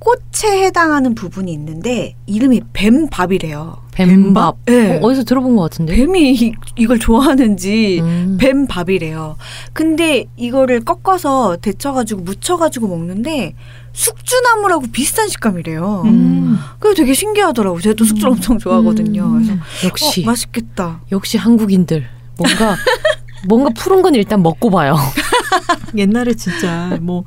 꽃에 0.00 0.64
해당하는 0.64 1.14
부분이 1.14 1.52
있는데 1.52 2.16
이름이 2.26 2.62
뱀밥이래요. 2.72 3.82
뱀밥. 3.92 4.56
네. 4.64 4.96
어, 4.96 5.00
어디서 5.02 5.24
들어본 5.24 5.56
것 5.56 5.62
같은데. 5.64 5.94
뱀이 5.94 6.32
이- 6.32 6.54
이걸 6.76 6.98
좋아하는지 6.98 8.00
음. 8.00 8.38
뱀밥이래요. 8.40 9.36
근데 9.74 10.24
이거를 10.38 10.80
꺾어서 10.86 11.58
데쳐가지고 11.58 12.22
무쳐가지고 12.22 12.88
먹는데 12.88 13.54
숙주나물하고 13.92 14.86
비슷한 14.90 15.28
식감이래요. 15.28 16.02
음. 16.06 16.58
그게 16.78 16.94
되게 16.94 17.12
신기하더라고요. 17.12 17.82
제가 17.82 17.94
또 17.94 18.04
숙주를 18.06 18.32
엄청 18.32 18.58
좋아하거든요. 18.58 19.30
그래서 19.32 19.52
역시 19.84 20.22
어, 20.22 20.26
맛있겠다. 20.26 21.02
역시 21.12 21.36
한국인들 21.36 22.06
뭔가 22.38 22.74
뭔가 23.46 23.70
푸른 23.76 24.00
건 24.00 24.14
일단 24.14 24.42
먹고 24.42 24.70
봐요. 24.70 24.96
옛날에 25.94 26.32
진짜 26.32 26.96
뭐 27.02 27.24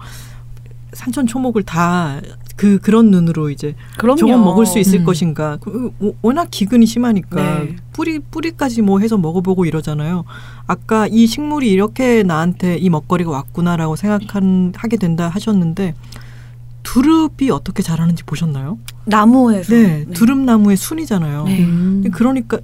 산천 0.93 1.27
초목을 1.27 1.63
다 1.63 2.19
그 2.55 2.77
그런 2.79 3.09
눈으로 3.09 3.49
이제 3.49 3.73
그럼요. 3.97 4.17
저건 4.17 4.41
먹을 4.43 4.65
수 4.65 4.77
있을 4.79 4.99
음. 4.99 5.05
것인가. 5.05 5.57
그, 5.59 5.91
워- 5.99 6.13
워낙 6.21 6.47
기근이 6.51 6.85
심하니까 6.85 7.59
네. 7.59 7.75
뿌리 7.93 8.19
뿌리까지 8.19 8.81
뭐 8.83 8.99
해서 8.99 9.17
먹어보고 9.17 9.65
이러잖아요. 9.65 10.23
아까 10.67 11.07
이 11.07 11.25
식물이 11.25 11.69
이렇게 11.71 12.21
나한테 12.23 12.77
이 12.77 12.89
먹거리가 12.89 13.31
왔구나라고 13.31 13.95
생각한 13.95 14.73
하게 14.75 14.97
된다 14.97 15.27
하셨는데 15.29 15.95
두릅이 16.83 17.49
어떻게 17.51 17.81
자라는지 17.81 18.23
보셨나요? 18.23 18.77
나무에서. 19.05 19.73
네, 19.73 20.05
두릅 20.13 20.37
나무의 20.39 20.77
순이잖아요. 20.77 21.45
네. 21.45 21.63
음. 21.63 22.03
그러니까 22.13 22.59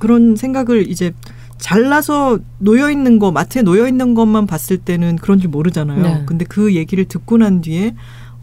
그런 0.00 0.36
생각을 0.36 0.90
이제 0.90 1.12
잘라서 1.58 2.38
놓여 2.58 2.90
있는 2.90 3.18
거 3.18 3.30
마트에 3.30 3.62
놓여 3.62 3.86
있는 3.88 4.14
것만 4.14 4.46
봤을 4.46 4.78
때는 4.78 5.16
그런 5.16 5.38
줄 5.38 5.50
모르잖아요. 5.50 6.02
네. 6.02 6.22
근데 6.26 6.44
그 6.44 6.74
얘기를 6.74 7.04
듣고 7.04 7.36
난 7.38 7.60
뒤에 7.60 7.94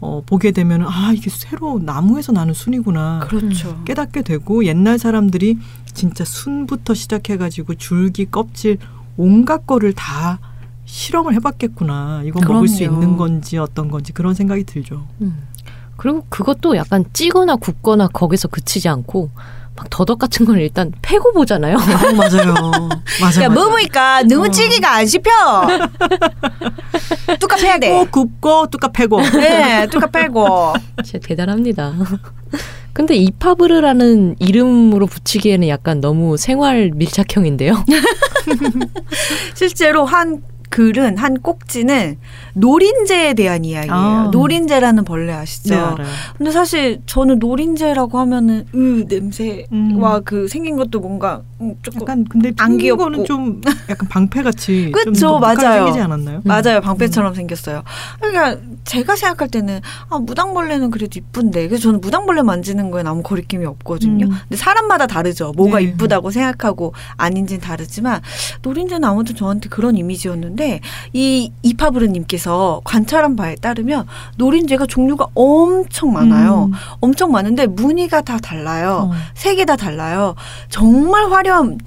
어, 0.06 0.22
보게 0.24 0.52
되면 0.52 0.82
아 0.86 1.12
이게 1.12 1.28
새로 1.30 1.80
나무에서 1.82 2.30
나는 2.30 2.54
순이구나 2.54 3.20
그렇죠. 3.28 3.82
깨닫게 3.84 4.22
되고 4.22 4.64
옛날 4.64 4.98
사람들이 5.00 5.58
진짜 5.92 6.24
순부터 6.24 6.94
시작해가지고 6.94 7.74
줄기 7.74 8.30
껍질 8.30 8.78
온갖 9.16 9.66
거를 9.66 9.92
다 9.92 10.38
실험을 10.84 11.34
해봤겠구나. 11.34 12.22
이건 12.24 12.46
먹을 12.46 12.68
수 12.68 12.78
그럼요. 12.78 12.94
있는 13.02 13.16
건지 13.16 13.58
어떤 13.58 13.90
건지 13.90 14.12
그런 14.12 14.34
생각이 14.34 14.62
들죠. 14.62 15.08
음. 15.20 15.36
그리고 15.96 16.24
그것도 16.28 16.76
약간 16.76 17.04
찌거나 17.12 17.56
굽거나 17.56 18.08
거기서 18.08 18.48
그치지 18.48 18.88
않고 18.88 19.30
막 19.76 19.90
더덕 19.90 20.18
같은 20.18 20.46
걸 20.46 20.60
일단 20.60 20.92
패고 21.02 21.32
보잖아요. 21.32 21.76
아, 21.76 22.12
맞아요. 22.12 22.54
맞아요. 23.20 23.42
야, 23.42 23.48
뭐 23.48 23.68
보니까 23.68 24.22
너무 24.22 24.46
어. 24.46 24.50
찌기가 24.50 24.94
안 24.94 25.06
씹혀. 25.06 25.30
뚜까 27.38 27.56
패야 27.56 27.78
돼. 27.78 27.90
꼭 27.90 28.10
굽고 28.10 28.68
뚜까 28.70 28.88
패고. 28.88 29.20
네, 29.20 29.86
뚜까 29.88 30.06
빼고. 30.06 30.72
진짜 31.04 31.26
대단합니다. 31.26 31.92
근데 32.94 33.14
이파브르라는 33.14 34.36
이름으로 34.38 35.06
붙이기에는 35.06 35.68
약간 35.68 36.00
너무 36.00 36.38
생활 36.38 36.90
밀착형인데요. 36.94 37.84
실제로 39.54 40.06
한 40.06 40.40
글은 40.70 41.18
한 41.18 41.40
꼭지는 41.40 42.16
노린재에 42.54 43.34
대한 43.34 43.64
이야기예요. 43.64 43.94
아. 43.94 44.28
노린재라는 44.32 45.04
벌레 45.04 45.32
아시죠? 45.32 45.74
네. 45.98 46.04
근데 46.36 46.50
사실 46.50 47.00
저는 47.06 47.38
노린재라고 47.38 48.18
하면은 48.18 48.66
으 48.74 49.04
냄새와 49.08 49.66
음. 49.72 50.22
그 50.24 50.48
생긴 50.48 50.76
것도 50.76 51.00
뭔가 51.00 51.42
음, 51.55 51.55
조금 51.82 52.02
약간 52.02 52.24
근데 52.28 52.52
안안 52.58 52.76
귀엽고. 52.76 53.04
거는 53.04 53.24
좀 53.24 53.62
약간 53.88 54.06
방패같이 54.08 54.92
독특하게 55.04 55.40
맞아요. 55.62 55.84
생기지 55.84 56.00
않았나요? 56.00 56.40
맞아요. 56.44 56.80
방패처럼 56.82 57.34
생겼어요. 57.34 57.82
그러니까 58.20 58.60
제가 58.84 59.16
생각할 59.16 59.48
때는 59.48 59.80
아 60.10 60.18
무당벌레는 60.18 60.90
그래도 60.90 61.18
이쁜데 61.18 61.68
그래서 61.68 61.84
저는 61.84 62.00
무당벌레 62.02 62.42
만지는 62.42 62.90
거에 62.90 63.02
아무 63.06 63.22
거리낌이 63.22 63.64
없거든요. 63.64 64.26
음. 64.26 64.30
근데 64.42 64.56
사람마다 64.56 65.06
다르죠. 65.06 65.52
뭐가 65.56 65.78
네. 65.78 65.84
이쁘다고 65.84 66.30
생각하고 66.30 66.92
아닌지는 67.16 67.60
다르지만 67.62 68.20
노린재는 68.60 69.08
아무튼 69.08 69.34
저한테 69.34 69.70
그런 69.70 69.96
이미지였는데 69.96 70.80
이 71.14 71.52
이파브르님께서 71.62 72.82
관찰한 72.84 73.34
바에 73.34 73.54
따르면 73.54 74.06
노린재가 74.36 74.84
종류가 74.86 75.28
엄청 75.34 76.12
많아요. 76.12 76.66
음. 76.66 76.72
엄청 77.00 77.32
많은데 77.32 77.66
무늬가 77.66 78.20
다 78.20 78.36
달라요. 78.38 79.10
어. 79.10 79.16
색이 79.34 79.64
다 79.64 79.76
달라요. 79.76 80.34
정말 80.68 81.30
화려 81.30 81.45
한 81.48 81.78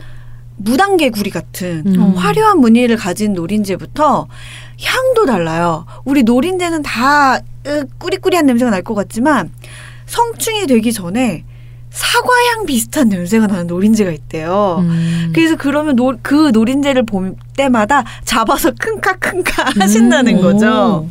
무당개구리 0.57 1.29
같은 1.29 1.83
음. 1.85 2.15
화려한 2.15 2.59
무늬를 2.59 2.97
가진 2.97 3.33
노린재부터 3.33 4.27
향도 4.83 5.25
달라요. 5.25 5.85
우리 6.05 6.23
노린재는 6.23 6.81
다 6.83 7.37
으, 7.67 7.85
꾸리꾸리한 7.97 8.45
냄새가 8.45 8.71
날 8.71 8.83
것 8.83 8.93
같지만 8.95 9.51
성충이 10.05 10.67
되기 10.67 10.91
전에 10.91 11.43
사과향 11.91 12.65
비슷한 12.65 13.09
냄새가 13.09 13.47
나는 13.47 13.67
노린재가 13.67 14.11
있대요. 14.11 14.77
음. 14.81 15.31
그래서 15.33 15.55
그러면 15.55 15.95
노, 15.95 16.13
그 16.21 16.51
노린재를 16.53 17.03
볼 17.05 17.35
때마다 17.57 18.03
잡아서 18.25 18.71
킁카킁카 18.71 19.71
하신다는 19.79 20.37
음. 20.37 20.41
거죠. 20.41 21.09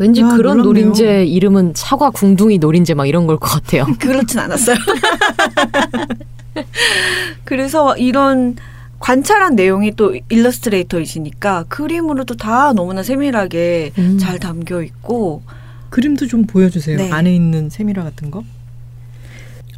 왠지 0.00 0.22
야, 0.22 0.28
그런 0.28 0.56
놀랍네요. 0.56 0.64
노린재 0.86 1.24
이름은 1.26 1.74
사과 1.76 2.08
궁둥이 2.10 2.56
노린재 2.58 2.94
막 2.94 3.06
이런 3.06 3.26
걸 3.26 3.38
것 3.38 3.48
같아요. 3.48 3.84
그렇진 4.00 4.38
않았어요. 4.40 4.76
그래서 7.44 7.94
이런 7.98 8.56
관찰한 8.98 9.56
내용이 9.56 9.94
또 9.96 10.16
일러스트레이터이시니까 10.30 11.66
그림으로도 11.68 12.36
다 12.36 12.72
너무나 12.72 13.02
세밀하게 13.02 13.92
음. 13.98 14.16
잘 14.18 14.38
담겨 14.38 14.82
있고 14.82 15.42
그림도 15.90 16.28
좀 16.28 16.44
보여주세요. 16.44 16.96
네. 16.96 17.10
안에 17.10 17.34
있는 17.34 17.68
세미라 17.68 18.02
같은 18.02 18.30
거. 18.30 18.42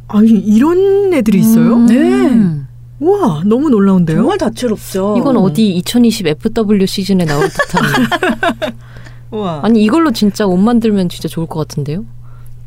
아니 0.07 0.29
이런 0.31 1.13
애들이 1.13 1.39
있어요? 1.39 1.75
음. 1.75 1.85
네. 1.87 3.05
우와 3.05 3.43
너무 3.45 3.69
놀라운데요. 3.69 4.17
정말 4.17 4.37
다채롭죠. 4.37 5.15
이건 5.17 5.35
음. 5.35 5.41
어디 5.41 5.69
2020 5.75 6.27
FW 6.27 6.85
시즌에 6.85 7.25
나올 7.25 7.49
듯한. 7.49 7.83
우와. 9.33 9.61
아니 9.63 9.83
이걸로 9.83 10.11
진짜 10.11 10.45
옷 10.45 10.57
만들면 10.57 11.09
진짜 11.09 11.27
좋을 11.27 11.47
것 11.47 11.67
같은데요? 11.67 12.05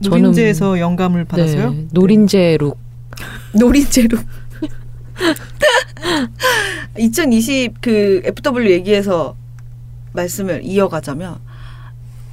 노린재에서 0.00 0.78
영감을 0.78 1.24
받아서요. 1.24 1.70
네, 1.70 1.86
노린재 1.92 2.58
룩. 2.60 2.78
노린재로 3.54 4.18
2020 6.98 7.74
그 7.80 8.20
FW 8.24 8.70
얘기에서 8.70 9.34
말씀을 10.12 10.62
이어가자면 10.64 11.36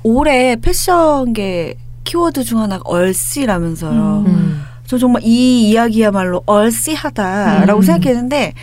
올해 0.03 0.57
패션계 0.57 1.77
키워드 2.03 2.43
중 2.43 2.59
하나가 2.59 2.81
얼씨라면서요. 2.85 4.23
음. 4.25 4.27
음. 4.27 4.63
저 4.85 4.97
정말 4.97 5.21
이 5.23 5.69
이야기야말로 5.69 6.43
얼씨하다라고 6.45 7.79
음. 7.79 7.81
생각했는데 7.81 8.53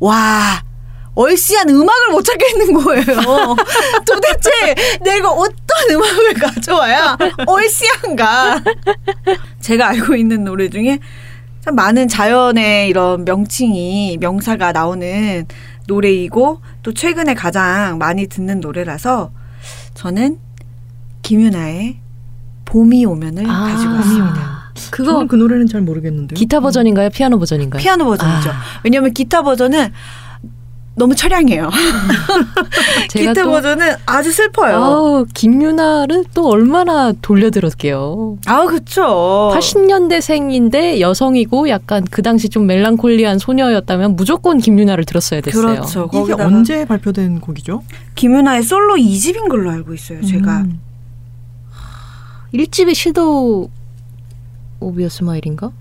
와 0.00 0.62
얼씨한 1.16 1.68
음악을 1.68 2.12
못 2.12 2.22
찾겠는 2.22 2.72
거예요. 2.74 3.04
도대체 4.06 4.50
내가 5.02 5.30
어떤 5.30 5.56
음악을 5.90 6.34
가져와야 6.34 7.16
얼씨한가? 7.46 8.62
제가 9.60 9.88
알고 9.88 10.14
있는 10.14 10.44
노래 10.44 10.68
중에 10.68 10.98
참 11.64 11.74
많은 11.74 12.06
자연의 12.06 12.88
이런 12.88 13.24
명칭이 13.24 14.18
명사가 14.20 14.72
나오는 14.72 15.46
노래이고 15.88 16.60
또 16.82 16.92
최근에 16.94 17.34
가장 17.34 17.98
많이 17.98 18.26
듣는 18.28 18.60
노래라서 18.60 19.32
저는 19.94 20.38
김윤아의 21.22 21.98
봄이 22.66 23.04
오면을 23.06 23.48
아, 23.48 23.68
가지고 23.72 23.94
왔습니다. 23.94 24.26
오면. 24.26 24.56
그거 24.90 25.12
저는 25.12 25.28
그 25.28 25.36
노래는 25.36 25.66
잘 25.66 25.80
모르겠는데요. 25.80 26.36
기타 26.36 26.60
버전인가요? 26.60 27.08
피아노 27.10 27.38
버전인가요? 27.38 27.80
피아노 27.80 28.04
버전이죠. 28.04 28.50
아. 28.50 28.54
왜냐하면 28.84 29.12
기타 29.14 29.42
버전은 29.42 29.92
너무 30.96 31.14
처량해요. 31.14 31.70
제가 33.10 33.32
기타 33.32 33.44
또 33.44 33.50
버전은 33.50 33.96
아주 34.06 34.32
슬퍼요. 34.32 34.76
아우, 34.76 35.26
김유나를 35.34 36.24
또 36.32 36.48
얼마나 36.48 37.12
돌려들었게요. 37.20 38.38
아, 38.46 38.64
그쵸. 38.64 39.52
80년대생인데 39.54 41.00
여성이고 41.00 41.68
약간 41.68 42.02
그 42.10 42.22
당시 42.22 42.48
좀 42.48 42.66
멜랑콜리한 42.66 43.38
소녀였다면 43.38 44.16
무조건 44.16 44.56
김유나를 44.56 45.04
들었어야 45.04 45.42
됐어요. 45.42 45.66
그렇죠. 45.74 46.08
이게 46.10 46.18
거기다가 46.18 46.46
언제 46.46 46.86
발표된 46.86 47.40
곡이죠? 47.40 47.82
김윤아의 48.14 48.62
솔로 48.62 48.94
2집인 48.94 49.48
걸로 49.50 49.70
알고 49.70 49.92
있어요, 49.92 50.22
제가. 50.24 50.62
음. 50.62 50.80
1집의 52.54 52.94
시도 52.94 53.68
오비어 54.80 55.10
스마일인가? 55.10 55.72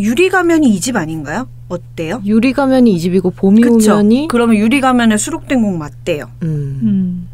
유리 0.00 0.28
가면이 0.28 0.76
2집 0.76 0.96
아닌가요? 0.96 1.46
어때요? 1.68 2.20
유리 2.24 2.52
가면이 2.52 2.96
2집이고 2.96 3.34
봄이 3.34 3.60
그쵸? 3.62 3.92
오면이 3.94 4.28
그러면 4.30 4.56
유리 4.56 4.80
가면에 4.80 5.16
수록된 5.16 5.62
곡 5.62 5.76
맞대요. 5.76 6.26
음. 6.42 6.80
음. 6.82 7.28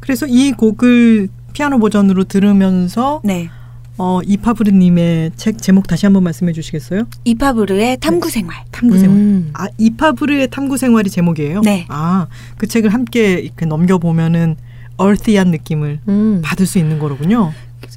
그래서 0.00 0.26
이 0.26 0.52
곡을 0.52 1.28
피아노 1.52 1.78
버전으로 1.78 2.24
들으면서 2.24 3.20
네. 3.24 3.48
어, 3.96 4.20
이파브르님의 4.26 5.32
책 5.36 5.58
제목 5.62 5.86
다시 5.86 6.06
한번 6.06 6.24
말씀해 6.24 6.52
주시겠어요? 6.52 7.04
이파브르의 7.24 7.98
탐구 7.98 8.28
생활. 8.28 8.56
탐구 8.72 8.98
생활. 8.98 9.16
음. 9.16 9.50
아 9.54 9.68
이파브르의 9.78 10.48
탐구 10.50 10.76
생활이 10.76 11.10
제목이에요? 11.10 11.60
네. 11.62 11.86
아 11.88 12.26
그 12.56 12.66
책을 12.66 12.90
함께 12.92 13.34
이렇게 13.34 13.66
넘겨 13.66 13.98
보면은 13.98 14.56
얼티한 14.96 15.48
느낌을 15.50 16.00
음. 16.08 16.40
받을 16.44 16.66
수 16.66 16.78
있는 16.78 16.98
거로군요. 16.98 17.52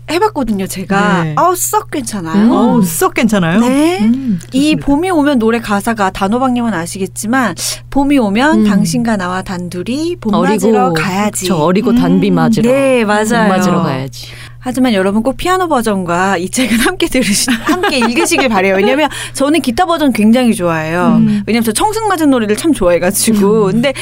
해봤거든요, 0.09 0.67
제가. 0.67 1.23
네. 1.23 1.35
어, 1.37 1.53
썩 1.55 1.91
괜찮아요. 1.91 2.35
음. 2.41 2.51
어우 2.51 2.83
썩 2.83 3.13
괜찮아요. 3.13 3.59
네. 3.59 3.99
음, 4.01 4.39
이. 4.53 4.75
봄이 4.75 5.09
오면 5.09 5.39
노래 5.39 5.59
가사가 5.59 6.11
단호박님은 6.11 6.73
아시겠지만 6.73 7.55
봄이 7.89 8.17
오면 8.17 8.59
음. 8.59 8.69
당신과 8.69 9.17
나와 9.17 9.41
단둘이 9.41 10.17
봄 10.21 10.33
어리고 10.33 10.53
맞으러 10.67 10.93
가야지. 10.93 11.41
그쵸, 11.45 11.57
어리고 11.57 11.91
음. 11.91 11.95
단비 11.97 12.31
맞으러 12.31 12.69
네, 12.69 12.99
봄 13.05 13.07
맞아요. 13.07 13.49
맞으러 13.49 13.81
가야지. 13.83 14.27
하지만 14.59 14.93
여러분 14.93 15.23
꼭 15.23 15.37
피아노 15.37 15.67
버전과 15.69 16.37
이 16.37 16.49
책은 16.49 16.79
함께 16.79 17.07
들으시, 17.07 17.49
함께 17.51 17.99
읽으시길 17.99 18.49
바래요. 18.49 18.75
왜냐면 18.75 19.09
저는 19.33 19.61
기타 19.61 19.85
버전 19.85 20.11
굉장히 20.11 20.53
좋아해요. 20.53 21.17
음. 21.21 21.43
왜냐면 21.47 21.63
저 21.63 21.71
청승 21.71 22.07
맞은 22.09 22.29
노래를 22.29 22.57
참 22.57 22.73
좋아해가지고. 22.73 23.65
근데 23.67 23.93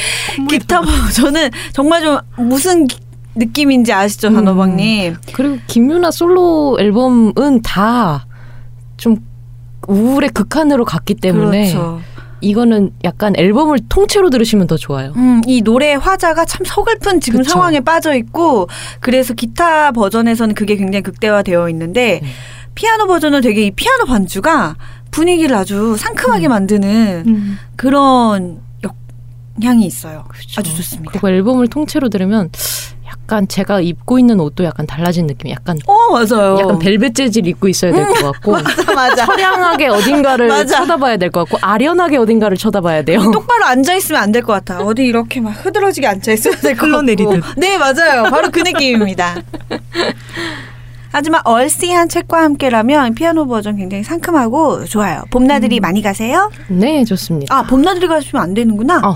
기타 0.49 0.81
버전은 0.81 1.51
정말 1.73 2.01
좀 2.01 2.17
무슨 2.37 2.87
기- 2.87 2.97
느낌인지 3.35 3.91
아시죠, 3.93 4.29
음. 4.29 4.35
단호박님? 4.35 5.15
그리고 5.33 5.57
김유나 5.67 6.11
솔로 6.11 6.77
앨범은 6.79 7.61
다 7.63 8.25
좀 8.97 9.17
우울의 9.87 10.29
극한으로 10.29 10.85
갔기 10.85 11.15
때문에 11.15 11.71
그렇죠. 11.71 12.01
이거는 12.41 12.91
약간 13.03 13.33
앨범을 13.35 13.79
통째로 13.89 14.29
들으시면 14.29 14.67
더 14.67 14.77
좋아요. 14.77 15.13
음, 15.15 15.41
이 15.47 15.61
노래의 15.61 15.97
화자가 15.99 16.45
참 16.45 16.63
서글픈 16.65 17.19
지금 17.19 17.39
그쵸. 17.39 17.51
상황에 17.51 17.79
빠져 17.81 18.15
있고 18.15 18.67
그래서 18.99 19.33
기타 19.33 19.91
버전에서는 19.91 20.55
그게 20.55 20.75
굉장히 20.75 21.03
극대화되어 21.03 21.69
있는데 21.69 22.19
네. 22.23 22.27
피아노 22.73 23.05
버전은 23.07 23.41
되게 23.41 23.65
이 23.65 23.71
피아노 23.71 24.05
반주가 24.05 24.75
분위기를 25.11 25.55
아주 25.55 25.95
상큼하게 25.97 26.47
만드는 26.47 27.23
음. 27.27 27.57
그런 27.75 28.59
역량이 29.59 29.85
있어요. 29.85 30.25
아주 30.57 30.75
좋습니다. 30.75 31.11
그리고 31.11 31.29
앨범을 31.29 31.67
통째로 31.67 32.09
들으면 32.09 32.49
약간 33.07 33.47
제가 33.47 33.81
입고 33.81 34.17
있는 34.19 34.39
옷도 34.39 34.63
약간 34.63 34.85
달라진 34.87 35.27
느낌. 35.27 35.51
약간 35.51 35.77
어 35.87 36.11
맞아요. 36.11 36.57
약간 36.59 36.79
벨벳 36.79 37.13
재질 37.15 37.47
입고 37.47 37.67
있어야 37.67 37.91
될 37.91 38.05
것 38.07 38.31
같고 38.31 38.51
맞아 38.61 38.93
맞아. 38.93 39.25
처량하게 39.25 39.87
어딘가를 39.87 40.47
맞아. 40.47 40.77
쳐다봐야 40.77 41.17
될 41.17 41.29
것 41.31 41.41
같고 41.47 41.57
아련하게 41.65 42.17
어딘가를 42.17 42.57
쳐다봐야 42.57 43.03
돼요. 43.03 43.19
똑바로 43.31 43.65
앉아 43.65 43.95
있으면 43.95 44.21
안 44.21 44.31
될 44.31 44.41
것 44.43 44.53
같아. 44.53 44.79
어디 44.83 45.03
이렇게 45.05 45.39
막 45.41 45.51
흐드러지게 45.51 46.07
앉아 46.07 46.31
있어야 46.33 46.55
될 46.55 46.75
것 46.75 46.81
같고. 46.81 46.85
흘러내리듯. 46.87 47.43
네 47.57 47.77
맞아요. 47.77 48.23
바로 48.29 48.49
그 48.51 48.59
느낌입니다. 48.59 49.35
하지만 51.15 51.39
얼씨한 51.45 52.09
책과 52.09 52.43
함께라면 52.43 53.15
피아노 53.15 53.47
버전 53.47 53.77
굉장히 53.77 54.03
상큼하고 54.03 54.83
좋아요. 54.83 55.23
봄나들이 55.31 55.79
많이 55.79 56.01
가세요? 56.01 56.51
네, 56.67 57.05
좋습니다. 57.05 57.55
아 57.55 57.63
봄나들이 57.63 58.05
가시면 58.09 58.43
안 58.43 58.53
되는구나. 58.53 58.97
어, 58.97 59.15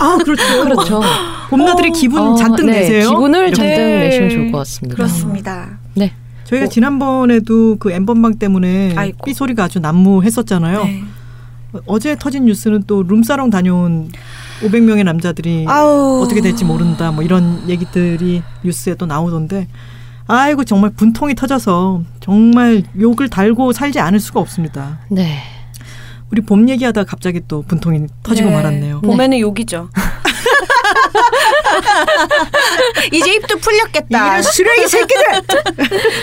아 0.00 0.16
그렇죠. 0.24 0.42
그렇죠. 0.64 1.02
봄나들이 1.50 1.90
어, 1.90 1.92
기분 1.92 2.22
어, 2.22 2.34
잔뜩 2.36 2.64
네, 2.64 2.80
내세요. 2.80 3.10
기분을 3.10 3.52
잔뜩 3.52 3.70
네. 3.70 3.98
내시면 4.08 4.30
좋을 4.30 4.50
것 4.50 4.58
같습니다. 4.60 4.96
그렇습니다. 4.96 5.78
네. 5.92 6.14
저희가 6.44 6.68
지난번에도 6.68 7.76
그 7.80 7.92
엠번방 7.92 8.38
때문에 8.38 8.94
아이고. 8.96 9.22
삐 9.26 9.34
소리가 9.34 9.64
아주 9.64 9.78
난무했었잖아요. 9.78 10.84
네. 10.84 11.02
어제 11.84 12.16
터진 12.18 12.46
뉴스는 12.46 12.84
또 12.86 13.02
룸사롱 13.02 13.50
다녀온 13.50 14.10
500명의 14.62 15.04
남자들이 15.04 15.66
아우. 15.68 16.22
어떻게 16.22 16.40
될지 16.40 16.64
모른다. 16.64 17.12
뭐 17.12 17.22
이런 17.22 17.68
얘기들이 17.68 18.42
뉴스에 18.64 18.94
또 18.94 19.04
나오던데 19.04 19.68
아이고 20.28 20.64
정말 20.64 20.90
분통이 20.90 21.34
터져서 21.34 22.02
정말 22.20 22.82
욕을 22.98 23.28
달고 23.28 23.72
살지 23.72 24.00
않을 24.00 24.18
수가 24.20 24.40
없습니다. 24.40 24.98
네. 25.08 25.38
우리 26.32 26.40
봄 26.42 26.68
얘기하다가 26.68 27.08
갑자기 27.08 27.40
또 27.46 27.62
분통이 27.62 28.06
터지고 28.24 28.48
네. 28.50 28.56
말았네요. 28.56 29.00
봄에는 29.02 29.38
욕이죠. 29.38 29.88
이제 33.12 33.34
입도 33.34 33.58
풀렸겠다. 33.58 34.26
이런 34.28 34.42
쓰레기 34.42 34.88
새끼들! 34.88 35.24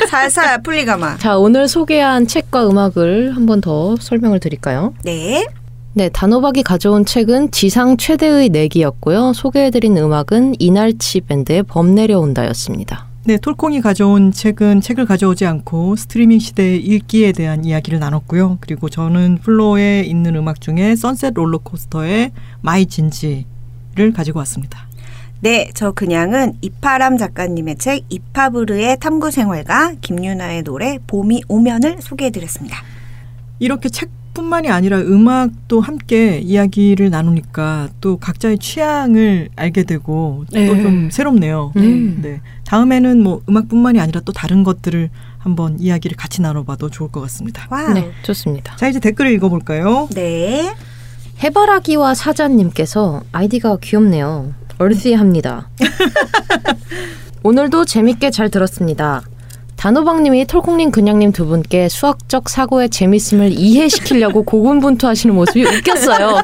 살살 0.09 0.61
풀리가마. 0.63 1.17
자, 1.17 1.37
오늘 1.37 1.67
소개한 1.67 2.27
책과 2.27 2.67
음악을 2.69 3.35
한 3.35 3.45
번 3.45 3.61
더 3.61 3.95
설명을 3.99 4.39
드릴까요? 4.39 4.93
네. 5.03 5.45
네, 5.93 6.09
단호박이 6.09 6.63
가져온 6.63 7.05
책은 7.05 7.51
지상 7.51 7.97
최대의 7.97 8.49
내기였고요. 8.49 9.33
소개해드린 9.33 9.95
음악은 9.97 10.55
이날치 10.59 11.21
밴드의 11.21 11.63
범 11.63 11.93
내려온다였습니다. 11.95 13.05
네, 13.25 13.37
톨콩이 13.37 13.79
가져온 13.79 14.33
책은 14.33 14.81
책을 14.81 15.05
가져오지 15.05 15.45
않고 15.45 15.95
스트리밍 15.95 16.39
시대의 16.39 16.85
읽기에 16.85 17.31
대한 17.31 17.63
이야기를 17.63 17.97
나눴고요. 17.99 18.57
그리고 18.59 18.89
저는 18.89 19.37
플로에 19.41 20.01
있는 20.01 20.35
음악 20.35 20.59
중에 20.59 20.97
Sunset 20.97 21.33
Rollercoaster의 21.33 22.31
My 22.59 22.85
Jinji를 22.85 24.11
가지고 24.13 24.39
왔습니다. 24.39 24.89
네, 25.39 25.69
저 25.73 25.93
그냥은 25.93 26.57
이파람 26.59 27.17
작가님의 27.17 27.77
책 27.77 28.03
이파브르의 28.09 28.99
탐구 28.99 29.31
생활과 29.31 29.93
김유나의 30.01 30.63
노래 30.63 30.99
봄이 31.07 31.43
오면을 31.47 32.01
소개해드렸습니다. 32.01 32.83
이렇게 33.59 33.87
책 33.87 34.09
뿐만이 34.33 34.69
아니라 34.69 34.99
음악도 34.99 35.79
함께 35.79 36.39
이야기를 36.39 37.09
나누니까 37.09 37.89
또 38.01 38.17
각자의 38.17 38.57
취향을 38.57 39.49
알게 39.55 39.83
되고 39.83 40.45
네. 40.51 40.67
또좀 40.67 41.09
새롭네요. 41.11 41.71
음. 41.75 42.19
네. 42.21 42.41
다음에는 42.65 43.21
뭐 43.21 43.41
음악뿐만이 43.47 43.99
아니라 43.99 44.21
또 44.25 44.33
다른 44.33 44.63
것들을 44.63 45.09
한번 45.37 45.79
이야기를 45.79 46.17
같이 46.17 46.41
나눠봐도 46.41 46.89
좋을 46.89 47.11
것 47.11 47.21
같습니다. 47.21 47.67
와우. 47.69 47.93
네, 47.93 48.11
좋습니다. 48.23 48.75
자, 48.77 48.87
이제 48.87 48.99
댓글을 48.99 49.31
읽어볼까요? 49.33 50.07
네. 50.13 50.73
해바라기와 51.43 52.15
사자님께서 52.15 53.21
아이디가 53.31 53.77
귀엽네요. 53.81 54.53
얼씨합니다. 54.77 55.69
오늘도 57.43 57.85
재밌게 57.85 58.31
잘 58.31 58.49
들었습니다. 58.49 59.21
단호박님이 59.83 60.45
톨콩님, 60.45 60.91
그냥님 60.91 61.33
두 61.33 61.45
분께 61.45 61.89
수학적 61.89 62.47
사고의 62.47 62.87
재밌음을 62.87 63.51
이해시키려고 63.51 64.43
고군분투하시는 64.47 65.35
모습이 65.35 65.65
웃겼어요. 65.65 66.41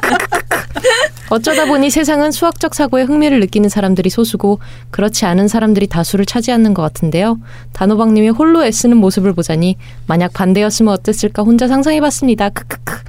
어쩌다 1.32 1.64
보니 1.64 1.90
세상은 1.90 2.32
수학적 2.32 2.76
사고에 2.76 3.04
흥미를 3.04 3.40
느끼는 3.40 3.70
사람들이 3.70 4.10
소수고 4.10 4.60
그렇지 4.92 5.26
않은 5.26 5.48
사람들이 5.48 5.88
다수를 5.88 6.26
차지하는 6.26 6.74
것 6.74 6.82
같은데요. 6.82 7.40
단호박님이 7.72 8.28
홀로 8.28 8.66
애쓰는 8.66 8.98
모습을 8.98 9.32
보자니 9.32 9.78
만약 10.06 10.34
반대였으면 10.34 10.94
어땠을까 10.94 11.44
혼자 11.44 11.70
상상해봤습니다. 11.70 12.50
크크크. 12.50 13.00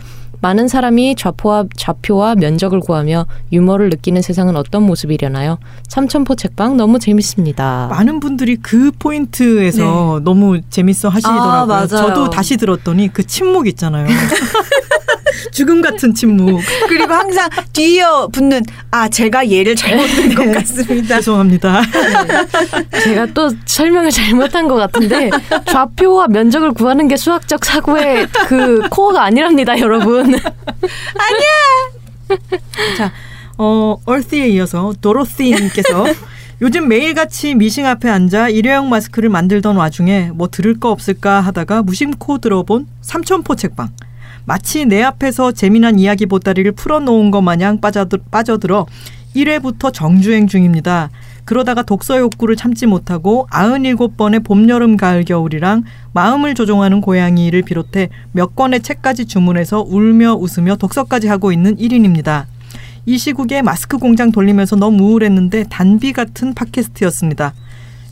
많은 0.43 0.69
사람이 0.69 1.17
좌표와 1.17 1.67
좌표와 1.77 2.35
면적을 2.37 2.81
구하며 2.81 3.27
유머를 3.53 3.91
느끼는 3.91 4.23
세상은 4.23 4.57
어떤 4.57 4.83
모습이려나요? 4.85 5.59
삼천포 5.89 6.35
책방 6.35 6.77
너무 6.77 6.99
재밌습니다. 6.99 7.89
많은 7.91 8.21
분들이 8.21 8.57
그 8.57 8.91
포인트에서 8.99 10.21
너무 10.25 10.61
재밌어 10.71 11.09
하시더라고요. 11.09 11.51
아, 11.53 11.67
맞아요. 11.67 11.87
저도 11.87 12.31
다시 12.31 12.57
들었더니 12.57 13.09
그 13.13 13.27
침묵 13.27 13.67
있잖아요. 13.69 14.07
죽음 15.53 15.83
같은 15.83 16.15
침묵. 16.15 16.61
그리고 16.89 17.13
항상 17.13 17.49
뒤이어 17.73 18.29
붙는 18.29 18.63
아 18.91 19.09
제가 19.09 19.51
얘를 19.51 19.75
잘못 19.77 20.07
든것 20.07 20.55
같습니다. 20.55 21.17
죄송합니다. 21.17 21.83
제가 23.03 23.27
또 23.35 23.51
설명을 23.67 24.11
잘못한 24.11 24.69
것 24.69 24.75
같은데 24.77 25.31
좌표와 25.67 26.29
면적을 26.29 26.73
구하는 26.73 27.09
게 27.09 27.17
수학적 27.17 27.65
사고의 27.65 28.29
그 28.47 28.83
코어가 28.91 29.23
아니랍니다, 29.25 29.79
여러분. 29.79 30.39
자, 32.97 33.13
어, 33.59 33.97
얼스에 34.05 34.49
이어서 34.51 34.93
도로시님께서 35.01 36.07
요즘 36.63 36.89
매일같이 36.89 37.55
미싱 37.55 37.87
앞에 37.87 38.09
앉아 38.09 38.51
일회용 38.51 38.91
마스크를 38.91 39.31
만들던 39.31 39.77
와중에 39.77 40.31
뭐 40.35 40.49
들을 40.49 40.79
거 40.79 40.91
없을까 40.91 41.41
하다가 41.41 41.83
무심코 41.83 42.39
들어본 42.39 42.87
삼천포 43.01 43.57
책방. 43.57 43.89
마치 44.51 44.85
내 44.85 45.01
앞에서 45.01 45.53
재미난 45.53 46.01
이야기 46.01 46.27
보따리를 46.27 46.73
풀어놓은 46.73 47.31
것 47.31 47.41
마냥 47.41 47.81
빠져들, 47.81 48.19
빠져들어 48.33 48.85
1회부터 49.37 49.93
정주행 49.93 50.49
중입니다. 50.49 51.11
그러다가 51.45 51.85
독서 51.85 52.19
욕구를 52.19 52.57
참지 52.57 52.87
못하고 52.87 53.47
97번의 53.53 54.43
봄, 54.43 54.69
여름, 54.69 54.97
가을, 54.97 55.25
겨울이랑 55.25 55.85
마음을 56.15 56.57
조종하는 56.57 57.01
고양이를 57.01 57.63
비롯해 57.63 58.09
몇 58.33 58.57
권의 58.57 58.81
책까지 58.81 59.27
주문해서 59.27 59.83
울며 59.87 60.35
웃으며 60.35 60.75
독서까지 60.75 61.29
하고 61.29 61.53
있는 61.53 61.77
1인입니다. 61.77 62.47
이 63.07 63.19
시국에 63.19 63.63
마스크 63.63 63.99
공장 63.99 64.33
돌리면서 64.33 64.75
너무 64.75 65.13
우울했는데 65.13 65.67
단비 65.71 66.13
같은 66.13 66.55
팟캐스트였습니다. 66.55 67.55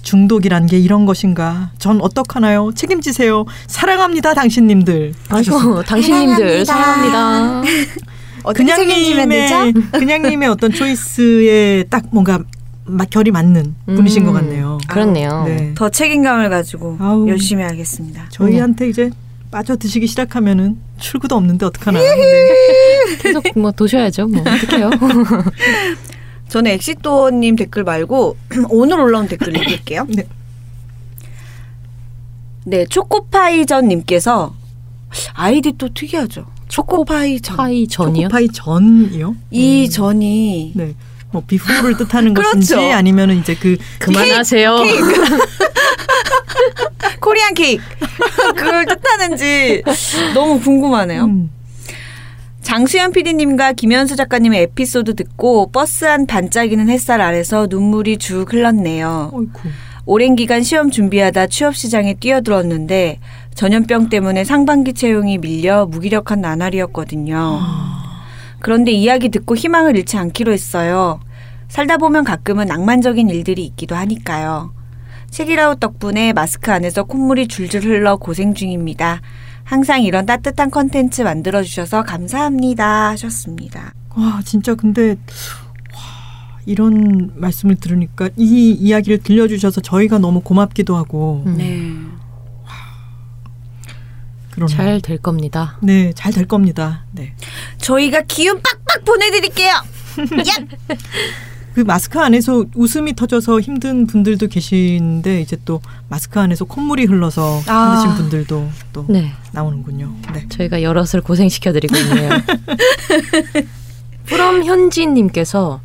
중독이란 0.03 0.67
게 0.67 0.79
이런 0.79 1.07
것인가? 1.07 1.71
전 1.79 2.01
어떡하나요? 2.01 2.73
책임지세요. 2.75 3.45
사랑합니다, 3.67 4.35
당신님들. 4.35 5.15
아이고, 5.29 5.83
당신님들 5.83 6.65
사랑합니다. 6.65 7.63
되죠? 8.53 8.53
그냥님의 8.53 9.73
그냥님의 9.93 10.49
어떤 10.49 10.73
초이스에 10.73 11.85
딱 11.91 12.05
뭔가 12.11 12.41
막 12.85 13.11
결이 13.11 13.31
맞는 13.31 13.75
분이신 13.87 14.25
것 14.25 14.33
같네요. 14.33 14.79
그렇네요. 14.89 15.45
네. 15.47 15.73
더 15.75 15.89
책임감을 15.91 16.49
가지고 16.49 16.97
아우. 17.01 17.29
열심히 17.29 17.63
하겠습니다. 17.63 18.27
저희한테 18.31 18.89
이제 18.89 19.11
빠져 19.51 19.77
드시기 19.77 20.07
시작하면은 20.07 20.79
출구도 20.99 21.37
없는데 21.37 21.67
어떡하나. 21.67 22.01
네. 22.01 23.17
계속 23.21 23.45
뭐 23.57 23.71
도셔야죠. 23.73 24.27
뭐 24.29 24.41
어떡해요. 24.41 24.91
저는 26.49 26.71
엑시토님 26.73 27.57
댓글 27.57 27.85
말고 27.85 28.37
오늘 28.71 29.01
올라온 29.01 29.29
댓글 29.29 29.57
읽을게요. 29.57 30.07
네. 30.15 30.25
네, 32.65 32.85
초코파이전님께서 32.87 34.55
아이디 35.35 35.73
또 35.79 35.89
특이하죠. 35.93 36.47
초코파이 36.69 37.41
전. 37.41 37.57
파이 37.57 37.87
전이요? 37.89 38.29
초코파이 38.29 38.49
전이요? 38.49 39.37
이 39.51 39.89
전이 39.89 40.73
네. 40.75 40.95
뭐 41.31 41.43
before를 41.47 41.97
뜻하는 41.97 42.33
그렇죠. 42.35 42.57
것인지 42.59 42.75
아니면은 42.93 43.39
이제 43.39 43.55
그 43.55 43.77
그만하세요. 43.99 44.77
Korean 47.21 47.55
cake 47.55 47.83
그걸 48.55 48.85
뜻하는지 48.87 49.83
너무 50.35 50.61
궁금하네요. 50.61 51.25
음, 51.25 51.51
장수현 52.69 53.13
PD님과 53.13 53.73
김현수 53.73 54.15
작가님의 54.17 54.61
에피소드 54.65 55.15
듣고 55.15 55.71
버스 55.73 56.05
안 56.05 56.27
반짝이는 56.27 56.91
햇살 56.91 57.23
아래서 57.23 57.67
눈물이 57.67 58.19
쭉 58.19 58.53
흘렀네요. 58.53 59.31
어이쿠. 59.33 59.69
오랜 60.05 60.37
기간 60.37 60.63
시험 60.63 60.91
준비하다 60.91 61.47
취업 61.47 61.75
시장에 61.75 62.13
뛰어들었는데 62.13 63.21
전염병 63.55 64.11
때문에 64.11 64.45
상반기 64.45 64.93
채용이 64.93 65.39
밀려 65.39 65.87
무기력한 65.87 66.43
나날이었거든요. 66.43 67.59
그런데 68.61 68.93
이야기 68.93 69.31
듣고 69.31 69.57
희망을 69.57 69.97
잃지 69.97 70.19
않기로 70.19 70.53
했어요. 70.53 71.21
살다 71.69 71.97
보면 71.97 72.23
가끔은 72.25 72.67
낭만적인 72.67 73.31
일들이 73.31 73.65
있기도 73.65 73.97
하니까요. 73.97 74.75
책이라웃 75.31 75.81
덕분에 75.81 76.35
마스크 76.35 76.71
안에서 76.71 77.05
콧물이 77.05 77.49
줄줄 77.49 77.85
흘러 77.85 78.17
고생 78.17 78.53
중입니다. 78.53 79.23
항상 79.69 80.03
이런 80.03 80.25
따뜻한 80.25 80.71
컨텐츠 80.71 81.21
만들어 81.23 81.63
주셔서 81.63 82.03
감사합니다. 82.03 83.11
하셨습니다. 83.11 83.93
와 84.17 84.41
진짜 84.43 84.75
근데 84.75 85.11
와, 85.93 86.59
이런 86.65 87.33
말씀을 87.35 87.77
들으니까 87.77 88.31
이 88.39 88.71
이야기를 88.73 89.19
들려주셔서 89.19 89.83
저희가 89.83 90.19
너무 90.19 90.41
고맙기도 90.41 90.97
하고 90.97 91.43
음. 91.47 91.57
네. 91.59 91.95
잘 94.67 95.01
될 95.03 95.19
겁니다. 95.19 95.79
네, 95.83 96.13
잘 96.15 96.33
될 96.33 96.47
겁니다. 96.47 97.05
네. 97.13 97.35
저희가 97.77 98.23
기운 98.23 98.61
빡빡 98.63 99.05
보내드릴게요. 99.05 99.73
그 101.79 101.83
마스크 101.83 102.19
안에서 102.19 102.65
웃음이 102.75 103.15
터져서 103.15 103.61
힘든 103.61 104.09
분들도 104.09 104.49
계신데 104.49 105.41
이제 105.43 105.57
또 105.65 105.81
마스크 106.09 106.41
안에서 106.41 106.65
콧물이 106.65 107.05
흘러서 107.05 107.63
아. 107.69 108.03
힘드신 108.03 108.17
분들도 108.17 108.69
또 108.93 109.05
네. 109.09 109.31
나오는군요. 109.53 110.13
네. 110.35 110.49
저희가 110.49 110.83
여럿을 110.83 111.21
고생시켜드리고 111.23 111.97
있네요. 111.97 112.31
프롬 114.27 114.65
현지님께서 114.65 115.81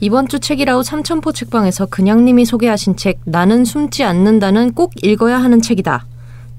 이번 0.00 0.26
주 0.26 0.40
책이라우 0.40 0.82
삼천포 0.82 1.30
책방에서 1.30 1.86
그냥님이 1.86 2.44
소개하신 2.44 2.96
책 2.96 3.20
나는 3.24 3.64
숨지 3.64 4.02
않는다는 4.02 4.72
꼭 4.72 4.92
읽어야 5.04 5.38
하는 5.40 5.62
책이다. 5.62 6.04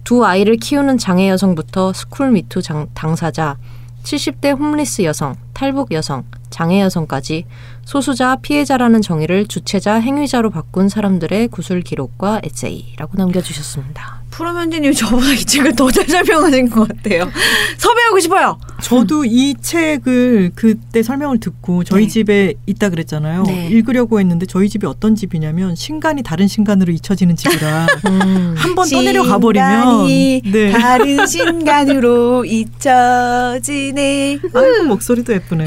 두 0.06 0.26
아이를 0.26 0.56
키우는 0.56 0.98
장애 0.98 1.28
여성부터 1.28 1.92
스쿨 1.92 2.32
미투 2.32 2.62
장- 2.62 2.88
당사자, 2.94 3.58
70대 4.04 4.58
홈리스 4.58 5.02
여성, 5.02 5.36
탈북 5.54 5.92
여성, 5.92 6.24
장애 6.50 6.80
여성까지 6.82 7.46
소수자 7.90 8.36
피해자라는 8.36 9.02
정의를 9.02 9.48
주체자 9.48 9.96
행위자로 9.96 10.52
바꾼 10.52 10.90
사람들의 10.90 11.48
구술 11.48 11.82
기록과 11.82 12.40
에세이라고 12.44 13.18
남겨주셨습니다. 13.18 14.22
프로면제님 14.30 14.94
저보다 14.94 15.34
이 15.34 15.44
책을 15.44 15.76
더 15.76 15.90
잘 15.90 16.08
설명하신 16.08 16.70
것 16.70 16.88
같아요. 16.88 17.32
섭외하고 17.80 18.20
싶어요. 18.20 18.60
저도 18.84 19.26
이 19.26 19.56
책을 19.60 20.52
그때 20.54 21.02
설명을 21.02 21.40
듣고 21.40 21.84
저희 21.84 22.04
네. 22.04 22.08
집에 22.10 22.54
있다 22.68 22.90
그랬잖아요. 22.90 23.44
네. 23.44 23.68
읽으려고 23.70 24.20
했는데 24.20 24.46
저희 24.46 24.70
집이 24.70 24.86
어떤 24.86 25.16
집이냐면 25.16 25.76
신간이 25.76 26.22
다른 26.22 26.48
신간으로 26.48 26.94
잊혀지는 26.94 27.36
집이라 27.36 27.88
음. 28.06 28.54
한번 28.56 28.88
떠내려 28.88 29.24
가버리면 29.24 29.82
신간이 29.82 30.42
네. 30.46 30.72
다른 30.74 31.26
신간으로 31.28 32.46
잊혀지네. 32.46 34.40
아이고 34.54 34.84
목소리도 34.86 35.34
예쁘네. 35.34 35.66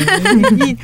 이 0.66 0.76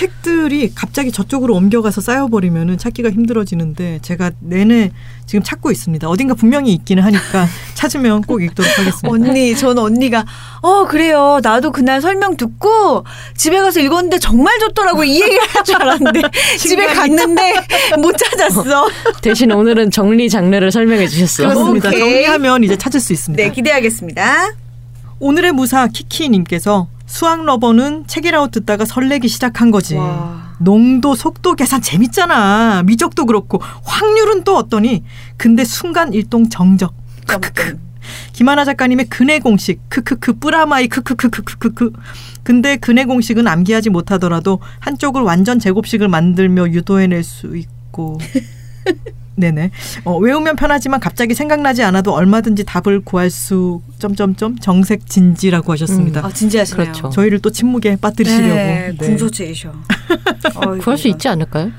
책들이 0.00 0.72
갑자기 0.74 1.12
저쪽으로 1.12 1.54
옮겨가서 1.54 2.00
쌓여버리면은 2.00 2.78
찾기가 2.78 3.10
힘들어지는데 3.10 3.98
제가 4.00 4.30
내내 4.40 4.92
지금 5.26 5.42
찾고 5.42 5.70
있습니다. 5.70 6.08
어딘가 6.08 6.32
분명히 6.32 6.72
있기는 6.72 7.02
하니까 7.02 7.46
찾으면 7.74 8.22
꼭 8.22 8.42
읽도록 8.42 8.78
하겠습니다. 8.78 9.08
언니, 9.10 9.54
전 9.54 9.76
언니가 9.78 10.24
어 10.62 10.86
그래요. 10.86 11.40
나도 11.42 11.70
그날 11.70 12.00
설명 12.00 12.38
듣고 12.38 13.04
집에 13.36 13.60
가서 13.60 13.80
읽었는데 13.80 14.18
정말 14.20 14.58
좋더라고 14.60 15.04
이 15.04 15.20
얘기를 15.20 15.38
할 15.48 15.64
줄 15.64 15.74
알았는데 15.76 16.22
집에 16.56 16.86
갔는데 16.86 17.52
못 18.00 18.16
찾았어. 18.16 18.88
대신 19.20 19.52
오늘은 19.52 19.90
정리 19.90 20.30
장르를 20.30 20.72
설명해 20.72 21.08
주셨어요. 21.08 21.48
그렇습니다. 21.48 21.88
오케이. 21.90 22.00
정리하면 22.00 22.64
이제 22.64 22.78
찾을 22.78 23.00
수 23.00 23.12
있습니다. 23.12 23.42
네, 23.42 23.52
기대하겠습니다. 23.52 24.54
오늘의 25.18 25.52
무사 25.52 25.88
키키님께서 25.88 26.88
수학 27.10 27.44
러버는 27.44 28.06
책이라웃 28.06 28.52
듣다가 28.52 28.84
설레기 28.84 29.26
시작한 29.26 29.72
거지. 29.72 29.96
와. 29.96 30.54
농도, 30.60 31.16
속도 31.16 31.56
계산 31.56 31.82
재밌잖아. 31.82 32.84
미적도 32.84 33.26
그렇고 33.26 33.60
확률은 33.82 34.44
또 34.44 34.56
어떠니? 34.56 35.02
근데 35.36 35.64
순간 35.64 36.12
일동 36.12 36.48
정적. 36.48 36.94
크크크. 37.26 37.78
김하나 38.32 38.64
작가님의 38.64 39.06
근해 39.06 39.40
공식 39.40 39.80
크크크 39.88 40.34
뿌라마이 40.34 40.86
크크크크크크크. 40.86 41.92
근데 42.44 42.76
근해 42.76 43.04
공식은 43.04 43.48
암기하지 43.48 43.90
못하더라도 43.90 44.60
한쪽을 44.78 45.22
완전 45.22 45.58
제곱식을 45.58 46.06
만들며 46.06 46.68
유도해낼 46.68 47.24
수 47.24 47.56
있고. 47.56 48.18
네네. 49.36 49.70
어, 50.04 50.16
외우면 50.18 50.56
편하지만 50.56 51.00
갑자기 51.00 51.34
생각나지 51.34 51.82
않아도 51.82 52.12
얼마든지 52.12 52.64
답을 52.64 53.00
구할 53.04 53.30
수 53.30 53.80
점점점 53.98 54.58
정색 54.58 55.08
진지라고 55.08 55.72
하셨습니다. 55.72 56.24
아 56.24 56.30
진지하시네요. 56.30 56.84
그렇죠. 56.84 57.10
저희를 57.10 57.38
또 57.40 57.50
침묵에 57.50 57.96
빠뜨리시려고. 57.96 58.54
네, 58.54 58.94
네. 58.98 59.06
궁소체이셔. 59.06 59.72
구할 60.82 60.98
수 60.98 61.08
있지 61.08 61.28
않을까요? 61.28 61.70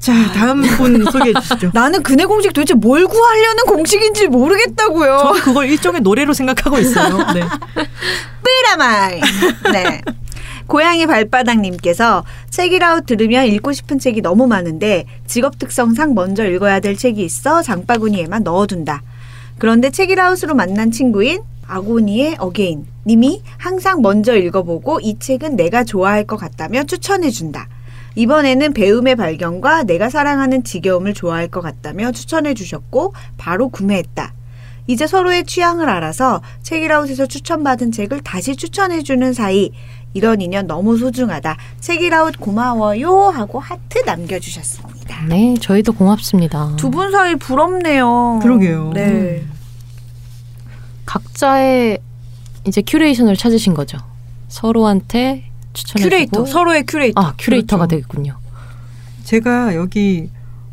자, 0.00 0.32
다음 0.32 0.62
분 0.62 1.04
소개해 1.04 1.34
주시죠. 1.34 1.70
나는 1.74 2.02
근의 2.02 2.24
공식 2.24 2.52
도대체 2.54 2.72
뭘 2.72 3.06
구하려는 3.06 3.64
공식인지 3.66 4.28
모르겠다고요. 4.28 5.18
저는 5.18 5.40
그걸 5.42 5.68
일종의 5.68 6.00
노래로 6.00 6.32
생각하고 6.32 6.78
있어요. 6.78 7.18
네. 7.34 7.42
삐라마이. 8.44 9.20
네. 9.72 10.00
고양이 10.70 11.04
발바닥님께서 11.04 12.24
책읽아웃 12.48 13.04
들으면 13.04 13.44
읽고 13.46 13.72
싶은 13.72 13.98
책이 13.98 14.20
너무 14.20 14.46
많은데 14.46 15.04
직업 15.26 15.58
특성상 15.58 16.14
먼저 16.14 16.46
읽어야 16.46 16.78
될 16.78 16.96
책이 16.96 17.24
있어 17.24 17.60
장바구니에만 17.60 18.44
넣어둔다. 18.44 19.02
그런데 19.58 19.90
책읽아웃으로 19.90 20.54
만난 20.54 20.92
친구인 20.92 21.42
아고니의 21.66 22.36
어게인 22.38 22.86
님이 23.04 23.42
항상 23.58 24.00
먼저 24.00 24.36
읽어보고 24.36 25.00
이 25.00 25.18
책은 25.18 25.56
내가 25.56 25.82
좋아할 25.82 26.24
것 26.24 26.36
같다며 26.36 26.84
추천해준다. 26.84 27.66
이번에는 28.14 28.72
배움의 28.72 29.16
발견과 29.16 29.82
내가 29.82 30.08
사랑하는 30.08 30.62
지겨움을 30.62 31.14
좋아할 31.14 31.48
것 31.48 31.62
같다며 31.62 32.12
추천해 32.12 32.54
주셨고 32.54 33.12
바로 33.38 33.70
구매했다. 33.70 34.34
이제 34.86 35.06
서로의 35.06 35.44
취향을 35.44 35.88
알아서 35.88 36.42
책읽아웃에서 36.62 37.26
추천받은 37.26 37.92
책을 37.92 38.22
다시 38.22 38.56
추천해주는 38.56 39.32
사이 39.32 39.70
이런 40.12 40.40
인연 40.40 40.66
너무 40.66 40.96
소중하다. 40.98 41.56
책읽아웃 41.80 42.38
고마워요 42.40 43.28
하고 43.28 43.60
하트 43.60 43.98
남겨주셨습니다. 44.00 45.26
네, 45.26 45.54
저희도 45.60 45.92
고맙습니다. 45.92 46.74
두 46.76 46.90
분 46.90 47.12
사이 47.12 47.36
부럽네요. 47.36 48.40
그러게요. 48.42 48.90
네. 48.94 49.44
각자의 51.06 51.98
이제 52.66 52.82
큐레이션을 52.86 53.36
찾으신 53.36 53.74
거죠. 53.74 53.98
서로한테 54.48 55.44
추천해주고 55.72 56.08
큐레이터 56.10 56.46
서로의 56.46 56.84
큐레이터. 56.84 57.20
아 57.20 57.34
큐레이터가 57.38 57.86
그렇죠. 57.86 57.96
되겠군요. 58.02 58.36
제가 59.24 59.74
여기 59.76 60.30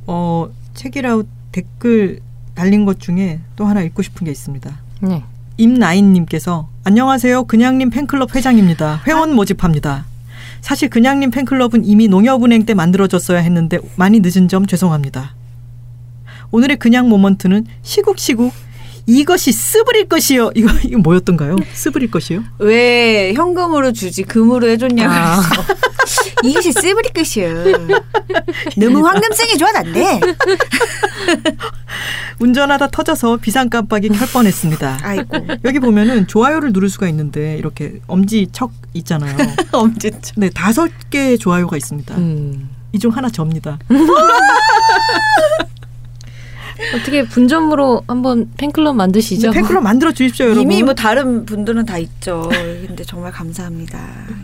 어 0.08 0.50
책읽아웃 0.74 1.28
댓글 1.52 2.20
달린 2.56 2.86
것 2.86 3.00
중에 3.00 3.40
또 3.56 3.66
하나 3.66 3.82
읽고 3.84 4.02
싶은 4.02 4.26
게 4.26 4.32
있습니다. 4.32 4.80
네. 5.02 5.24
임나인님께서 5.58 6.70
안녕하세요. 6.84 7.46
그냥님 7.46 7.90
팬클럽 7.90 8.36
회장입니다. 8.36 9.02
회원 9.08 9.34
모집합니다. 9.34 10.06
사실 10.62 10.90
그냥님 10.90 11.32
팬클럽은 11.32 11.84
이미 11.84 12.08
농협은행 12.08 12.66
때 12.66 12.74
만들어졌어야 12.74 13.40
했는데 13.40 13.80
많이 13.96 14.20
늦은 14.22 14.48
점 14.48 14.66
죄송합니다. 14.68 15.34
오늘의 16.52 16.78
그냥 16.78 17.10
moment는 17.10 17.66
시국시국 17.82 18.54
이것이 19.08 19.54
쓰브릴 19.54 20.10
것이요. 20.10 20.52
이거 20.54 20.70
이거 20.84 21.00
뭐였던가요? 21.00 21.56
쓰브릴 21.74 22.12
것이요? 22.12 22.44
왜 22.60 23.34
현금으로 23.34 23.94
주지 23.94 24.24
금으로 24.24 24.68
해줬냐고 24.68 25.12
아. 25.14 25.42
이것이 26.44 26.74
쓰브리 26.74 27.10
끝이요. 27.14 27.88
너무 28.78 29.06
황금성이 29.08 29.58
좋아 29.58 29.70
안 29.76 29.94
돼. 29.94 30.20
운전하다 32.40 32.88
터져서 32.88 33.38
비상 33.38 33.70
깜빡이 33.70 34.10
켤 34.10 34.26
뻔했습니다. 34.28 35.00
아이고 35.02 35.48
여기 35.64 35.80
보면은 35.80 36.28
좋아요를 36.28 36.74
누를 36.74 36.90
수가 36.90 37.08
있는데 37.10 37.58
이렇게 37.58 38.00
엄지 38.08 38.50
척 38.52 38.72
있잖아요. 38.94 39.36
엄지척. 39.72 40.34
네, 40.36 40.50
다섯 40.50 40.92
개의 41.10 41.38
좋아요가 41.38 41.78
있습니다. 41.78 42.16
음. 42.18 42.70
이중 42.92 43.12
하나 43.16 43.30
접니다. 43.30 43.80
어떻게 46.96 47.24
분점으로 47.24 48.04
한번 48.08 48.50
팬클럽 48.58 48.96
만드시죠? 48.96 49.52
팬클럽 49.52 49.84
만들어 49.84 50.12
주십시오, 50.12 50.46
여러분. 50.46 50.64
이미 50.64 50.84
뭐 50.84 50.94
다른 50.94 51.46
분들은 51.46 51.86
다 51.86 51.98
있죠. 51.98 52.50
근데 52.86 53.04
정말 53.04 53.32
감사합니다. 53.32 54.00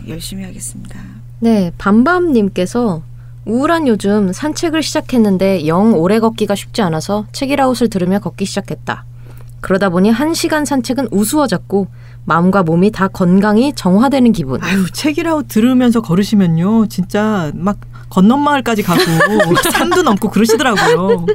열심히 0.08 0.44
하겠습니다. 0.44 0.98
네, 1.40 1.72
밤밤님께서 1.78 3.02
우울한 3.46 3.86
요즘 3.88 4.32
산책을 4.32 4.82
시작했는데 4.82 5.66
영 5.66 5.94
오래 5.94 6.18
걷기가 6.18 6.54
쉽지 6.54 6.82
않아서 6.82 7.26
책이라웃을 7.32 7.90
들으며 7.90 8.18
걷기 8.18 8.46
시작했다. 8.46 9.04
그러다 9.60 9.90
보니 9.90 10.10
한 10.10 10.34
시간 10.34 10.64
산책은 10.64 11.08
우스워졌고 11.10 11.88
마음과 12.26 12.62
몸이 12.62 12.90
다 12.90 13.08
건강히 13.08 13.72
정화되는 13.74 14.32
기분. 14.32 14.62
아유, 14.62 14.86
책이라고 14.90 15.42
들으면서 15.44 16.00
걸으시면요. 16.00 16.86
진짜 16.88 17.50
막 17.54 17.78
건넌 18.10 18.40
마을까지 18.40 18.82
가고 18.82 19.00
산도 19.72 20.02
넘고 20.02 20.30
그러시더라고요. 20.30 21.26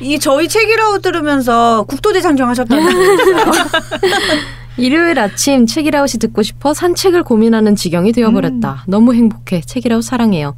이 0.00 0.18
저희 0.18 0.48
책이라고 0.48 0.98
들으면서 0.98 1.84
국도대장 1.88 2.36
정 2.36 2.48
하셨다는 2.48 2.84
거예요. 2.84 3.18
일요일 4.78 5.18
아침 5.18 5.66
책이라웃이 5.66 6.20
듣고 6.20 6.42
싶어 6.42 6.72
산책을 6.72 7.24
고민하는 7.24 7.74
지경이 7.74 8.12
되어버렸다. 8.12 8.84
너무 8.86 9.12
행복해. 9.12 9.60
책이라웃 9.60 10.04
사랑해요. 10.04 10.54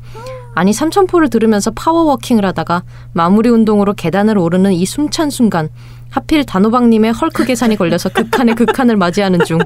아니 0.55 0.73
삼천포를 0.73 1.31
들으면서 1.31 1.71
파워워킹을 1.71 2.45
하다가 2.45 2.83
마무리 3.13 3.49
운동으로 3.49 3.95
계단을 3.95 4.37
오르는 4.37 4.73
이 4.73 4.85
숨찬 4.85 5.31
순간 5.31 5.69
하필 6.11 6.45
단호박님의 6.45 7.13
헐크 7.13 7.45
계산이 7.45 7.77
걸려서 7.77 8.09
극한의 8.09 8.57
극한을 8.57 8.97
맞이하는 8.97 9.45
중 9.45 9.59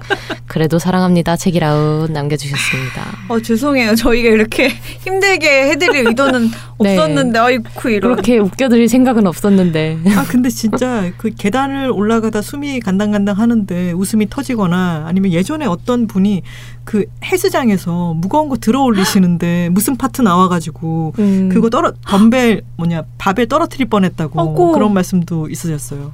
그래도 0.47 0.79
사랑합니다 0.79 1.37
책이라웃 1.37 2.13
남겨주셨습니다. 2.13 3.03
어 3.29 3.41
죄송해요. 3.41 3.95
저희가 3.95 4.29
이렇게 4.29 4.69
힘들게 5.01 5.71
해드릴 5.71 6.07
의도는 6.09 6.51
네. 6.81 6.99
없었는데 6.99 7.39
아이쿠 7.39 7.89
이런. 7.91 8.13
그렇게 8.13 8.39
웃겨드릴 8.39 8.89
생각은 8.89 9.27
없었는데 9.27 9.99
아, 10.17 10.25
근데 10.29 10.51
진짜 10.51 11.11
그 11.17 11.31
계단을 11.37 11.91
올라가다 11.91 12.43
숨이 12.43 12.81
간당간당 12.81 13.39
하는데 13.39 13.93
웃음이 13.93 14.29
터지거나 14.29 15.05
아니면 15.07 15.33
예전에 15.33 15.65
어떤 15.67 16.07
분이 16.07 16.43
그 16.85 17.07
헬스장에서 17.25 18.15
무거운 18.15 18.49
거 18.51 18.57
들어 18.57 18.83
올리시는데 18.83 19.71
무슨 19.73 19.97
파트 19.97 20.21
나와가지고 20.21 21.15
음. 21.19 21.49
그거 21.51 21.71
떨어 21.71 21.93
덤벨 22.07 22.63
뭐냐 22.77 23.05
밥에 23.17 23.47
떨어뜨릴 23.47 23.89
뻔했다고 23.89 24.39
어구. 24.39 24.73
그런 24.73 24.93
말씀도 24.93 25.49
있으셨어요. 25.49 26.13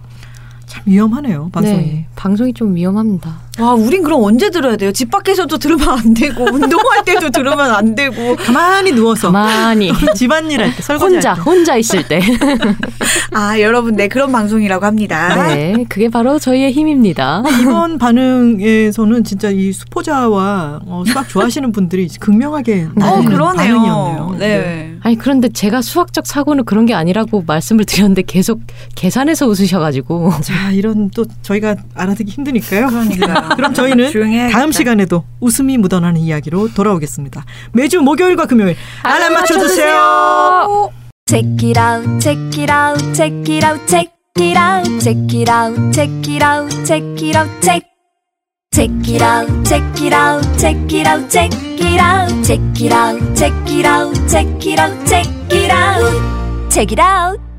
참 0.70 0.82
위험하네요 0.86 1.50
방송이. 1.52 1.76
네, 1.76 2.06
방송이 2.14 2.54
좀 2.54 2.76
위험합니다. 2.76 3.40
와, 3.58 3.74
우린 3.74 4.04
그럼 4.04 4.22
언제 4.22 4.48
들어야 4.50 4.76
돼요? 4.76 4.92
집 4.92 5.10
밖에서도 5.10 5.58
들으면 5.58 5.88
안 5.88 6.14
되고, 6.14 6.44
운동할 6.54 7.04
때도 7.04 7.30
들으면 7.30 7.72
안 7.74 7.94
되고. 7.96 8.36
가만히 8.36 8.92
누워서 8.92 9.30
많이 9.32 9.90
집안일 10.14 10.60
할 10.62 10.74
때 10.74 10.80
설거지 10.80 11.14
혼자 11.16 11.30
할 11.30 11.36
때. 11.36 11.42
혼자 11.42 11.76
있을 11.76 12.06
때. 12.06 12.20
아, 13.34 13.58
여러분, 13.60 13.96
네, 13.96 14.06
그런 14.08 14.30
방송이라고 14.32 14.86
합니다. 14.86 15.48
네, 15.48 15.84
그게 15.88 16.08
바로 16.08 16.38
저희의 16.38 16.70
힘입니다. 16.72 17.42
이번 17.60 17.98
반응에서는 17.98 19.24
진짜 19.24 19.50
이 19.50 19.72
수포자와 19.72 20.80
어, 20.86 21.02
수학 21.06 21.28
좋아하시는 21.28 21.72
분들이 21.72 22.08
극명하게 22.20 22.88
어, 22.90 22.92
나뉘는 22.94 23.24
그러네요. 23.32 23.74
반응이었네요. 23.74 24.36
네. 24.38 24.94
아니 25.02 25.16
그런데 25.16 25.48
제가 25.48 25.82
수학적 25.82 26.26
사고는 26.26 26.64
그런 26.64 26.86
게 26.86 26.94
아니라고 26.94 27.42
말씀을 27.46 27.84
드렸는데 27.84 28.22
계속 28.22 28.60
계산해서 28.94 29.46
웃으셔가지고 29.46 30.30
자, 30.60 30.72
이런 30.72 31.10
또 31.10 31.24
저희가 31.40 31.74
알아듣기 31.94 32.30
힘드니까요. 32.32 32.88
그러니까요. 32.88 33.48
그럼 33.56 33.72
저희는 33.72 34.10
조용히 34.10 34.34
해야겠다. 34.36 34.58
다음 34.58 34.72
시간에도 34.72 35.24
웃음이 35.40 35.78
묻어나는 35.78 36.20
이야기로 36.20 36.74
돌아오겠습니다. 36.74 37.46
매주 37.72 38.02
목요일과 38.02 38.44
금요일 38.44 38.76
알람 39.02 39.32
맞춰 39.32 39.58
주세요. 39.58 40.90
Check 41.26 41.68
it 41.68 41.80
out, 41.80 42.20
check 42.20 42.60
it 42.60 42.70
out, 42.70 43.14
check 43.14 43.54
it 43.54 43.64
out, 43.64 43.86
check 43.86 44.12
it 44.36 44.58
out, 44.58 45.00
check 45.00 45.16
it 45.32 45.50
out, 45.50 45.92
check 45.92 46.28
it 46.28 46.44
out, 46.44 46.84
check 46.84 47.22
it 47.22 47.36
out, 47.38 47.60
check. 47.62 47.86
Check 48.72 49.08
it 49.08 49.22
out, 49.22 49.64
check 49.64 49.82
it 50.00 50.14
out, 50.14 50.42
check 50.58 50.92
it 50.92 51.06
out, 51.06 51.28
check 51.28 51.50
it 51.80 51.98
out, 51.98 52.44
check 52.44 52.60
it 52.80 52.92
out, 52.92 53.18
check 53.34 53.52
it 53.66 53.84
out, 53.84 54.28
check 54.28 54.66
it 54.66 54.78
out, 54.78 55.08
check 55.08 55.26
it 55.50 55.70
out, 55.70 56.70
check 56.70 56.92
it 56.92 56.98
out. 57.00 57.49